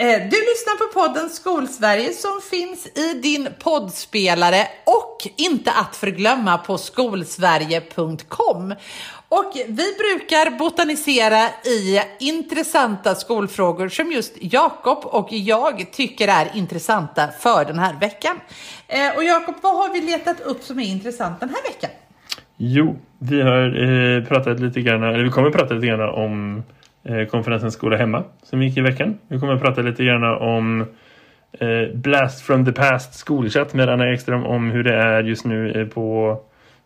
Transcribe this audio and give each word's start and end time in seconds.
Eh, 0.00 0.18
du 0.18 0.36
lyssnar 0.50 0.76
på 0.78 1.00
podden 1.00 1.30
Skolsverige 1.30 2.12
som 2.12 2.40
finns 2.50 2.86
i 2.86 3.20
din 3.22 3.48
poddspelare 3.58 4.66
och 4.84 5.28
inte 5.36 5.72
att 5.72 5.96
förglömma 5.96 6.58
på 6.58 6.78
skolsverige.com. 6.78 8.74
Och 9.28 9.52
vi 9.66 9.94
brukar 9.98 10.58
botanisera 10.58 11.48
i 11.64 12.00
intressanta 12.20 13.14
skolfrågor 13.14 13.88
som 13.88 14.12
just 14.12 14.32
Jakob 14.40 14.98
och 15.04 15.28
jag 15.30 15.92
tycker 15.92 16.28
är 16.28 16.46
intressanta 16.54 17.28
för 17.40 17.64
den 17.64 17.78
här 17.78 17.94
veckan. 18.00 18.40
Eh, 18.88 19.16
och 19.16 19.24
Jakob, 19.24 19.54
vad 19.62 19.76
har 19.76 19.92
vi 19.92 20.00
letat 20.00 20.40
upp 20.40 20.62
som 20.62 20.78
är 20.78 20.84
intressant 20.84 21.40
den 21.40 21.48
här 21.48 21.62
veckan? 21.62 21.90
Jo, 22.56 22.98
vi 23.18 23.42
har 23.42 23.82
eh, 23.82 24.24
pratat 24.24 24.60
lite 24.60 24.80
grann, 24.80 25.02
eller 25.02 25.24
vi 25.24 25.30
kommer 25.30 25.50
prata 25.50 25.74
lite 25.74 25.86
grann 25.86 26.00
om 26.00 26.56
eh, 26.58 26.62
Eh, 27.04 27.26
konferensen 27.26 27.70
Skola 27.70 27.96
Hemma 27.96 28.24
som 28.42 28.62
gick 28.62 28.76
i 28.76 28.80
veckan. 28.80 29.18
Vi 29.28 29.38
kommer 29.38 29.54
att 29.54 29.62
prata 29.62 29.82
lite 29.82 30.04
grann 30.04 30.24
om 30.24 30.80
eh, 31.52 31.94
Blast 31.94 32.42
from 32.42 32.64
the 32.64 32.72
Past 32.72 33.14
skolchatt 33.14 33.74
med 33.74 33.88
Anna 33.88 34.12
Ekström 34.12 34.46
om 34.46 34.70
hur 34.70 34.82
det 34.82 34.94
är 34.94 35.22
just 35.22 35.44
nu 35.44 35.72
eh, 35.72 35.86
på 35.86 36.36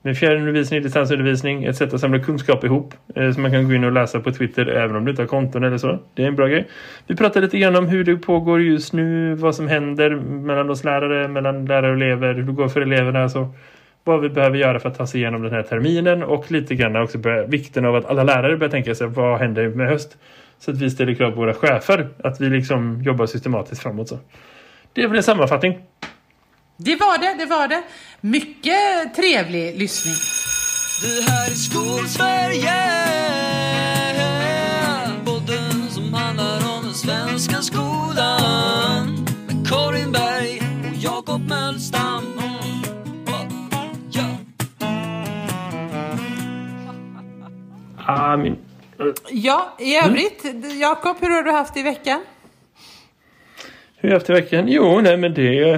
med 0.02 0.18
fjärrundervisning, 0.18 0.82
distansundervisning, 0.82 1.64
ett 1.64 1.76
sätt 1.76 1.94
att 1.94 2.00
samla 2.00 2.18
kunskap 2.18 2.64
ihop 2.64 2.94
eh, 3.14 3.32
som 3.32 3.42
man 3.42 3.52
kan 3.52 3.68
gå 3.68 3.74
in 3.74 3.84
och 3.84 3.92
läsa 3.92 4.20
på 4.20 4.32
Twitter 4.32 4.66
även 4.66 4.96
om 4.96 5.04
du 5.04 5.10
inte 5.10 5.22
har 5.22 5.26
konton 5.26 5.64
eller 5.64 5.78
så. 5.78 5.98
Det 6.14 6.22
är 6.22 6.26
en 6.26 6.36
bra 6.36 6.46
grej. 6.46 6.68
Vi 7.06 7.16
pratar 7.16 7.40
lite 7.40 7.58
grann 7.58 7.76
om 7.76 7.88
hur 7.88 8.04
det 8.04 8.16
pågår 8.16 8.62
just 8.62 8.92
nu, 8.92 9.34
vad 9.34 9.54
som 9.54 9.68
händer 9.68 10.10
mellan 10.20 10.70
oss 10.70 10.84
lärare, 10.84 11.28
mellan 11.28 11.66
lärare 11.66 11.90
och 11.90 11.96
elever, 11.96 12.34
hur 12.34 12.42
det 12.42 12.52
går 12.52 12.68
för 12.68 12.80
eleverna, 12.80 13.28
så 13.28 13.48
vad 14.04 14.20
vi 14.20 14.28
behöver 14.28 14.58
göra 14.58 14.80
för 14.80 14.88
att 14.88 14.98
ta 14.98 15.06
sig 15.06 15.20
igenom 15.20 15.42
den 15.42 15.52
här 15.52 15.62
terminen 15.62 16.22
och 16.22 16.50
lite 16.50 16.74
grann 16.74 16.96
också 16.96 17.18
börja, 17.18 17.46
vikten 17.46 17.84
av 17.84 17.96
att 17.96 18.04
alla 18.04 18.24
lärare 18.24 18.56
börjar 18.56 18.70
tänka 18.70 18.94
sig 18.94 19.06
vad 19.06 19.38
händer 19.38 19.68
med 19.68 19.88
höst 19.88 20.16
så 20.58 20.70
att 20.70 20.78
vi 20.78 20.90
ställer 20.90 21.14
krav 21.14 21.30
på 21.30 21.36
våra 21.36 21.54
chefer 21.54 22.08
att 22.24 22.40
vi 22.40 22.50
liksom 22.50 23.02
jobbar 23.02 23.26
systematiskt 23.26 23.82
framåt 23.82 24.08
så. 24.08 24.18
Det 24.92 25.02
är 25.02 25.08
väl 25.08 25.16
en 25.16 25.22
sammanfattning. 25.22 25.78
Det 26.76 26.96
var 26.96 27.18
det, 27.18 27.44
det 27.44 27.50
var 27.50 27.68
det. 27.68 27.82
Mycket 28.20 29.14
trevlig 29.16 29.78
lyssning. 29.78 30.14
Det 31.02 31.30
här 31.30 31.46
är 31.46 31.54
Skolsverige 31.54 33.33
Ah, 48.06 48.36
min... 48.36 48.56
Ja, 49.30 49.76
i 49.78 49.96
övrigt, 49.96 50.44
mm. 50.44 50.80
Jakob, 50.80 51.16
hur 51.20 51.30
har 51.30 51.42
du 51.42 51.50
haft 51.50 51.76
i 51.76 51.82
veckan? 51.82 52.20
Hur 53.96 54.08
har 54.08 54.14
jag 54.14 54.18
haft 54.18 54.30
i 54.30 54.32
veckan? 54.32 54.68
Jo, 54.68 55.00
nej 55.00 55.16
men 55.16 55.34
det 55.34 55.72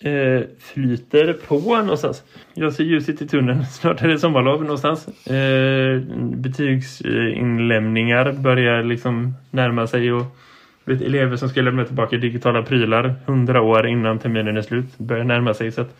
eh, 0.00 0.40
flyter 0.60 1.32
på 1.32 1.58
någonstans. 1.58 2.22
Jag 2.54 2.72
ser 2.72 2.84
ljuset 2.84 3.22
i 3.22 3.28
tunneln. 3.28 3.66
Snart 3.66 4.02
är 4.02 4.08
det 4.08 4.18
sommarlov 4.18 4.62
någonstans. 4.62 5.26
Eh, 5.26 6.00
betygsinlämningar 6.18 8.32
börjar 8.32 8.82
liksom 8.82 9.34
närma 9.50 9.86
sig 9.86 10.12
och 10.12 10.36
vet, 10.84 11.00
elever 11.00 11.36
som 11.36 11.48
ska 11.48 11.60
lämna 11.60 11.84
tillbaka 11.84 12.16
digitala 12.16 12.62
prylar 12.62 13.14
hundra 13.26 13.62
år 13.62 13.86
innan 13.86 14.18
terminen 14.18 14.56
är 14.56 14.62
slut 14.62 14.98
börjar 14.98 15.24
närma 15.24 15.54
sig 15.54 15.72
så 15.72 15.80
att 15.80 15.96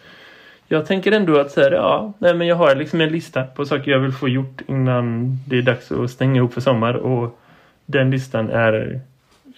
jag 0.68 0.86
tänker 0.86 1.12
ändå 1.12 1.38
att 1.38 1.50
säga 1.50 1.72
ja, 1.72 2.12
nej 2.18 2.34
men 2.34 2.46
jag 2.46 2.56
har 2.56 2.74
liksom 2.74 3.00
en 3.00 3.08
lista 3.08 3.44
på 3.44 3.64
saker 3.64 3.90
jag 3.90 3.98
vill 3.98 4.12
få 4.12 4.28
gjort 4.28 4.60
innan 4.66 5.36
det 5.46 5.58
är 5.58 5.62
dags 5.62 5.92
att 5.92 6.10
stänga 6.10 6.36
ihop 6.36 6.54
för 6.54 6.60
sommar 6.60 6.94
och 6.94 7.40
den 7.86 8.10
listan 8.10 8.50
är 8.50 9.00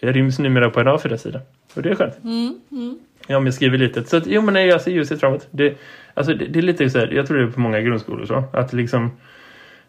ryms 0.00 0.38
numera 0.38 0.70
på 0.70 0.80
en 0.80 0.88
A4-sida. 0.88 1.40
Och 1.74 1.82
det 1.82 1.90
är 1.90 1.94
skönt. 1.94 2.24
Mm, 2.24 2.60
mm. 2.70 2.98
Ja, 3.26 3.38
men 3.38 3.44
jag 3.44 3.54
skriver 3.54 3.78
lite. 3.78 4.04
Så 4.04 4.16
att, 4.16 4.26
jo, 4.26 4.42
men 4.42 4.54
nej, 4.54 4.66
jag 4.66 4.80
ser 4.80 4.90
ljuset 4.90 5.20
framåt. 5.20 5.48
Det, 5.50 5.76
alltså, 6.14 6.34
det, 6.34 6.46
det, 6.46 6.58
är 6.58 6.62
lite 6.62 6.90
så 6.90 6.98
här, 6.98 7.06
jag 7.12 7.26
tror 7.26 7.38
det 7.38 7.44
är 7.44 7.50
på 7.50 7.60
många 7.60 7.80
grundskolor 7.80 8.26
så. 8.26 8.44
Att 8.52 8.72
liksom 8.72 9.04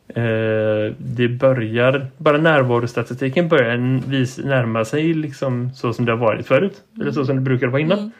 eh, 0.08 0.94
det 0.98 1.28
börjar, 1.28 2.08
bara 2.18 2.38
närvarostatistiken 2.38 3.48
börjar 3.48 4.02
vis, 4.10 4.38
närma 4.38 4.86
sig 4.86 5.14
liksom 5.14 5.72
så 5.76 5.94
som 5.94 6.06
det 6.06 6.12
har 6.12 6.20
varit 6.20 6.48
förut. 6.48 6.82
Mm. 6.92 7.02
Eller 7.02 7.12
så 7.12 7.26
som 7.26 7.36
det 7.36 7.42
brukade 7.42 7.72
vara 7.72 7.82
innan. 7.82 8.00
Mm. 8.00 8.12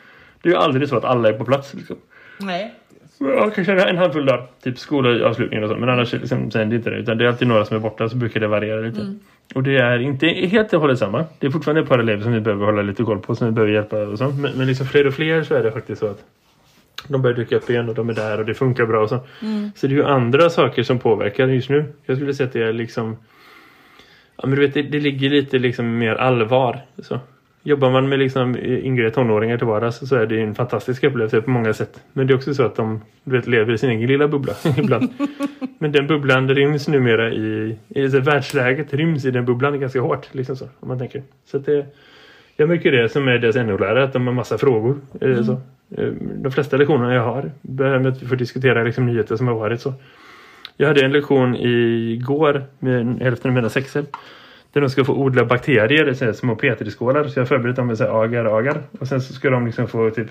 Det 0.42 0.50
är 0.50 0.54
ju 0.54 0.60
aldrig 0.60 0.90
så 0.90 0.98
att 0.98 1.06
alla 1.06 1.30
är 1.30 1.34
på 1.34 1.46
plats. 1.46 1.74
Liksom. 1.74 1.98
Nej. 2.38 2.74
Ja, 3.24 3.50
kanske 3.56 3.74
en 3.74 3.98
handfull 3.98 4.26
dagar. 4.26 4.48
Typ 4.64 4.80
skolavslutningen 4.80 5.64
och 5.64 5.70
så. 5.70 5.76
Men 5.76 5.90
annars 5.90 6.14
liksom, 6.14 6.52
sen 6.52 6.70
det 6.70 6.76
inte 6.76 6.90
det. 6.90 6.98
Utan 6.98 7.18
det 7.18 7.24
är 7.24 7.28
alltid 7.28 7.48
några 7.48 7.66
som 7.66 7.78
är 7.78 7.82
borta 7.82 8.10
så 8.10 8.18
brukar 8.18 8.40
det 8.40 8.48
variera 8.48 8.80
lite. 8.80 9.02
Mm. 9.02 9.20
Och 9.56 9.64
det 9.64 9.78
är 9.78 10.00
inte 10.00 10.28
helt 10.28 10.74
och 10.74 10.82
hållet 10.82 11.00
samma. 11.00 11.26
Det 11.40 11.48
är 11.48 11.52
fortfarande 11.52 11.82
ett 11.82 11.90
par 11.90 12.00
elever 12.00 12.24
som 12.24 12.34
vi 12.34 12.40
behöver 12.40 12.66
hålla 12.66 12.82
lite 12.82 13.04
koll 13.04 13.20
på. 13.20 13.36
Som 13.36 13.48
vi 13.48 13.54
behöver 13.54 13.74
hjälpa 13.74 13.98
och 13.98 14.18
så. 14.18 14.30
Men, 14.30 14.52
men 14.58 14.68
liksom 14.68 14.86
fler 14.86 15.08
och 15.08 15.14
fler 15.14 15.44
så 15.44 15.56
är 15.56 15.64
det 15.64 15.72
faktiskt 15.72 16.00
så 16.00 16.08
att 16.08 16.24
de 17.08 17.22
börjar 17.22 17.38
dyka 17.38 17.56
upp 17.56 17.70
igen 17.70 17.90
och 17.90 17.96
de 17.96 18.10
är 18.10 18.14
där 18.14 18.40
och 18.40 18.46
det 18.46 18.54
funkar 18.54 18.86
bra 18.86 19.02
och 19.02 19.10
så. 19.10 19.20
Mm. 19.42 19.72
Så 19.76 19.88
det 19.88 19.94
är 19.94 19.98
ju 19.98 20.06
andra 20.06 20.50
saker 20.50 20.84
som 20.84 21.00
påverkar 21.00 21.48
just 21.48 21.70
nu. 21.70 21.86
Jag 22.06 22.18
skulle 22.18 22.34
säga 22.34 22.48
att 22.48 22.54
det 22.54 22.64
är 22.64 22.74
liksom... 22.74 23.18
Ja 24.38 24.48
men 24.48 24.56
du 24.56 24.62
vet, 24.62 24.74
det, 24.74 24.82
det 24.82 25.00
ligger 25.00 25.30
lite 25.30 25.60
liksom 25.60 25.98
mer 25.98 26.16
allvar. 26.16 26.80
Så. 26.98 27.20
Jobbar 27.64 27.92
man 27.92 28.10
med 28.10 28.20
liksom 28.20 28.58
yngre 28.58 29.12
tonåringar 29.12 29.58
till 29.58 29.68
vardags 29.68 30.10
så 30.10 30.16
är 30.16 30.26
det 30.26 30.42
en 30.42 30.56
fantastisk 30.56 31.04
upplevelse 31.04 31.42
på 31.42 31.50
många 31.50 31.74
sätt. 31.74 32.04
Men 32.14 32.28
det 32.28 32.34
är 32.34 32.36
också 32.36 32.54
så 32.54 32.64
att 32.64 32.76
de 32.76 33.02
du 33.24 33.36
vet, 33.36 33.48
lever 33.48 33.74
i 33.74 33.78
sin 33.78 33.90
egen 33.90 34.08
lilla 34.08 34.28
bubbla 34.28 34.54
ibland. 34.78 35.10
Men 35.78 35.92
den 35.92 36.08
bubblan 36.08 36.50
ryms 36.50 36.88
numera 36.88 37.32
i, 37.34 37.78
i 37.90 38.04
alltså, 38.04 38.20
världsläget 38.20 38.94
ryms 38.94 39.26
i 39.26 39.32
den 39.32 39.46
bubblan 39.46 39.80
ganska 39.80 40.02
hårt. 40.02 40.28
Liksom 40.32 40.56
så, 40.56 40.66
om 40.80 40.88
man 40.88 41.00
tänker. 41.00 41.24
Så 41.46 41.58
det, 41.58 41.86
jag 42.56 42.70
märker 42.70 42.92
det 42.92 43.10
som 43.10 43.28
är 43.28 43.38
deras 43.38 43.56
NO-lärare 43.56 44.04
att 44.04 44.14
de 44.14 44.28
har 44.28 44.34
massa 44.34 44.58
frågor. 44.58 45.02
Mm. 45.22 45.44
Så. 45.44 45.52
Eh, 45.98 46.14
de 46.36 46.52
flesta 46.52 46.78
lektionerna 46.78 47.14
jag 47.14 47.24
har 47.24 47.52
med 47.62 48.08
att 48.08 48.24
vi 48.24 48.28
får 48.28 48.36
diskutera 48.36 48.84
liksom, 48.84 49.06
nyheter 49.06 49.36
som 49.36 49.48
har 49.48 49.56
varit 49.56 49.82
så. 49.82 49.94
Jag 50.78 50.88
hade 50.88 51.06
en 51.06 51.12
lektion 51.12 51.56
igår 51.56 52.64
med 52.80 53.20
hälften 53.22 53.52
av 53.52 53.56
mina 53.56 53.70
sexer 53.70 54.06
där 54.74 54.82
de 54.82 54.90
ska 54.90 55.06
få 55.06 55.14
odla 55.14 55.46
bakterier, 55.46 56.14
så 56.14 56.26
här, 56.26 56.34
små 56.34 56.56
petriskålar. 56.56 57.28
Så 57.28 57.40
jag 57.40 57.42
har 57.42 57.48
förberett 57.48 57.76
dem 57.76 57.88
med 57.88 57.98
så 57.98 58.04
här, 58.04 58.24
agar, 58.24 58.46
agar. 58.58 58.82
Och 59.00 59.08
sen 59.08 59.22
så 59.22 59.34
ska 59.34 59.50
de 59.50 59.66
liksom 59.66 59.88
få 59.88 60.10
typ, 60.10 60.28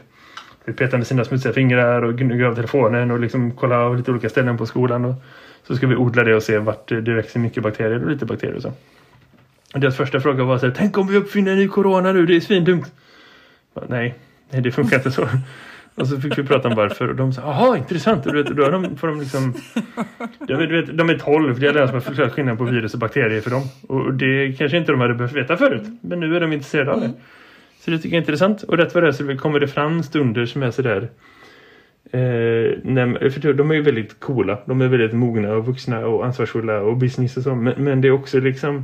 typ 0.66 0.76
peta 0.76 0.96
med 0.96 1.06
sina 1.06 1.24
smutsiga 1.24 1.52
fingrar 1.52 2.02
och 2.02 2.18
gnugga 2.18 2.48
av 2.48 2.54
telefonen 2.54 3.10
och 3.10 3.20
liksom 3.20 3.52
kolla 3.52 3.78
av 3.78 3.96
lite 3.96 4.10
olika 4.10 4.28
ställen 4.28 4.58
på 4.58 4.66
skolan. 4.66 5.04
Och 5.04 5.14
så 5.66 5.76
ska 5.76 5.86
vi 5.86 5.96
odla 5.96 6.24
det 6.24 6.34
och 6.34 6.42
se 6.42 6.58
vart 6.58 6.88
det 6.88 7.14
växer 7.14 7.40
mycket 7.40 7.62
bakterier 7.62 8.04
och 8.04 8.10
lite 8.10 8.26
bakterier 8.26 8.56
och 8.56 8.62
så. 8.62 8.72
Och 9.74 9.80
deras 9.80 9.96
första 9.96 10.20
fråga 10.20 10.44
var 10.44 10.58
så 10.58 10.66
här, 10.66 10.74
tänk 10.76 10.98
om 10.98 11.06
vi 11.06 11.16
uppfinner 11.16 11.52
en 11.52 11.58
ny 11.58 11.68
corona 11.68 12.12
nu, 12.12 12.26
det 12.26 12.36
är 12.36 12.40
svindumt. 12.40 12.92
Nej, 13.88 14.14
nej 14.50 14.62
det 14.62 14.72
funkar 14.72 14.96
inte 14.96 15.10
så. 15.10 15.28
Och 15.94 16.06
så 16.06 16.20
fick 16.20 16.38
vi 16.38 16.42
prata 16.42 16.68
om 16.68 16.74
varför. 16.74 17.08
Och 17.08 17.16
de 17.16 17.32
sa, 17.32 17.42
jaha 17.42 17.76
intressant. 17.76 18.26
Och 18.26 18.32
du 18.32 18.42
vet, 18.42 18.56
då 18.56 18.62
är 18.62 18.72
de, 18.72 18.96
får 18.96 19.08
de 19.08 19.20
liksom... 19.20 19.54
Du 20.38 20.66
vet, 20.66 20.98
de 20.98 21.10
är 21.10 21.18
tolv. 21.18 21.60
Det 21.60 21.66
är 21.66 21.72
den 21.72 21.88
som 21.88 21.94
har 21.94 22.00
förklarat 22.00 22.32
skillnaden 22.32 22.58
på 22.58 22.64
virus 22.64 22.94
och 22.94 23.00
bakterier 23.00 23.40
för 23.40 23.50
dem. 23.50 23.62
Och 23.88 24.14
det 24.14 24.58
kanske 24.58 24.76
inte 24.78 24.92
de 24.92 25.00
hade 25.00 25.14
behövt 25.14 25.36
veta 25.36 25.56
förut. 25.56 25.82
Men 26.00 26.20
nu 26.20 26.36
är 26.36 26.40
de 26.40 26.52
intresserade 26.52 26.92
av 26.92 27.00
det. 27.00 27.10
Så 27.80 27.90
det 27.90 27.98
tycker 27.98 28.08
jag 28.08 28.14
är 28.14 28.22
intressant. 28.22 28.62
Och 28.62 28.76
rätt 28.76 28.94
vad 28.94 29.04
det 29.04 29.08
är 29.08 29.12
så 29.12 29.36
kommer 29.36 29.60
det 29.60 29.68
fram 29.68 30.02
stunder 30.02 30.46
som 30.46 30.62
är 30.62 30.70
sådär... 30.70 31.08
Eh, 32.12 32.78
när, 32.82 33.30
för 33.30 33.52
de 33.52 33.70
är 33.70 33.74
ju 33.74 33.82
väldigt 33.82 34.20
coola. 34.20 34.58
De 34.66 34.80
är 34.80 34.88
väldigt 34.88 35.12
mogna 35.12 35.52
och 35.52 35.66
vuxna 35.66 36.06
och 36.06 36.26
ansvarsfulla 36.26 36.80
och 36.80 36.96
business 36.96 37.36
och 37.36 37.42
så. 37.42 37.54
Men, 37.54 37.84
men 37.84 38.00
det 38.00 38.08
är 38.08 38.12
också 38.12 38.40
liksom... 38.40 38.76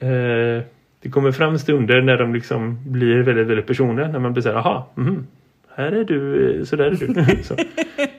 Eh, 0.00 0.62
det 1.02 1.10
kommer 1.10 1.32
fram 1.32 1.58
stunder 1.58 2.02
när 2.02 2.18
de 2.18 2.34
liksom 2.34 2.78
blir 2.86 3.22
väldigt, 3.22 3.46
väldigt 3.46 3.66
personliga. 3.66 4.08
När 4.08 4.18
man 4.18 4.32
blir 4.32 4.42
såhär, 4.42 4.56
aha, 4.56 4.92
mm, 4.96 5.26
här 5.76 5.92
är 5.92 6.04
du, 6.04 6.50
eh, 6.58 6.64
så 6.64 6.76
där 6.76 6.84
är 6.84 6.90
du. 7.36 7.42
så. 7.42 7.56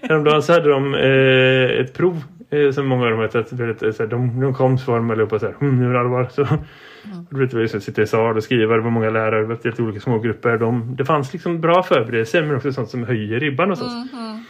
Häromdagen 0.02 0.44
så 0.44 0.54
hade 0.54 0.70
de 0.70 0.94
eh, 0.94 1.80
ett 1.82 1.94
prov 1.94 2.24
eh, 2.50 2.72
som 2.72 2.88
många 2.88 3.04
av 3.06 3.12
dem 3.12 3.20
hade 3.20 3.88
eh, 3.88 3.92
så 3.92 4.06
de, 4.06 4.40
de 4.40 4.54
kom 4.54 4.78
så 4.78 4.92
var 4.92 4.98
de 4.98 5.12
allihopa 5.12 5.40
så 5.40 5.46
här, 5.46 5.56
hm, 5.60 5.80
nu 5.80 5.90
är 5.90 5.94
det 5.94 6.00
allvar. 6.00 6.28
Så, 6.32 6.42
mm. 6.42 7.26
Du 7.30 7.40
vet, 7.40 7.54
vi 7.54 7.68
sitter 7.68 8.02
i 8.02 8.08
sal 8.08 8.38
och 8.38 8.44
skriver, 8.44 8.76
det 8.76 8.82
var 8.84 8.90
många 8.90 9.10
lärare, 9.10 9.42
det 9.42 9.80
var 9.80 9.82
olika 9.82 10.00
smågrupper. 10.00 10.58
De, 10.58 10.96
det 10.96 11.06
fanns 11.06 11.34
liksom 11.34 11.62
bra 11.62 11.84
förberedelser 11.84 12.44
men 12.44 12.56
också 12.56 12.74
sånt 12.74 12.90
som 12.90 13.04
höjer 13.04 13.40
ribban 13.40 13.72
och 13.72 13.78
så. 13.78 13.86
Mm. 13.86 14.44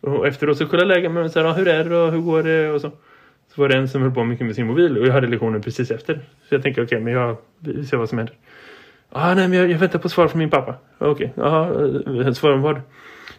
Och 0.00 0.26
efteråt 0.26 0.58
så 0.58 0.66
kollade 0.66 0.88
lägen 0.88 1.12
med 1.12 1.30
så 1.30 1.42
här, 1.42 1.54
hur 1.54 1.68
är 1.68 1.84
det 1.84 1.96
och 1.96 2.12
hur 2.12 2.20
går 2.20 2.42
det 2.42 2.70
och 2.70 2.80
så. 2.80 2.90
Så 3.54 3.60
var 3.60 3.68
det 3.68 3.76
en 3.76 3.88
som 3.88 4.02
höll 4.02 4.10
på 4.10 4.24
mycket 4.24 4.46
med 4.46 4.54
sin 4.54 4.66
mobil 4.66 4.98
och 4.98 5.06
jag 5.06 5.12
hade 5.12 5.26
lektionen 5.26 5.62
precis 5.62 5.90
efter. 5.90 6.14
Så 6.48 6.54
jag 6.54 6.62
tänkte 6.62 6.82
okej, 6.82 6.96
okay, 6.96 7.04
men 7.04 7.12
jag, 7.12 7.36
vi 7.58 7.84
ser 7.84 7.96
vad 7.96 8.08
som 8.08 8.18
händer. 8.18 8.34
Ah, 9.12 9.34
nej, 9.34 9.48
men 9.48 9.58
jag, 9.58 9.70
jag 9.70 9.78
väntar 9.78 9.98
på 9.98 10.08
svar 10.08 10.28
från 10.28 10.38
min 10.38 10.50
pappa. 10.50 10.74
Okej, 10.98 11.32
okay. 11.36 11.44
jaha, 11.44 12.34
svar 12.34 12.52
om 12.52 12.62
vad? 12.62 12.80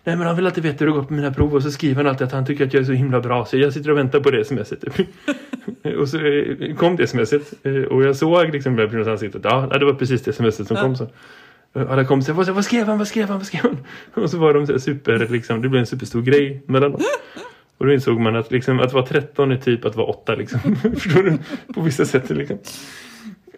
Nej, 0.03 0.15
men 0.15 0.27
han 0.27 0.35
vill 0.35 0.45
alltid 0.45 0.63
veta 0.63 0.77
hur 0.79 0.85
det 0.85 0.97
går 0.97 1.03
på 1.03 1.13
mina 1.13 1.33
prov 1.33 1.55
och 1.55 1.63
så 1.63 1.71
skriver 1.71 1.95
han 1.95 2.07
alltid 2.07 2.27
att 2.27 2.33
han 2.33 2.45
tycker 2.45 2.65
att 2.65 2.73
jag 2.73 2.81
är 2.81 2.85
så 2.85 2.91
himla 2.91 3.19
bra. 3.19 3.45
Så 3.45 3.57
jag 3.57 3.73
sitter 3.73 3.91
och 3.91 3.97
väntar 3.97 4.19
på 4.19 4.31
det 4.31 4.45
smset. 4.45 4.83
och 5.99 6.09
så 6.09 6.17
eh, 6.17 6.75
kom 6.75 6.95
det 6.95 7.07
smset 7.07 7.53
eh, 7.63 7.73
och 7.73 8.03
jag 8.03 8.15
såg 8.15 8.49
liksom 8.49 8.75
med 8.75 8.91
på 8.91 9.11
ansiktet. 9.11 9.41
Ja, 9.43 9.67
det 9.79 9.85
var 9.85 9.93
precis 9.93 10.23
det 10.23 10.33
smset 10.33 10.67
som 10.67 10.77
kom 10.77 10.95
så. 10.95 11.07
Alla 11.73 12.05
kom 12.05 12.21
så 12.21 12.33
vad, 12.33 12.49
vad 12.49 12.65
skrev 12.65 12.87
han, 12.87 12.97
vad 12.97 13.07
skrev 13.07 13.27
han, 13.27 13.37
vad 13.37 13.47
skrev 13.47 13.61
han? 13.61 13.77
Och 14.23 14.29
så 14.29 14.37
var 14.37 14.53
de 14.53 14.67
så 14.67 14.79
super, 14.79 15.27
liksom, 15.29 15.61
det 15.61 15.69
blev 15.69 15.79
en 15.79 15.85
superstor 15.85 16.21
grej 16.21 16.63
mellan 16.65 16.91
dem. 16.91 17.01
Och 17.77 17.85
då 17.85 17.93
insåg 17.93 18.19
man 18.19 18.35
att, 18.35 18.51
liksom, 18.51 18.79
att 18.79 18.93
vara 18.93 19.05
13 19.05 19.51
är 19.51 19.57
typ 19.57 19.85
att 19.85 19.95
vara 19.95 20.07
8 20.07 20.35
liksom. 20.35 20.59
Förstår 20.99 21.23
du? 21.23 21.37
På 21.73 21.81
vissa 21.81 22.05
sätt 22.05 22.29
liksom. 22.29 22.57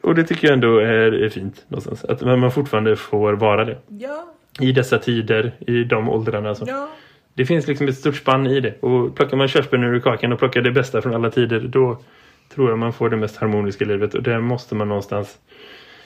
Och 0.01 0.15
det 0.15 0.23
tycker 0.23 0.47
jag 0.47 0.53
ändå 0.53 0.77
är, 0.77 1.11
är 1.23 1.29
fint 1.29 1.65
någonstans. 1.67 2.05
Att 2.05 2.21
man 2.21 2.51
fortfarande 2.51 2.95
får 2.95 3.33
vara 3.33 3.65
det. 3.65 3.77
Ja. 3.87 4.25
I 4.59 4.71
dessa 4.71 4.97
tider, 4.97 5.51
i 5.59 5.83
de 5.83 6.09
åldrarna. 6.09 6.55
Så. 6.55 6.65
Ja. 6.67 6.89
Det 7.33 7.45
finns 7.45 7.67
liksom 7.67 7.87
ett 7.87 7.97
stort 7.97 8.15
spann 8.15 8.47
i 8.47 8.59
det. 8.59 8.83
Och 8.83 9.15
plockar 9.15 9.37
man 9.37 9.47
körsbär 9.47 9.83
ur 9.83 9.99
kakan 9.99 10.33
och 10.33 10.39
plockar 10.39 10.61
det 10.61 10.71
bästa 10.71 11.01
från 11.01 11.15
alla 11.15 11.29
tider, 11.29 11.59
då 11.59 11.97
tror 12.55 12.69
jag 12.69 12.79
man 12.79 12.93
får 12.93 13.09
det 13.09 13.17
mest 13.17 13.37
harmoniska 13.37 13.85
livet. 13.85 14.13
Och 14.13 14.23
där 14.23 14.39
måste 14.39 14.75
man 14.75 14.87
någonstans... 14.87 15.37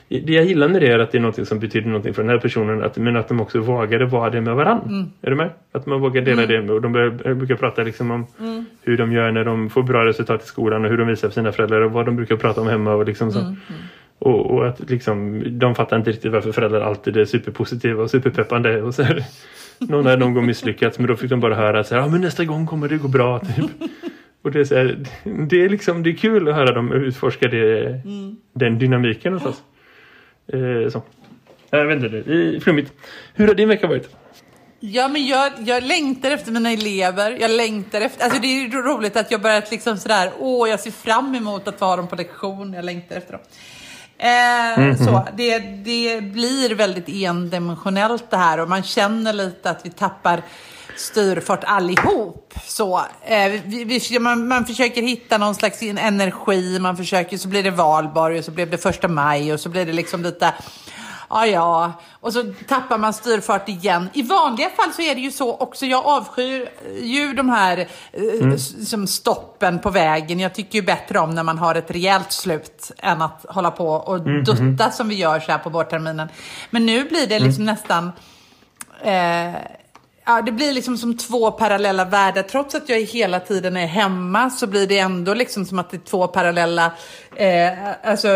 Det 0.08 0.34
jag 0.34 0.46
gillar 0.46 0.68
med 0.68 0.82
det 0.82 0.88
är 0.88 1.00
att 1.00 1.12
det 1.12 1.18
är 1.18 1.22
något 1.22 1.48
som 1.48 1.60
betyder 1.60 1.90
något 1.90 2.16
för 2.16 2.24
den 2.24 2.30
här 2.30 2.38
personen. 2.38 2.84
Att, 2.84 2.98
men 2.98 3.16
att 3.16 3.28
de 3.28 3.42
också 3.42 3.60
vågade 3.60 4.06
vara 4.06 4.30
det 4.30 4.42
med 4.42 4.56
varandra. 4.56 4.86
Mm. 4.90 5.06
Är 5.22 5.30
du 5.30 5.36
med? 5.36 5.50
Att 5.72 5.86
man 5.86 6.02
vågar 6.02 6.22
dela 6.22 6.44
mm. 6.44 6.56
det 6.56 6.62
med. 6.62 6.72
Och 6.72 6.82
de 6.82 6.92
brukar 7.38 7.56
prata 7.56 7.84
liksom 7.84 8.12
om 8.12 8.26
mm. 8.40 8.53
Hur 8.84 8.98
de 8.98 9.12
gör 9.12 9.32
när 9.32 9.46
de 9.46 9.70
får 9.70 9.84
bra 9.84 10.06
resultat 10.06 10.44
i 10.44 10.46
skolan. 10.46 10.86
Och 10.86 10.92
hur 10.92 10.98
de 10.98 11.08
visar 11.08 11.28
för 11.28 11.34
sina 11.34 11.52
föräldrar. 11.52 11.82
Och 11.82 11.92
vad 11.92 12.06
de 12.06 12.16
brukar 12.16 12.36
prata 12.36 12.62
om 12.62 12.68
hemma. 12.68 12.94
Och 12.94 13.06
liksom 13.06 13.32
så. 13.32 13.40
Mm, 13.40 13.52
mm. 13.52 13.82
Och, 14.20 14.52
och, 14.52 14.68
att 14.68 14.90
liksom, 14.90 15.44
de 15.60 15.76
fattar 15.76 15.98
inte 15.98 16.10
riktigt 16.10 16.32
varför 16.32 16.52
föräldrar 16.52 16.82
alltid 16.82 17.18
är 17.18 17.26
superpositiva 17.26 18.04
och 18.04 18.10
superpeppande. 18.10 18.82
Och 18.82 18.96
så 18.96 19.04
här, 19.04 19.24
någon 19.80 20.06
har 20.06 20.18
någon 20.18 20.34
gång 20.34 20.46
misslyckats 20.46 21.00
men 21.00 21.08
då 21.08 21.16
fick 21.16 21.30
de 21.30 21.40
bara 21.40 21.56
höra 21.56 21.80
att 21.80 21.92
ah, 21.92 22.08
men 22.08 22.22
nästa 22.22 22.46
gång 22.46 22.68
kommer 22.68 22.88
det 22.88 22.98
gå 22.98 23.08
bra. 23.08 23.40
Typ. 23.40 23.72
Och 24.42 24.52
det 24.52 24.60
är, 24.60 24.64
så 24.64 24.76
här, 24.76 24.98
det 25.24 25.64
är 25.64 25.70
liksom 25.70 26.04
det 26.04 26.10
är 26.10 26.16
kul 26.16 26.50
att 26.50 26.56
höra 26.56 26.72
dem 26.72 26.92
utforska 26.92 27.48
det, 27.48 27.86
mm. 27.88 28.36
den 28.54 28.80
dynamiken 28.80 29.34
hos 29.34 29.46
oss. 29.46 29.64
Eh, 30.48 30.90
så. 30.90 31.04
Jag 31.70 31.86
vet 31.86 32.04
inte, 32.04 32.10
det 32.10 32.34
är 32.34 32.60
flummigt. 32.60 32.94
Hur 33.34 33.48
har 33.48 33.56
din 33.56 33.70
vecka 33.70 33.88
varit? 33.88 34.16
Ja, 34.86 35.08
men 35.08 35.28
jag, 35.28 35.52
jag 35.66 35.84
längtar 35.84 36.32
efter 36.32 36.52
mina 36.52 36.72
elever. 36.72 37.38
Jag 37.42 37.52
längtar 37.52 38.02
efter... 38.02 38.24
Alltså 38.24 38.40
det 38.40 38.48
är 38.48 38.70
roligt 38.70 39.18
att 39.18 39.32
jag 39.32 39.42
börjat 39.42 39.72
liksom 39.72 39.98
sådär, 39.98 40.32
åh, 40.40 40.70
jag 40.70 40.80
ser 40.80 40.92
fram 40.92 41.36
emot 41.36 41.68
att 41.68 41.80
ha 41.80 41.96
dem 41.96 42.08
på 42.08 42.16
lektion. 42.16 42.74
Jag 42.74 42.86
längtar 42.86 43.16
efter 43.16 43.32
dem. 43.32 43.42
Eh, 44.18 44.28
mm 44.80 44.96
-hmm. 44.96 45.06
så, 45.06 45.28
det, 45.38 45.60
det 45.60 46.22
blir 46.22 46.76
väldigt 46.76 47.10
endimensionellt 47.10 48.30
det 48.30 48.38
här 48.38 48.60
och 48.60 48.70
man 48.70 48.84
känner 48.84 49.34
lite 49.34 49.70
att 49.70 49.86
vi 49.86 49.90
tappar 49.90 50.42
styrfart 50.98 51.64
allihop. 51.64 52.54
Så, 52.66 53.02
eh, 53.26 53.62
vi, 53.66 53.84
vi, 53.84 54.20
man, 54.20 54.48
man, 54.48 54.66
försöker 54.66 55.02
hitta 55.02 55.38
någon 55.38 55.56
slags 55.56 55.82
energi, 55.82 56.80
man 56.80 56.98
försöker, 56.98 57.38
så 57.38 57.48
blir 57.48 57.64
det 57.64 57.72
valborg 57.72 58.40
och 58.40 58.46
så 58.46 58.52
blev 58.52 58.70
det 58.70 58.78
första 58.78 59.08
maj 59.08 59.54
och 59.54 59.60
så 59.60 59.70
blir 59.70 59.86
det 59.86 59.94
liksom 59.94 60.24
lite 60.24 60.54
ja 61.30 61.46
ja, 61.46 61.94
och 62.20 62.34
så 62.34 62.54
tappar 62.68 62.98
man 62.98 63.14
styrfart 63.14 63.70
igen. 63.70 64.10
I 64.14 64.22
vanliga 64.22 64.70
fall 64.70 64.94
så 64.94 65.02
är 65.02 65.16
det 65.16 65.22
ju 65.22 65.32
så 65.32 65.58
också, 65.58 65.86
jag 65.86 66.06
avskyr 66.06 66.70
ju 67.02 67.34
de 67.34 67.50
här 67.50 67.78
eh, 68.12 68.42
mm. 68.42 68.58
som 68.58 69.08
stoppen 69.08 69.80
på 69.80 69.90
vägen. 69.90 70.40
Jag 70.40 70.56
tycker 70.56 70.80
ju 70.80 70.86
bättre 70.86 71.20
om 71.20 71.36
när 71.36 71.44
man 71.44 71.58
har 71.58 71.76
ett 71.76 71.92
rejält 71.92 72.32
slut 72.32 72.92
än 72.98 73.22
att 73.22 73.46
hålla 73.50 73.72
på 73.72 73.88
och 73.88 74.18
mm. 74.18 74.44
dutta 74.44 74.92
som 74.92 75.10
vi 75.10 75.16
gör 75.16 75.40
så 75.40 75.52
här 75.52 75.60
på 75.60 75.70
vårterminen. 75.70 76.28
Men 76.70 76.86
nu 76.86 77.04
blir 77.04 77.28
det 77.28 77.40
liksom 77.40 77.64
mm. 77.64 77.76
nästan 77.76 78.12
eh, 79.02 79.83
Ja, 80.26 80.42
det 80.42 80.52
blir 80.52 80.74
liksom 80.74 80.98
som 80.98 81.18
två 81.18 81.52
parallella 81.52 82.06
världar. 82.06 82.44
Trots 82.44 82.76
att 82.76 82.90
jag 82.90 83.00
hela 83.00 83.40
tiden 83.40 83.78
är 83.78 83.86
hemma 83.86 84.50
så 84.50 84.68
blir 84.68 84.88
det 84.88 85.00
ändå 85.00 85.34
liksom 85.34 85.66
som 85.66 85.80
att 85.80 85.92
det 85.92 85.98
är 85.98 86.10
två 86.10 86.28
parallella... 86.28 86.92
Eh, 87.36 87.70
alltså 88.04 88.28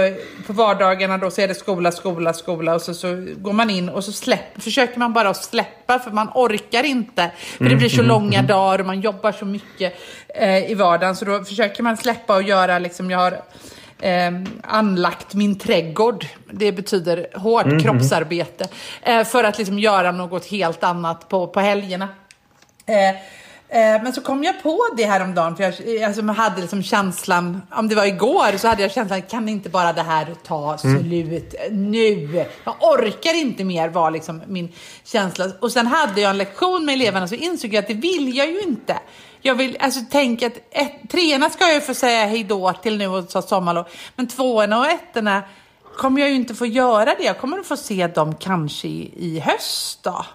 på 0.48 0.54
vardagarna 0.54 1.18
då 1.18 1.31
så 1.31 1.42
är 1.42 1.48
det 1.48 1.56
skola, 1.56 1.92
skola, 1.92 2.34
skola 2.34 2.75
och 2.75 2.81
så, 2.81 2.94
så 2.94 3.25
går 3.38 3.54
man 3.54 3.69
in 3.69 3.89
och 3.89 4.04
så 4.04 4.12
släpp, 4.12 4.63
försöker 4.63 5.00
man 5.00 5.13
bara 5.13 5.30
att 5.30 5.44
släppa 5.44 6.00
för 6.00 6.12
man 6.12 6.30
orkar 6.36 6.84
inte. 6.84 7.31
För 7.57 7.66
det 7.66 7.75
blir 7.75 7.89
så 7.89 7.95
mm, 7.95 8.07
långa 8.07 8.39
mm. 8.39 8.48
dagar 8.48 8.80
och 8.80 8.86
man 8.86 9.01
jobbar 9.01 9.31
så 9.31 9.45
mycket 9.45 9.94
eh, 10.28 10.72
i 10.72 10.74
vardagen 10.74 11.16
så 11.16 11.25
då 11.25 11.44
försöker 11.44 11.84
man 11.84 11.98
släppa 11.98 12.36
och 12.36 12.44
göra 12.44 12.80
liksom, 12.80 13.12
jag 13.12 13.19
har 13.19 13.42
eh, 13.99 14.31
anlagt 14.63 15.33
min 15.33 15.59
trädgård. 15.59 16.25
Det 16.51 16.71
betyder 16.71 17.27
hårt 17.38 17.65
mm, 17.65 17.79
kroppsarbete. 17.79 18.67
Eh, 19.01 19.23
för 19.23 19.44
att 19.44 19.57
liksom 19.57 19.79
göra 19.79 20.11
något 20.11 20.45
helt 20.45 20.83
annat 20.83 21.29
på, 21.29 21.47
på 21.47 21.59
helgerna. 21.59 22.09
Eh, 22.85 23.09
eh 23.09 24.03
men 24.03 24.13
så 24.13 24.21
kom 24.21 24.44
jag 24.44 24.63
på 24.63 24.79
det 24.97 25.05
här 25.05 25.23
om 25.23 25.35
dagen, 25.35 25.55
för 25.55 25.63
jag 25.63 26.03
alltså, 26.03 26.21
hade 26.21 26.61
liksom 26.61 26.83
känslan, 26.83 27.61
om 27.71 27.88
det 27.88 27.95
var 27.95 28.05
igår, 28.05 28.57
så 28.57 28.67
hade 28.67 28.81
jag 28.81 28.91
känslan, 28.91 29.21
kan 29.21 29.49
inte 29.49 29.69
bara 29.69 29.94
det 29.94 30.01
här 30.01 30.35
ta 30.45 30.77
mm. 30.83 31.00
slut 31.00 31.55
mm. 31.67 31.91
nu? 31.91 32.45
Jag 32.63 32.75
orkar 32.79 33.33
inte 33.33 33.63
mer, 33.63 33.89
var 33.89 34.11
liksom 34.11 34.41
min 34.47 34.73
känsla. 35.03 35.51
Och 35.59 35.71
sen 35.71 35.88
hade 35.88 36.21
jag 36.21 36.29
en 36.29 36.38
lektion 36.38 36.85
med 36.85 36.93
eleverna, 36.93 37.27
så 37.27 37.35
insåg 37.35 37.73
jag 37.73 37.81
att 37.81 37.88
det 37.88 37.93
vill 37.93 38.38
jag 38.38 38.47
ju 38.47 38.61
inte 38.61 38.97
jag 39.42 39.56
vill 39.56 39.78
alltså 39.80 40.00
tänka 40.12 40.48
att 40.48 40.57
ett, 40.72 41.10
treorna 41.10 41.50
ska 41.50 41.66
jag 41.66 41.74
ju 41.74 41.81
få 41.81 41.94
säga 41.94 42.25
hej 42.25 42.44
då 42.44 42.74
till 42.74 42.98
nu 42.98 43.07
och 43.07 43.30
ta 43.30 43.42
sommarlov. 43.42 43.86
Men 44.16 44.28
tvåorna 44.28 44.80
och 44.80 44.88
ettorna 44.88 45.44
kommer 45.98 46.22
jag 46.22 46.30
ju 46.30 46.36
inte 46.36 46.56
få 46.56 46.66
göra 46.66 47.06
det. 47.06 47.24
Jag 47.24 47.39
kommer 47.39 47.60
att 47.60 47.68
få 47.68 47.78
se 47.78 48.07
dem 48.07 48.36
kanske 48.36 48.88
i, 48.88 49.13
i 49.18 49.39
höst 49.39 50.04
då. 50.04 50.25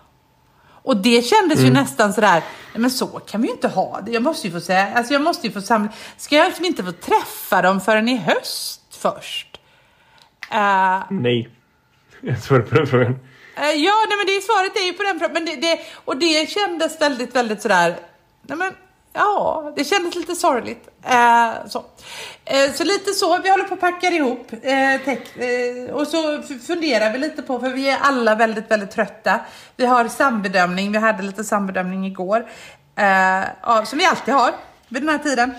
Och 0.85 0.97
det 0.97 1.23
kändes 1.23 1.59
mm. 1.59 1.69
ju 1.69 1.81
nästan 1.81 2.13
sådär, 2.13 2.43
nej 2.73 2.81
men 2.81 2.91
så 2.91 3.07
kan 3.07 3.43
vi 3.43 3.49
ju 3.49 3.55
inte 3.55 3.69
ha 3.69 4.01
det. 4.01 4.13
Jag 4.13 4.23
måste 4.23 4.47
ju 4.47 4.53
få 4.53 4.61
säga, 4.61 4.95
alltså 4.95 5.13
jag 5.13 5.23
måste 5.23 5.47
ju 5.47 5.53
få 5.53 5.61
samla, 5.61 5.89
ska 6.17 6.37
jag 6.37 6.47
liksom 6.47 6.65
inte 6.65 6.85
få 6.85 6.93
träffa 6.93 7.63
dem 7.63 7.81
förrän 7.81 8.09
i 8.09 8.17
höst 8.17 8.81
först? 8.91 9.61
Uh, 10.55 11.03
nej, 11.11 11.49
jag 12.21 12.43
svarar 12.43 12.63
på 12.63 12.75
den 12.75 12.87
frågan. 12.87 13.13
Uh, 13.13 13.71
ja, 13.77 14.07
nej 14.09 14.17
men 14.17 14.27
det 14.27 14.43
svaret 14.43 14.77
är 14.77 14.87
ju 14.87 14.93
på 14.93 15.03
den 15.03 15.19
frågan. 15.19 15.35
Men 15.35 15.45
det, 15.45 15.57
det, 15.57 15.81
och 16.05 16.17
det 16.17 16.51
kändes 16.51 17.01
väldigt, 17.01 17.35
väldigt 17.35 17.63
sådär, 17.63 17.97
nej 18.43 18.59
men 18.59 18.73
Ja, 19.13 19.73
det 19.77 19.85
kändes 19.85 20.15
lite 20.15 20.35
sorgligt. 20.35 20.89
Eh, 21.03 21.67
så. 21.69 21.85
Eh, 22.45 22.73
så 22.75 22.85
lite 22.85 23.13
så, 23.13 23.39
vi 23.39 23.51
håller 23.51 23.65
på 23.65 23.75
att 23.75 23.81
packa 23.81 24.09
ihop. 24.09 24.53
Eh, 24.63 24.95
eh, 24.95 25.91
och 25.93 26.07
så 26.07 26.43
funderar 26.67 27.13
vi 27.13 27.19
lite 27.19 27.43
på, 27.43 27.61
för 27.61 27.71
vi 27.71 27.89
är 27.89 27.99
alla 28.01 28.35
väldigt, 28.35 28.71
väldigt 28.71 28.91
trötta. 28.91 29.41
Vi 29.77 29.87
har 29.87 30.09
sambedömning, 30.09 30.93
vi 30.93 30.99
hade 30.99 31.23
lite 31.23 31.45
sambedömning 31.45 32.07
igår. 32.07 32.47
Eh, 32.97 33.45
ja, 33.63 33.85
som 33.87 33.99
vi 33.99 34.05
alltid 34.05 34.35
har 34.35 34.55
vid 34.89 35.03
den 35.03 35.09
här 35.09 35.19
tiden. 35.19 35.55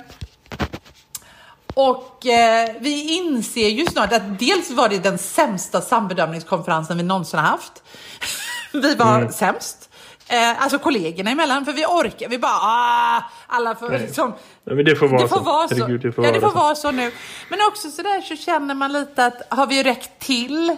Och 1.73 2.25
eh, 2.25 2.69
vi 2.79 3.17
inser 3.17 3.69
ju 3.69 3.85
snart 3.85 4.13
att 4.13 4.39
dels 4.39 4.71
var 4.71 4.89
det 4.89 4.99
den 4.99 5.17
sämsta 5.17 5.81
sambedömningskonferensen 5.81 6.97
vi 6.97 7.03
någonsin 7.03 7.39
har 7.39 7.47
haft. 7.47 7.83
vi 8.73 8.95
var 8.95 9.17
mm. 9.17 9.31
sämst. 9.31 9.82
Eh, 10.27 10.63
alltså 10.63 10.79
kollegorna 10.79 11.31
emellan, 11.31 11.65
för 11.65 11.73
vi 11.73 11.85
orkar, 11.85 12.29
vi 12.29 12.37
bara 12.37 12.51
ah, 12.51 13.23
alla 13.47 13.75
får 13.75 13.89
liksom... 13.89 14.33
Nej, 14.63 14.75
men 14.75 14.85
det 14.85 14.95
får 14.95 15.07
vara 15.07 15.21
det 15.21 15.27
får 15.27 15.37
så. 15.37 15.43
Vara 15.43 15.67
så. 15.67 15.75
Herregud, 15.75 16.01
det 16.01 16.11
får 16.11 16.25
ja, 16.25 16.31
det 16.31 16.41
får 16.41 16.51
vara 16.51 16.75
så 16.75 16.91
nu. 16.91 17.11
Men 17.49 17.59
också 17.67 17.89
sådär 17.91 18.21
så 18.21 18.35
känner 18.35 18.75
man 18.75 18.93
lite 18.93 19.25
att 19.25 19.41
har 19.49 19.67
vi 19.67 19.83
räckt 19.83 20.19
till? 20.19 20.77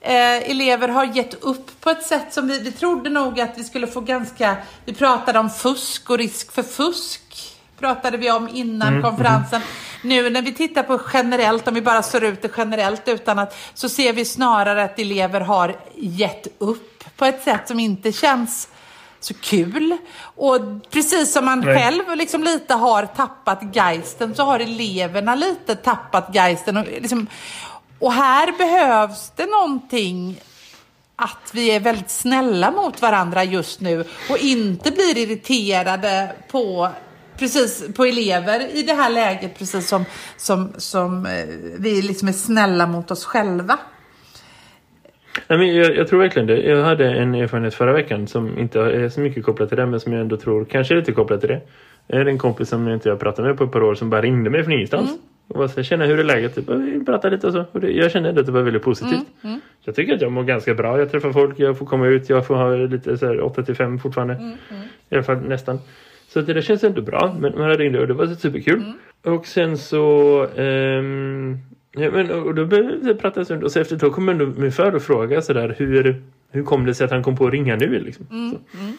Eh, 0.00 0.50
elever 0.50 0.88
har 0.88 1.04
gett 1.04 1.44
upp 1.44 1.80
på 1.80 1.90
ett 1.90 2.02
sätt 2.02 2.32
som 2.32 2.48
vi, 2.48 2.58
vi 2.58 2.72
trodde 2.72 3.10
nog 3.10 3.40
att 3.40 3.58
vi 3.58 3.64
skulle 3.64 3.86
få 3.86 4.00
ganska... 4.00 4.56
Vi 4.84 4.94
pratade 4.94 5.38
om 5.38 5.50
fusk 5.50 6.10
och 6.10 6.18
risk 6.18 6.52
för 6.52 6.62
fusk. 6.62 7.20
Pratade 7.78 8.16
vi 8.16 8.30
om 8.30 8.48
innan 8.48 8.88
mm, 8.88 9.02
konferensen. 9.02 9.62
Mm. 9.62 10.24
Nu 10.24 10.30
när 10.30 10.42
vi 10.42 10.52
tittar 10.52 10.82
på 10.82 11.00
generellt, 11.12 11.68
om 11.68 11.74
vi 11.74 11.82
bara 11.82 12.02
slår 12.02 12.24
ut 12.24 12.42
det 12.42 12.50
generellt 12.56 13.08
utan 13.08 13.38
att, 13.38 13.56
så 13.74 13.88
ser 13.88 14.12
vi 14.12 14.24
snarare 14.24 14.84
att 14.84 14.98
elever 14.98 15.40
har 15.40 15.76
gett 15.94 16.46
upp 16.58 17.04
på 17.16 17.24
ett 17.24 17.42
sätt 17.42 17.68
som 17.68 17.80
inte 17.80 18.12
känns 18.12 18.68
så 19.24 19.34
kul. 19.34 19.96
Och 20.20 20.60
precis 20.90 21.32
som 21.32 21.44
man 21.44 21.60
Nej. 21.60 21.76
själv 21.76 22.16
liksom 22.16 22.42
lite 22.42 22.74
har 22.74 23.06
tappat 23.06 23.76
geisten 23.76 24.34
så 24.34 24.42
har 24.42 24.60
eleverna 24.60 25.34
lite 25.34 25.74
tappat 25.74 26.34
geisten. 26.34 26.76
Och, 26.76 26.84
liksom, 26.84 27.26
och 27.98 28.12
här 28.12 28.52
behövs 28.58 29.32
det 29.36 29.46
någonting 29.46 30.40
att 31.16 31.50
vi 31.52 31.70
är 31.70 31.80
väldigt 31.80 32.10
snälla 32.10 32.70
mot 32.70 33.02
varandra 33.02 33.44
just 33.44 33.80
nu 33.80 34.04
och 34.30 34.38
inte 34.38 34.90
blir 34.90 35.18
irriterade 35.18 36.32
på 36.50 36.90
precis 37.38 37.84
på 37.96 38.04
elever 38.04 38.76
i 38.76 38.82
det 38.82 38.94
här 38.94 39.10
läget, 39.10 39.58
precis 39.58 39.88
som, 39.88 40.04
som, 40.36 40.72
som 40.78 41.26
eh, 41.26 41.46
vi 41.78 42.02
liksom 42.02 42.28
är 42.28 42.32
snälla 42.32 42.86
mot 42.86 43.10
oss 43.10 43.24
själva. 43.24 43.78
Nej, 45.48 45.58
men 45.58 45.74
jag, 45.74 45.96
jag, 45.96 46.08
tror 46.08 46.20
verkligen 46.20 46.46
det. 46.46 46.62
Jag 46.62 46.84
hade 46.84 47.12
en 47.12 47.34
erfarenhet 47.34 47.74
förra 47.74 47.92
veckan 47.92 48.26
som 48.26 48.58
inte 48.58 48.80
är 48.80 49.08
så 49.08 49.20
mycket 49.20 49.44
kopplat 49.44 49.68
till 49.68 49.78
det 49.78 49.86
men 49.86 50.00
som 50.00 50.12
jag 50.12 50.20
ändå 50.20 50.36
tror 50.36 50.64
kanske 50.64 50.94
är 50.94 50.96
lite 50.96 51.12
kopplat 51.12 51.40
till 51.40 51.48
det. 51.48 51.60
Det 52.06 52.16
är 52.16 52.26
en 52.26 52.38
kompis 52.38 52.68
som 52.68 52.86
jag 52.86 52.96
inte 52.96 53.10
har 53.10 53.16
pratat 53.16 53.44
med 53.44 53.56
på 53.56 53.64
ett 53.64 53.72
par 53.72 53.82
år 53.82 53.94
som 53.94 54.10
bara 54.10 54.22
ringde 54.22 54.50
mig 54.50 54.64
från 54.64 54.72
ingenstans. 54.72 55.08
Mm. 55.08 55.20
Och 55.48 55.58
bara 55.58 55.68
så, 55.68 55.82
känna 55.82 56.04
hur 56.04 56.20
är 56.20 56.24
läget? 56.24 56.54
Typ, 56.54 56.68
vi 56.68 57.04
pratar 57.04 57.30
lite 57.30 57.46
och 57.46 57.52
så. 57.52 57.64
Och 57.72 57.80
det, 57.80 57.90
jag 57.90 58.10
kände 58.10 58.40
att 58.40 58.46
det 58.46 58.52
var 58.52 58.62
väldigt 58.62 58.82
positivt. 58.82 59.12
Mm. 59.12 59.26
Mm. 59.42 59.60
Jag 59.84 59.94
tycker 59.94 60.14
att 60.14 60.20
jag 60.20 60.32
mår 60.32 60.42
ganska 60.42 60.74
bra. 60.74 60.98
Jag 60.98 61.10
träffar 61.10 61.32
folk, 61.32 61.58
jag 61.58 61.78
får 61.78 61.86
komma 61.86 62.06
ut, 62.06 62.28
jag 62.28 62.46
får 62.46 62.54
ha 62.54 62.76
lite 62.76 63.18
så 63.18 63.26
här 63.26 63.34
8-5 63.34 63.98
fortfarande. 63.98 64.34
Mm. 64.34 64.46
Mm. 64.46 64.82
I 65.10 65.14
alla 65.14 65.22
fall 65.24 65.40
nästan. 65.40 65.78
Så 66.28 66.40
det 66.40 66.52
där 66.52 66.60
känns 66.60 66.84
ändå 66.84 67.02
bra. 67.02 67.36
Men 67.38 67.58
man 67.58 67.74
ringde 67.74 68.00
och 68.00 68.06
det 68.06 68.14
var 68.14 68.26
superkul. 68.26 68.82
Mm. 69.22 69.38
Och 69.38 69.46
sen 69.46 69.78
så... 69.78 70.44
Um, 70.46 71.58
Ja, 71.96 72.10
men, 72.10 72.30
och 72.30 72.54
då 72.54 72.66
började 72.66 72.98
vi 73.02 73.14
prata 73.14 73.40
en 73.40 73.46
stund 73.46 73.64
och 73.64 73.72
så 73.72 73.80
efter 73.80 73.94
ett 73.94 74.00
tag 74.00 74.12
kom 74.12 74.54
min 74.56 74.72
far 74.72 74.94
och 74.94 75.02
fråga 75.02 75.42
sådär 75.42 75.74
hur, 75.78 76.22
hur 76.50 76.62
kom 76.62 76.86
det 76.86 76.94
sig 76.94 77.04
att 77.04 77.10
han 77.10 77.22
kom 77.22 77.36
på 77.36 77.46
att 77.46 77.52
ringa 77.52 77.76
nu 77.76 77.98
liksom. 77.98 78.26
Mm, 78.30 78.48
mm. 78.48 78.96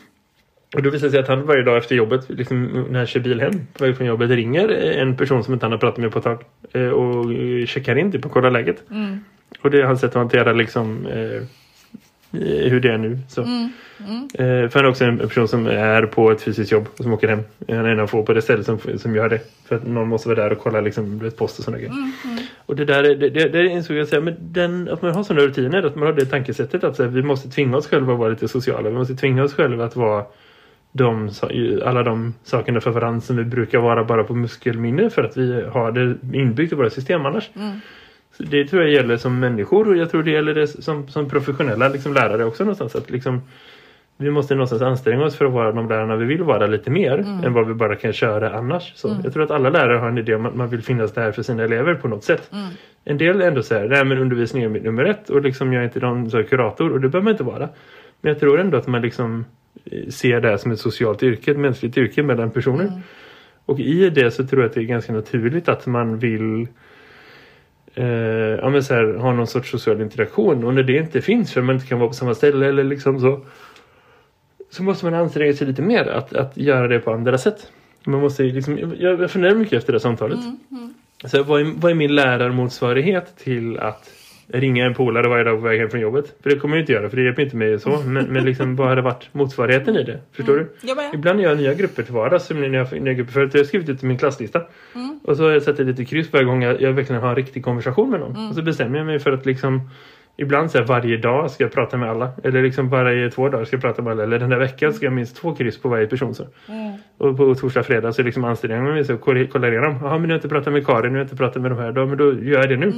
Och 0.75 0.83
då 0.83 0.89
visar 0.89 1.07
det 1.07 1.11
sig 1.11 1.19
att 1.19 1.27
han 1.27 1.45
varje 1.45 1.63
dag 1.63 1.77
efter 1.77 1.95
jobbet, 1.95 2.29
liksom, 2.29 2.85
när 2.89 2.97
han 2.97 3.07
kör 3.07 3.19
bil 3.19 3.41
hem 3.41 3.51
på 3.73 3.83
väg 3.83 3.97
från 3.97 4.07
jobbet, 4.07 4.29
ringer 4.29 4.69
en 4.69 5.17
person 5.17 5.43
som 5.43 5.53
inte 5.53 5.65
han 5.65 5.71
har 5.71 5.79
pratat 5.79 5.97
med 5.97 6.11
på 6.11 6.17
ett 6.17 6.23
tag 6.23 6.43
eh, 6.71 6.89
och 6.89 7.25
checkar 7.67 7.95
in 7.95 8.11
typ 8.11 8.25
och 8.25 8.31
kollar 8.31 8.51
läget. 8.51 8.83
Mm. 8.91 9.19
Och 9.61 9.71
det 9.71 9.81
är 9.81 9.83
hans 9.83 9.99
sätt 9.99 10.09
att 10.09 10.15
hantera 10.15 10.53
liksom, 10.53 11.05
eh, 11.05 11.41
hur 12.31 12.79
det 12.79 12.93
är 12.93 12.97
nu. 12.97 13.19
Så. 13.27 13.41
Mm. 13.41 13.69
Mm. 13.99 14.23
Eh, 14.33 14.69
för 14.69 14.79
han 14.79 14.85
är 14.85 14.89
också 14.89 15.05
en 15.05 15.17
person 15.17 15.47
som 15.47 15.67
är 15.67 16.05
på 16.05 16.31
ett 16.31 16.41
fysiskt 16.41 16.71
jobb 16.71 16.87
och 16.97 17.03
som 17.03 17.13
åker 17.13 17.27
hem. 17.27 17.39
Han 17.67 17.85
är 17.85 17.89
en 17.89 17.99
av 17.99 18.07
få 18.07 18.23
på 18.23 18.33
det 18.33 18.41
stället 18.41 18.65
som, 18.65 18.79
som 18.97 19.15
gör 19.15 19.29
det. 19.29 19.39
För 19.67 19.75
att 19.75 19.87
någon 19.87 20.07
måste 20.07 20.29
vara 20.29 20.43
där 20.43 20.51
och 20.51 20.59
kolla 20.59 20.81
liksom, 20.81 21.31
post 21.37 21.59
och 21.59 21.65
sådana 21.65 21.77
grejer. 21.77 21.93
Mm. 21.93 22.11
Mm. 22.25 22.43
Och 22.65 22.75
det 22.75 22.85
där 22.85 23.03
det, 23.03 23.29
det, 23.29 23.49
det 23.49 23.67
insåg 23.67 23.97
jag 23.97 24.07
säga, 24.07 24.21
men 24.21 24.35
den, 24.39 24.89
att 24.89 25.01
man 25.01 25.11
har 25.11 25.23
sådana 25.23 25.45
rutiner, 25.45 25.83
att 25.83 25.95
man 25.95 26.05
har 26.05 26.13
det 26.13 26.25
tankesättet 26.25 26.83
att 26.83 26.99
här, 26.99 27.05
vi 27.05 27.23
måste 27.23 27.49
tvinga 27.49 27.77
oss 27.77 27.87
själva 27.87 28.13
att 28.13 28.19
vara 28.19 28.29
lite 28.29 28.47
sociala. 28.47 28.89
Vi 28.89 28.95
måste 28.95 29.15
tvinga 29.15 29.43
oss 29.43 29.53
själva 29.53 29.85
att 29.85 29.95
vara 29.95 30.25
de, 30.91 31.29
alla 31.85 32.03
de 32.03 32.33
sakerna 32.43 32.81
för 32.81 32.91
varandra 32.91 33.21
som 33.21 33.37
vi 33.37 33.43
brukar 33.43 33.79
vara 33.79 34.03
bara 34.03 34.23
på 34.23 34.33
muskelminne 34.35 35.09
för 35.09 35.23
att 35.23 35.37
vi 35.37 35.61
har 35.61 35.91
det 35.91 36.37
inbyggt 36.37 36.73
i 36.73 36.75
våra 36.75 36.89
system 36.89 37.25
annars. 37.25 37.49
Det 38.37 38.65
tror 38.67 38.81
jag 38.81 38.91
gäller 38.91 39.17
som 39.17 39.39
människor 39.39 39.87
och 39.89 39.97
jag 39.97 40.09
tror 40.09 40.23
det 40.23 40.31
gäller 40.31 40.53
det 40.53 40.67
som, 40.67 41.07
som 41.07 41.29
professionella 41.29 41.89
liksom 41.89 42.13
lärare 42.13 42.45
också 42.45 42.63
någonstans. 42.63 42.95
Att 42.95 43.09
liksom, 43.09 43.41
vi 44.17 44.31
måste 44.31 44.55
någonstans 44.55 44.81
anstränga 44.81 45.23
oss 45.23 45.35
för 45.35 45.45
att 45.45 45.51
vara 45.51 45.71
de 45.71 45.89
lärarna 45.89 46.15
vi 46.15 46.25
vill 46.25 46.43
vara 46.43 46.67
lite 46.67 46.91
mer 46.91 47.17
Mm. 47.17 47.43
än 47.43 47.53
vad 47.53 47.67
vi 47.67 47.73
bara 47.73 47.95
kan 47.95 48.13
köra 48.13 48.57
annars. 48.57 48.93
Så 48.95 49.07
Mm. 49.07 49.21
Jag 49.23 49.33
tror 49.33 49.43
att 49.43 49.51
alla 49.51 49.69
lärare 49.69 49.97
har 49.97 50.07
en 50.07 50.17
idé 50.17 50.35
om 50.35 50.45
att 50.45 50.55
man 50.55 50.69
vill 50.69 50.81
finnas 50.81 51.13
där 51.13 51.31
för 51.31 51.41
sina 51.43 51.63
elever 51.63 51.95
på 51.95 52.07
något 52.07 52.23
sätt. 52.23 52.49
Mm. 52.53 52.65
En 53.05 53.17
del 53.17 53.41
är 53.41 53.47
ändå 53.47 53.61
här, 53.69 53.87
nej 53.87 54.05
men 54.05 54.17
undervisning 54.17 54.63
är 54.63 54.69
mitt 54.69 54.83
nummer 54.83 55.03
ett 55.03 55.29
och 55.29 55.41
liksom 55.41 55.73
jag 55.73 55.81
är 55.81 55.85
inte 55.85 55.99
någon 55.99 56.31
så 56.31 56.43
kurator 56.43 56.91
och 56.93 57.01
det 57.01 57.09
behöver 57.09 57.23
man 57.23 57.31
inte 57.31 57.43
vara. 57.43 57.69
Men 58.21 58.29
jag 58.33 58.39
tror 58.39 58.59
ändå 58.59 58.77
att 58.77 58.87
man 58.87 59.01
liksom 59.01 59.45
eh, 59.91 60.07
ser 60.09 60.41
det 60.41 60.49
här 60.49 60.57
som 60.57 60.71
ett 60.71 60.79
socialt 60.79 61.23
yrke, 61.23 61.51
ett 61.51 61.57
mänskligt 61.57 61.97
yrke 61.97 62.23
mellan 62.23 62.51
personer. 62.51 62.83
Mm. 62.83 62.99
Och 63.65 63.79
i 63.79 64.09
det 64.09 64.31
så 64.31 64.47
tror 64.47 64.61
jag 64.61 64.69
att 64.69 64.75
det 64.75 64.81
är 64.81 64.83
ganska 64.85 65.13
naturligt 65.13 65.69
att 65.69 65.85
man 65.85 66.19
vill 66.19 66.67
eh, 67.95 68.05
ja, 68.61 68.69
men 68.69 68.83
så 68.83 68.93
här, 68.93 69.13
ha 69.13 69.33
någon 69.33 69.47
sorts 69.47 69.71
social 69.71 70.01
interaktion. 70.01 70.63
Och 70.63 70.73
när 70.73 70.83
det 70.83 70.97
inte 70.97 71.21
finns, 71.21 71.53
för 71.53 71.61
man 71.61 71.75
inte 71.75 71.87
kan 71.87 71.99
vara 71.99 72.07
på 72.07 72.13
samma 72.13 72.35
ställe 72.35 72.67
eller 72.67 72.83
liksom 72.83 73.19
så. 73.19 73.45
Så 74.71 74.83
måste 74.83 75.05
man 75.05 75.13
anstränga 75.13 75.53
sig 75.53 75.67
lite 75.67 75.81
mer 75.81 76.07
att, 76.07 76.33
att 76.33 76.57
göra 76.57 76.87
det 76.87 76.99
på 76.99 77.13
andra 77.13 77.37
sätt. 77.37 77.71
Man 78.03 78.19
måste 78.19 78.43
liksom, 78.43 78.77
jag, 78.77 79.21
jag 79.21 79.31
funderar 79.31 79.55
mycket 79.55 79.73
efter 79.73 79.93
det 79.93 79.99
samtalet. 79.99 80.39
Mm. 80.39 80.59
Mm. 80.71 80.93
Så 81.25 81.43
vad 81.43 81.61
är, 81.61 81.73
vad 81.75 81.91
är 81.91 81.95
min 81.95 82.15
lärarmotsvarighet 82.15 83.37
till 83.37 83.79
att 83.79 84.11
ringa 84.47 84.85
en 84.85 84.93
polare 84.93 85.27
varje 85.27 85.43
dag 85.43 85.59
på 85.59 85.67
väg 85.67 85.79
hem 85.79 85.89
från 85.89 86.01
jobbet? 86.01 86.35
För 86.43 86.49
det 86.49 86.55
kommer 86.55 86.75
jag 86.75 86.81
inte 86.83 86.91
göra, 86.91 87.09
för 87.09 87.17
det 87.17 87.23
hjälper 87.23 87.41
inte 87.41 87.55
mig 87.55 87.79
så. 87.79 88.01
Men, 88.05 88.25
men 88.25 88.45
liksom, 88.45 88.75
vad 88.75 88.87
hade 88.87 89.01
varit 89.01 89.33
motsvarigheten 89.33 89.95
i 89.95 90.03
det? 90.03 90.19
Förstår 90.31 90.55
du? 90.57 90.69
Jag 90.81 90.97
med. 90.97 91.13
Ibland 91.13 91.41
gör 91.41 91.49
jag 91.49 91.57
nya 91.57 91.73
grupper 91.73 92.03
till 92.03 92.13
vardags. 92.13 92.49
När 92.49 92.69
jag, 92.69 93.01
nya 93.01 93.13
grupper 93.13 93.33
förut. 93.33 93.53
Jag 93.53 93.59
har 93.59 93.65
skrivit 93.65 93.89
ut 93.89 94.01
min 94.01 94.17
klasslista. 94.17 94.61
Mm. 94.95 95.19
Och 95.23 95.37
så 95.37 95.43
har 95.43 95.51
jag 95.51 95.63
satt 95.63 95.79
ett 95.79 95.87
litet 95.87 96.07
kryss 96.07 96.33
varje 96.33 96.45
gång 96.45 96.63
jag, 96.63 96.81
jag 96.81 96.93
verkligen 96.93 97.21
har 97.21 97.29
en 97.29 97.35
riktig 97.35 97.63
konversation 97.63 98.09
med 98.09 98.19
någon. 98.19 98.35
Mm. 98.35 98.49
Och 98.49 98.55
så 98.55 98.61
bestämmer 98.61 98.97
jag 98.97 99.05
mig 99.05 99.19
för 99.19 99.31
att 99.31 99.45
liksom 99.45 99.89
Ibland 100.37 100.71
så 100.71 100.77
här, 100.77 100.85
varje 100.85 101.17
dag 101.17 101.51
ska 101.51 101.63
jag 101.63 101.71
prata 101.71 101.97
med 101.97 102.09
alla. 102.09 102.31
Eller 102.43 102.63
liksom 102.63 102.89
varje 102.89 103.31
två 103.31 103.49
dagar 103.49 103.65
ska 103.65 103.75
jag 103.75 103.81
prata 103.81 104.01
med 104.01 104.11
alla. 104.11 104.23
Eller 104.23 104.39
den 104.39 104.51
här 104.51 104.59
veckan 104.59 104.93
ska 104.93 105.05
jag 105.05 105.13
minst 105.13 105.35
två 105.35 105.55
kryss 105.55 105.81
på 105.81 105.89
varje 105.89 106.07
person. 106.07 106.35
Så. 106.35 106.47
Mm. 106.67 106.93
Och 107.17 107.37
på 107.37 107.55
torsdag 107.55 107.83
fredag 107.83 108.13
så 108.13 108.23
liksom 108.23 108.43
anstränger 108.43 108.85
jag 108.85 108.93
mig 108.93 109.05
så 109.05 109.17
kolla 109.17 109.45
kolla 109.51 109.67
igenom. 109.67 109.99
Jaha 110.01 110.17
men 110.17 110.21
nu 110.21 110.27
har 110.27 110.31
jag 110.31 110.37
inte 110.37 110.49
pratat 110.49 110.73
med 110.73 110.85
Karin, 110.85 111.03
nu 111.03 111.09
har 111.09 111.17
jag 111.17 111.25
inte 111.25 111.35
pratat 111.35 111.61
med 111.61 111.71
de 111.71 111.79
här. 111.79 111.91
Då, 111.91 112.05
men 112.05 112.17
då 112.17 112.33
gör 112.33 112.59
jag 112.59 112.69
det 112.69 112.77
nu. 112.77 112.93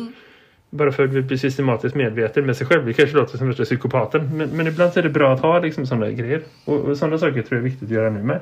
Mm. 0.71 0.77
Bara 0.77 0.91
för 0.91 1.03
att 1.03 1.09
vi 1.09 1.21
blir 1.21 1.37
systematiskt 1.37 1.95
medveten 1.95 2.45
med 2.45 2.57
sig 2.57 2.67
själv. 2.67 2.85
Det 2.85 2.93
kanske 2.93 3.17
låter 3.17 3.37
som 3.37 3.47
värsta 3.47 3.63
psykopaten. 3.63 4.37
Men, 4.37 4.49
men 4.49 4.67
ibland 4.67 4.97
är 4.97 5.03
det 5.03 5.09
bra 5.09 5.33
att 5.33 5.39
ha 5.39 5.59
liksom 5.59 5.85
sådana 5.85 6.11
grejer. 6.11 6.41
Och, 6.65 6.79
och 6.79 6.97
sådana 6.97 7.17
saker 7.17 7.41
tror 7.41 7.45
jag 7.49 7.59
är 7.59 7.69
viktigt 7.69 7.83
att 7.83 7.95
göra 7.95 8.09
nu 8.09 8.23
med. 8.23 8.41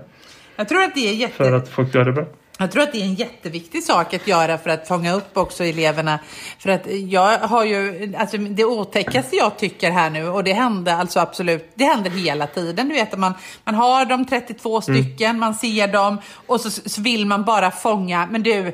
Jag 0.55 0.69
tror 0.69 0.83
att 0.83 0.95
det 0.95 1.09
är 1.09 1.13
jätte... 1.13 1.33
För 1.33 1.51
att 1.51 1.69
folk 1.69 1.95
gör 1.95 2.05
det 2.05 2.11
bra. 2.11 2.25
Jag 2.57 2.71
tror 2.71 2.83
att 2.83 2.91
det 2.91 3.01
är 3.01 3.05
en 3.05 3.13
jätteviktig 3.13 3.83
sak 3.83 4.13
att 4.13 4.27
göra 4.27 4.57
för 4.57 4.69
att 4.69 4.87
fånga 4.87 5.13
upp 5.13 5.37
också 5.37 5.63
eleverna. 5.63 6.19
För 6.59 6.69
att 6.69 6.87
jag 6.91 7.37
har 7.39 7.65
ju, 7.65 8.13
alltså 8.17 8.37
det 8.37 8.65
otäckaste 8.65 9.35
jag 9.35 9.57
tycker 9.57 9.91
här 9.91 10.09
nu, 10.09 10.27
och 10.27 10.43
det 10.43 10.53
händer 10.53 10.93
alltså 10.93 11.19
absolut, 11.19 11.71
det 11.75 11.83
händer 11.83 12.09
hela 12.09 12.47
tiden. 12.47 12.87
Du 12.87 12.93
vet 12.93 13.13
att 13.13 13.19
man, 13.19 13.33
man 13.63 13.75
har 13.75 14.05
de 14.05 14.25
32 14.25 14.81
stycken, 14.81 15.39
man 15.39 15.55
ser 15.55 15.87
dem 15.87 16.17
och 16.47 16.61
så, 16.61 16.69
så 16.69 17.01
vill 17.01 17.25
man 17.25 17.43
bara 17.43 17.71
fånga, 17.71 18.27
men 18.31 18.43
du, 18.43 18.71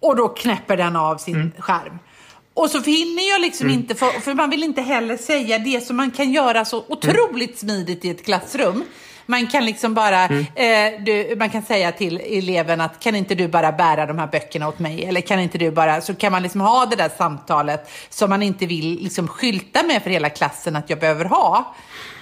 och 0.00 0.16
då 0.16 0.28
knäpper 0.28 0.76
den 0.76 0.96
av 0.96 1.16
sin 1.16 1.52
skärm. 1.58 1.98
Och 2.54 2.70
så 2.70 2.80
hinner 2.80 3.28
jag 3.30 3.40
liksom 3.40 3.70
inte, 3.70 3.94
för, 3.94 4.20
för 4.20 4.34
man 4.34 4.50
vill 4.50 4.62
inte 4.62 4.82
heller 4.82 5.16
säga 5.16 5.58
det 5.58 5.86
som 5.86 5.96
man 5.96 6.10
kan 6.10 6.32
göra 6.32 6.64
så 6.64 6.84
otroligt 6.88 7.58
smidigt 7.58 8.04
i 8.04 8.10
ett 8.10 8.24
klassrum. 8.24 8.84
Man 9.26 9.46
kan 9.46 9.64
liksom 9.64 9.94
bara, 9.94 10.24
eh, 10.24 11.00
du, 11.00 11.34
man 11.38 11.50
kan 11.50 11.62
säga 11.62 11.92
till 11.92 12.20
eleven 12.20 12.80
att 12.80 13.00
kan 13.00 13.14
inte 13.14 13.34
du 13.34 13.48
bara 13.48 13.72
bära 13.72 14.06
de 14.06 14.18
här 14.18 14.26
böckerna 14.26 14.68
åt 14.68 14.78
mig? 14.78 15.04
Eller 15.04 15.20
kan 15.20 15.40
inte 15.40 15.58
du 15.58 15.70
bara, 15.70 16.00
så 16.00 16.14
kan 16.14 16.32
man 16.32 16.42
liksom 16.42 16.60
ha 16.60 16.86
det 16.86 16.96
där 16.96 17.10
samtalet 17.18 17.90
som 18.08 18.30
man 18.30 18.42
inte 18.42 18.66
vill 18.66 18.98
liksom 19.02 19.28
skylta 19.28 19.82
med 19.82 20.02
för 20.02 20.10
hela 20.10 20.28
klassen 20.30 20.76
att 20.76 20.90
jag 20.90 20.98
behöver 20.98 21.24
ha 21.24 21.74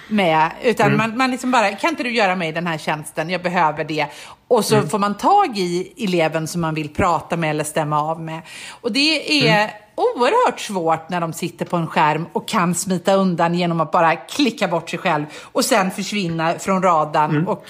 med. 0.09 0.51
Utan 0.63 0.97
man, 0.97 1.17
man 1.17 1.31
liksom 1.31 1.51
bara, 1.51 1.73
kan 1.73 1.91
inte 1.91 2.03
du 2.03 2.11
göra 2.11 2.37
mig 2.37 2.53
den 2.53 2.67
här 2.67 2.79
tjänsten? 2.79 3.31
Jag 3.31 3.43
behöver 3.43 3.85
det. 3.85 4.07
Och 4.49 4.65
så 4.65 4.83
får 4.83 4.99
man 4.99 5.17
tag 5.17 5.59
i 5.59 5.93
eleven 5.97 6.49
som 6.49 6.61
man 6.61 6.75
vill 6.75 6.89
prata 6.89 7.37
med 7.37 7.51
eller 7.51 7.65
stämma 7.65 8.03
av 8.03 8.21
med. 8.21 8.41
Och 8.81 8.93
det 8.93 9.49
är 9.49 9.71
oerhört 9.99 10.61
svårt 10.61 11.09
när 11.09 11.21
de 11.21 11.33
sitter 11.33 11.65
på 11.65 11.77
en 11.77 11.87
skärm 11.87 12.27
och 12.33 12.49
kan 12.49 12.75
smita 12.75 13.15
undan 13.15 13.55
genom 13.55 13.81
att 13.81 13.91
bara 13.91 14.17
klicka 14.17 14.69
bort 14.69 14.91
sig 14.91 14.99
själv 14.99 15.25
och 15.43 15.65
sen 15.65 15.91
försvinna 15.91 16.59
från 16.59 16.83
radarn 16.83 17.47
och 17.47 17.65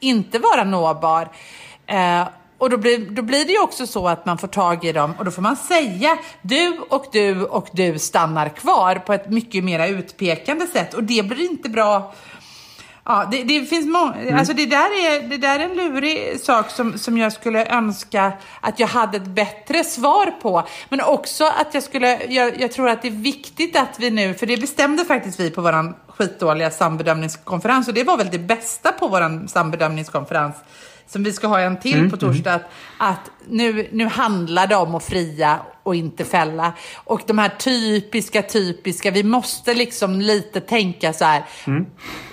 inte 0.00 0.38
vara 0.38 0.64
nåbar. 0.64 1.28
Eh, 1.86 2.24
och 2.58 2.70
då 2.70 2.76
blir, 2.76 3.10
då 3.10 3.22
blir 3.22 3.44
det 3.44 3.52
ju 3.52 3.60
också 3.60 3.86
så 3.86 4.08
att 4.08 4.26
man 4.26 4.38
får 4.38 4.48
tag 4.48 4.84
i 4.84 4.92
dem 4.92 5.14
och 5.18 5.24
då 5.24 5.30
får 5.30 5.42
man 5.42 5.56
säga 5.56 6.18
du 6.42 6.78
och 6.88 7.06
du 7.12 7.44
och 7.44 7.68
du 7.72 7.98
stannar 7.98 8.48
kvar 8.48 8.94
på 8.94 9.12
ett 9.12 9.30
mycket 9.30 9.64
mer 9.64 9.88
utpekande 9.88 10.66
sätt 10.66 10.94
och 10.94 11.04
det 11.04 11.22
blir 11.22 11.50
inte 11.50 11.68
bra. 11.68 12.14
Ja, 13.08 13.28
det, 13.30 13.42
det 13.42 13.66
finns 13.66 13.86
många, 13.86 14.38
alltså 14.38 14.52
det 14.52 14.66
där, 14.66 15.06
är, 15.06 15.28
det 15.28 15.36
där 15.36 15.58
är 15.58 15.64
en 15.64 15.76
lurig 15.76 16.40
sak 16.40 16.70
som, 16.70 16.98
som 16.98 17.18
jag 17.18 17.32
skulle 17.32 17.66
önska 17.66 18.32
att 18.60 18.80
jag 18.80 18.86
hade 18.86 19.16
ett 19.16 19.26
bättre 19.26 19.84
svar 19.84 20.30
på. 20.42 20.62
Men 20.88 21.00
också 21.00 21.44
att 21.44 21.74
jag 21.74 21.82
skulle, 21.82 22.24
jag, 22.24 22.60
jag 22.60 22.72
tror 22.72 22.88
att 22.88 23.02
det 23.02 23.08
är 23.08 23.22
viktigt 23.22 23.76
att 23.76 23.98
vi 23.98 24.10
nu, 24.10 24.34
för 24.34 24.46
det 24.46 24.56
bestämde 24.56 25.04
faktiskt 25.04 25.40
vi 25.40 25.50
på 25.50 25.60
våran 25.60 25.94
skitdåliga 26.08 26.70
sambedömningskonferens 26.70 27.88
och 27.88 27.94
det 27.94 28.04
var 28.04 28.16
väl 28.16 28.30
det 28.30 28.38
bästa 28.38 28.92
på 28.92 29.08
våran 29.08 29.48
sambedömningskonferens 29.48 30.56
som 31.06 31.22
vi 31.22 31.32
ska 31.32 31.46
ha 31.46 31.60
en 31.60 31.80
till 31.80 32.10
på 32.10 32.16
torsdag, 32.16 32.54
att, 32.54 32.62
att 32.98 33.30
nu, 33.48 33.88
nu 33.92 34.06
handlar 34.06 34.66
det 34.66 34.76
om 34.76 34.94
att 34.94 35.04
fria 35.04 35.58
och 35.82 35.94
inte 35.94 36.24
fälla. 36.24 36.72
Och 36.94 37.20
de 37.26 37.38
här 37.38 37.48
typiska, 37.48 38.42
typiska, 38.42 39.10
vi 39.10 39.22
måste 39.22 39.74
liksom 39.74 40.20
lite 40.20 40.60
tänka 40.60 41.12
så 41.12 41.24
här, 41.24 41.44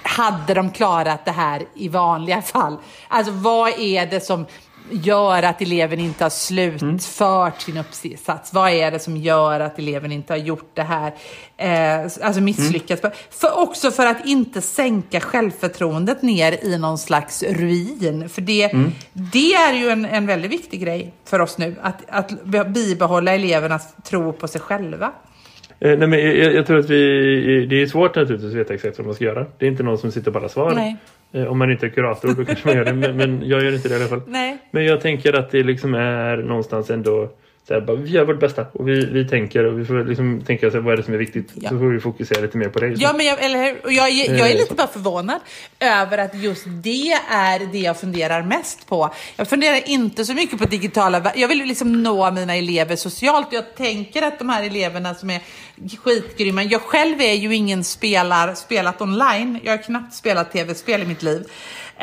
hade 0.04 0.54
de 0.54 0.72
klarat 0.72 1.26
det 1.26 1.32
här 1.32 1.64
i 1.76 1.90
vanliga 1.90 2.42
fall? 2.42 2.78
Alltså 3.08 3.32
vad 3.32 3.80
är 3.80 4.06
det 4.06 4.20
som 4.20 4.46
gör 4.92 5.44
att 5.44 5.62
eleven 5.62 6.00
inte 6.00 6.26
har 6.26 6.30
slutfört 6.30 7.62
sin 7.62 7.78
uppsats? 7.78 8.54
Vad 8.54 8.72
är 8.72 8.92
det 8.92 9.00
som 9.00 9.18
gör 9.18 9.60
att 9.60 9.80
eleven 9.80 10.12
inte 10.12 10.34
har 10.34 10.38
gjort 10.38 10.72
det 10.74 10.84
här? 10.84 11.14
Eh, 11.58 12.04
alltså 12.22 12.42
misslyckats. 12.42 13.02
För, 13.30 13.60
också 13.60 13.92
för 13.92 14.06
att 14.06 14.26
inte 14.26 14.62
sänka 14.62 15.20
självförtroendet 15.20 16.22
ner 16.22 16.66
i 16.66 16.78
någon 16.78 16.98
slags 16.98 17.44
ruin. 17.44 18.30
För 18.30 18.42
det, 18.42 18.72
det 19.14 19.54
är 19.54 19.74
ju 19.74 19.90
en, 19.90 20.06
en 20.06 20.28
väldigt 20.28 20.52
viktig 20.52 20.82
grej 20.82 21.14
för 21.26 21.40
oss 21.40 21.58
nu. 21.58 21.76
Att, 21.82 22.02
att 22.10 22.44
bibehålla 22.68 23.34
elevernas 23.34 23.96
tro 24.04 24.34
på 24.34 24.48
sig 24.48 24.62
själva. 24.62 25.12
Eh, 25.84 25.98
nej, 25.98 26.08
men 26.08 26.20
jag, 26.20 26.54
jag 26.54 26.66
tror 26.66 26.80
att 26.80 26.90
vi, 26.90 27.66
det 27.66 27.82
är 27.82 27.86
svårt 27.86 28.16
naturligtvis 28.16 28.52
att 28.52 28.60
veta 28.60 28.74
exakt 28.74 28.98
vad 28.98 29.06
man 29.06 29.16
ska 29.16 29.26
göra. 29.26 29.46
Det 29.58 29.66
är 29.66 29.70
inte 29.70 29.84
någon 29.84 29.98
som 29.98 30.12
sitter 30.12 30.32
på 30.32 30.40
alla 30.40 30.50
svar. 30.50 30.96
Eh, 31.34 31.46
om 31.46 31.58
man 31.58 31.72
inte 31.72 31.86
är 31.86 31.90
kurator 31.90 32.34
då 32.38 32.46
kanske 32.46 32.68
man 32.68 32.78
gör 32.78 32.86
det. 32.86 32.94
Men, 32.94 33.18
men 33.18 33.42
jag 33.46 33.64
gör 33.64 33.74
inte 33.74 33.90
det 33.90 33.94
i 33.94 33.98
alla 33.98 34.08
fall. 34.08 34.22
Nej. 34.28 34.58
Men 34.72 34.86
jag 34.86 35.02
tänker 35.02 35.34
att 35.34 35.52
det 35.52 35.64
liksom 35.64 35.94
är 35.94 36.38
någonstans 36.38 36.90
ändå 36.90 37.30
så 37.68 37.74
här, 37.74 37.82
bara, 37.82 37.96
vi 37.98 38.10
gör 38.10 38.26
vårt 38.26 38.40
bästa 38.40 38.66
och 38.74 38.88
vi, 38.88 39.06
vi 39.06 39.28
tänker 39.28 39.66
och 39.66 39.80
vi 39.80 39.86
får 39.86 40.06
liksom 40.06 40.42
tänka 40.42 40.72
så 40.72 40.78
här, 40.78 40.84
vad 40.84 40.94
är 40.94 40.98
det 40.98 41.04
som 41.04 41.14
är 41.14 41.18
viktigt. 41.18 41.52
Ja. 41.54 41.70
Så 41.70 41.78
får 41.80 41.86
vi 41.94 42.00
fokusera 42.00 42.42
lite 42.42 42.58
mer 42.58 42.70
på 42.70 42.80
det. 42.80 42.88
Ja, 42.88 43.14
men 43.18 43.26
jag, 43.26 43.44
eller 43.46 43.64
hur? 43.64 43.86
Och 43.86 43.92
jag, 43.94 44.10
är- 44.10 44.38
jag 44.38 44.48
är 44.50 44.54
Eh, 44.54 44.58
lite 44.60 44.74
bara 44.76 44.88
förvånad 44.88 45.42
över 45.80 46.18
att 46.18 46.36
just 46.36 46.64
det 46.68 47.12
är 47.32 47.72
det 47.72 47.78
jag 47.80 48.00
funderar 48.00 48.42
mest 48.44 48.88
på. 48.88 49.14
Jag 49.36 49.48
funderar 49.48 49.90
inte 49.90 50.26
så 50.26 50.34
mycket 50.34 50.60
på 50.60 50.66
digitala... 50.66 51.32
Jag 51.36 51.48
vill 51.48 51.58
liksom 51.58 52.04
nå 52.04 52.32
mina 52.32 52.56
elever 52.56 52.96
socialt. 52.96 53.48
Jag 53.52 53.76
tänker 53.76 54.22
att 54.22 54.40
de 54.40 54.50
här 54.50 54.64
eleverna 54.64 55.16
som 55.16 55.30
är 55.30 55.40
skitgrymma... 56.04 56.64
Jag 56.64 56.82
själv 56.82 57.22
är 57.22 57.34
ju 57.34 57.56
ingen 57.56 57.84
spelar, 57.84 58.54
spelat 58.54 59.02
online. 59.02 59.60
Jag 59.64 59.72
har 59.78 59.84
knappt 59.84 60.14
spelat 60.14 60.52
tv-spel 60.52 61.02
i 61.02 61.06
mitt 61.06 61.24
liv. 61.24 61.44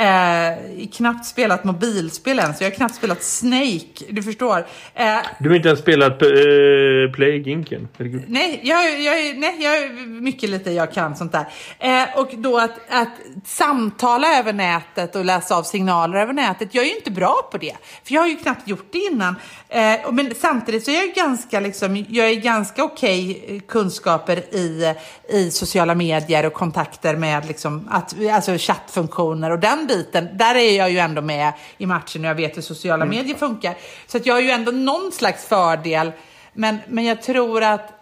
Eh, 0.01 0.89
knappt 0.93 1.27
spelat 1.27 1.65
mobilspel 1.65 2.39
än, 2.39 2.55
så 2.55 2.65
jag 2.65 2.71
har 2.71 2.77
knappt 2.77 2.95
spelat 2.95 3.23
Snake, 3.23 4.05
du 4.09 4.23
förstår. 4.23 4.67
Eh, 4.95 5.19
du 5.39 5.49
har 5.49 5.57
inte 5.57 5.69
ens 5.69 5.81
spelat 5.81 6.23
uh, 6.23 7.13
Play 7.13 7.43
Ginken? 7.43 7.89
Nej 8.27 8.61
jag, 8.63 9.01
jag, 9.01 9.39
nej, 9.39 9.57
jag 9.59 10.07
mycket 10.07 10.51
lite 10.51 10.71
jag 10.71 10.93
kan 10.93 11.17
sånt 11.17 11.33
där. 11.33 11.47
Eh, 11.79 12.19
och 12.19 12.31
då 12.37 12.59
att, 12.59 12.79
att 12.89 13.21
samtala 13.45 14.39
över 14.39 14.53
nätet 14.53 15.17
och 15.17 15.25
läsa 15.25 15.57
av 15.57 15.63
signaler 15.63 16.19
över 16.19 16.33
nätet, 16.33 16.75
jag 16.75 16.85
är 16.85 16.89
ju 16.89 16.97
inte 16.97 17.11
bra 17.11 17.49
på 17.53 17.59
det. 17.59 17.77
För 18.05 18.15
jag 18.15 18.21
har 18.21 18.29
ju 18.29 18.37
knappt 18.37 18.69
gjort 18.69 18.89
det 18.93 18.99
innan. 18.99 19.37
Eh, 19.69 20.13
men 20.13 20.33
samtidigt 20.41 20.85
så 20.85 20.91
är 20.91 21.07
jag 21.07 21.15
ganska, 21.15 21.61
liksom, 21.61 22.05
jag 22.09 22.31
är 22.31 22.35
ganska 22.35 22.85
okej 22.85 23.43
okay 23.45 23.61
kunskaper 23.61 24.55
i, 24.55 24.95
i 25.29 25.51
sociala 25.51 25.95
medier 25.95 26.47
och 26.47 26.53
kontakter 26.53 27.17
med 27.17 27.47
liksom, 27.47 27.89
att, 27.91 28.15
alltså 28.33 28.57
chattfunktioner 28.59 29.51
och 29.51 29.59
den 29.59 29.87
biten. 29.91 30.29
Där 30.33 30.55
är 30.55 30.77
jag 30.77 30.91
ju 30.91 30.99
ändå 30.99 31.23
med 31.23 31.53
i 31.79 31.87
matchen 31.87 32.25
och 32.25 32.31
jag 32.31 32.35
vet 32.35 32.57
hur 32.57 32.63
sociala 32.63 33.05
mm. 33.05 33.17
medier 33.17 33.37
funkar. 33.37 33.77
Så 34.07 34.17
att 34.17 34.27
jag 34.27 34.35
har 34.35 34.41
ju 34.41 34.51
ändå 34.51 34.73
någon 34.73 35.13
slags 35.13 35.45
fördel. 35.45 36.13
Men, 36.53 36.79
men 36.89 37.05
jag 37.05 37.23
tror 37.23 37.63
att 37.63 37.93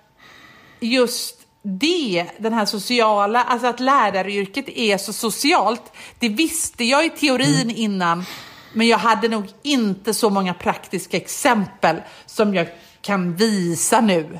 just 0.81 1.39
det, 1.63 2.27
den 2.39 2.53
här 2.53 2.65
sociala, 2.65 3.43
alltså 3.43 3.67
att 3.67 3.81
läraryrket 3.81 4.69
är 4.69 4.99
så 4.99 5.13
socialt, 5.13 5.93
det 6.19 6.29
visste 6.29 6.85
jag 6.85 7.07
i 7.07 7.11
teorin 7.11 7.63
mm. 7.63 7.77
innan. 7.77 8.25
Men 8.73 8.89
jag 8.89 8.99
hade 8.99 9.29
nog 9.29 9.49
inte 9.63 10.15
så 10.15 10.31
många 10.31 10.55
praktiska 10.55 11.17
exempel 11.17 11.97
som 12.27 12.55
jag 12.55 12.69
kan 13.01 13.37
visa 13.37 14.01
nu. 14.01 14.39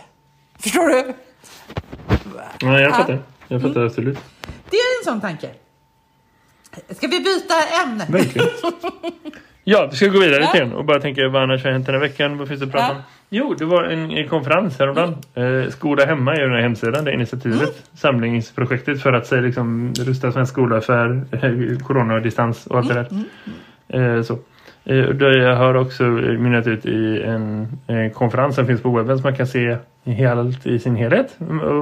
Förstår 0.59 0.89
du? 0.89 1.15
Ja, 2.59 2.81
jag 2.81 2.97
fattar. 2.97 3.23
Jag 3.49 3.63
fattar 3.63 3.77
mm. 3.77 3.87
absolut. 3.87 4.19
Det 4.71 4.77
är 4.77 4.99
en 5.01 5.05
sån 5.05 5.21
tanke. 5.21 5.51
Ska 6.91 7.07
vi 7.07 7.21
byta 7.21 7.55
ämne? 7.85 8.07
Verkligen. 8.09 8.49
Ja, 9.71 9.89
vi 9.91 9.97
ska 9.97 10.07
gå 10.07 10.21
vidare 10.21 10.49
ja. 10.55 10.77
och 10.77 10.85
bara 10.85 11.01
tänka 11.01 11.29
vad 11.29 11.43
annars 11.43 11.65
har 11.65 11.71
hänt 11.71 11.87
den 11.87 11.95
här 11.95 12.01
veckan. 12.01 12.39
Vad 12.39 12.49
finns 12.49 12.61
det 12.61 12.67
att 12.67 12.73
prata 12.73 12.87
ja. 12.87 12.95
om? 12.95 13.03
Jo, 13.31 13.55
det 13.59 13.65
var 13.65 13.85
en, 13.85 14.11
en 14.11 14.29
konferens 14.29 14.79
häromdagen. 14.79 15.15
Mm. 15.35 15.63
Eh, 15.63 15.69
skola 15.71 16.05
hemma 16.05 16.35
är 16.35 16.41
den 16.41 16.53
här 16.53 16.61
hemsidan, 16.61 17.05
det 17.05 17.13
initiativet. 17.13 17.61
Mm. 17.61 17.73
Samlingsprojektet 17.95 19.03
för 19.03 19.13
att 19.13 19.27
säga, 19.27 19.41
liksom, 19.41 19.93
rusta 19.99 20.33
svensk 20.33 20.53
skola 20.53 20.81
för 20.81 21.23
eh, 21.33 21.79
corona 21.87 22.15
och 22.15 22.23
distans 22.23 22.67
och 22.67 22.79
allt 22.79 22.91
mm. 22.91 23.05
det 23.05 23.09
där. 23.09 23.17
Mm, 23.17 23.25
mm. 23.89 24.17
Eh, 24.17 24.23
så. 24.23 24.39
Eh, 24.85 24.97
jag 25.21 25.57
har 25.57 25.75
också 25.75 26.03
mynnat 26.03 26.67
ut 26.67 26.87
i 26.87 27.23
en, 27.23 27.69
en, 27.87 28.11
konferens 28.11 28.55
som 28.55 28.67
finns 28.67 28.83
på 28.83 28.91
webben 28.91 29.19
som 29.19 29.23
man 29.23 29.37
kan 29.37 29.47
se 29.47 29.77
helt 30.05 30.67
i 30.67 30.79
sin 30.79 30.97
helhet. 30.97 31.37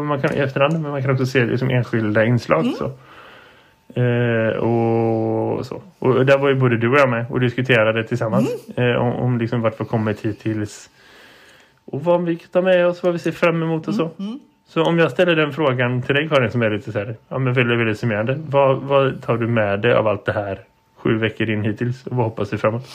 Man 0.09 0.21
kan 0.21 0.35
i 0.35 0.39
efterhand, 0.39 0.73
men 0.73 0.91
man 0.91 1.03
kan 1.03 1.11
också 1.11 1.27
se 1.27 1.45
det 1.45 1.59
som 1.59 1.71
enskilda 1.71 2.25
inslag. 2.25 2.61
Mm. 2.61 2.75
Så. 2.75 2.93
Eh, 3.97 4.57
och 4.57 5.67
så. 5.67 5.83
Och 5.99 6.27
där 6.27 6.39
var 6.39 6.49
ju 6.49 6.55
både 6.55 6.77
du 6.77 6.89
och 6.89 6.99
jag 6.99 7.09
med 7.09 7.27
och 7.31 7.41
diskuterade 7.41 8.05
tillsammans 8.05 8.69
mm. 8.77 8.91
eh, 8.91 8.97
om, 8.97 9.13
om 9.13 9.39
liksom 9.39 9.61
vart 9.61 9.81
vi 9.81 9.85
kommit 9.85 10.21
hittills 10.21 10.91
och 11.85 12.05
vad 12.05 12.25
vi 12.25 12.37
tar 12.37 12.63
med 12.63 12.87
oss, 12.87 13.03
vad 13.03 13.13
vi 13.13 13.19
ser 13.19 13.33
fram 13.33 13.63
emot 13.63 13.89
och 13.89 13.95
så. 13.95 14.03
Mm. 14.03 14.15
mm. 14.19 14.39
Så 14.69 14.83
om 14.83 14.99
jag 14.99 15.11
ställer 15.11 15.37
den 15.37 15.53
frågan 15.53 16.03
till 16.03 16.15
dig 16.15 16.29
Karin 16.29 16.51
som 16.51 16.63
är 16.63 16.71
lite 16.71 16.93
så 16.93 16.99
här, 16.99 17.17
ja 17.29 17.39
men 17.39 17.53
väldigt, 17.53 17.79
väldigt 17.79 17.99
summerande. 17.99 18.39
Vad, 18.49 18.83
vad 18.83 19.23
tar 19.23 19.37
du 19.37 19.47
med 19.47 19.81
dig 19.81 19.93
av 19.93 20.07
allt 20.07 20.25
det 20.25 20.33
här 20.33 20.61
sju 20.97 21.19
veckor 21.19 21.51
in 21.51 21.65
hittills 21.65 22.07
och 22.07 22.17
vad 22.17 22.27
hoppas 22.27 22.51
du 22.51 22.59
framåt? 22.59 22.87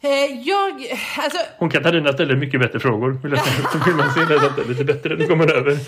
Eh, 0.00 0.48
jag, 0.48 0.98
alltså... 1.16 1.38
Hon 1.58 1.70
Katarina 1.70 2.12
ställer 2.12 2.36
mycket 2.36 2.60
bättre 2.60 2.80
frågor. 2.80 3.20
Vill 3.22 3.32
jag 3.32 3.46
säga. 3.46 3.68
Så 3.72 3.78
vill 3.78 3.94
man 3.94 4.14
se 4.14 4.20
det 4.20 4.68
lite 4.68 4.84
bättre. 4.84 5.16
Nu 5.16 5.26
kommer 5.26 5.52
över. 5.52 5.78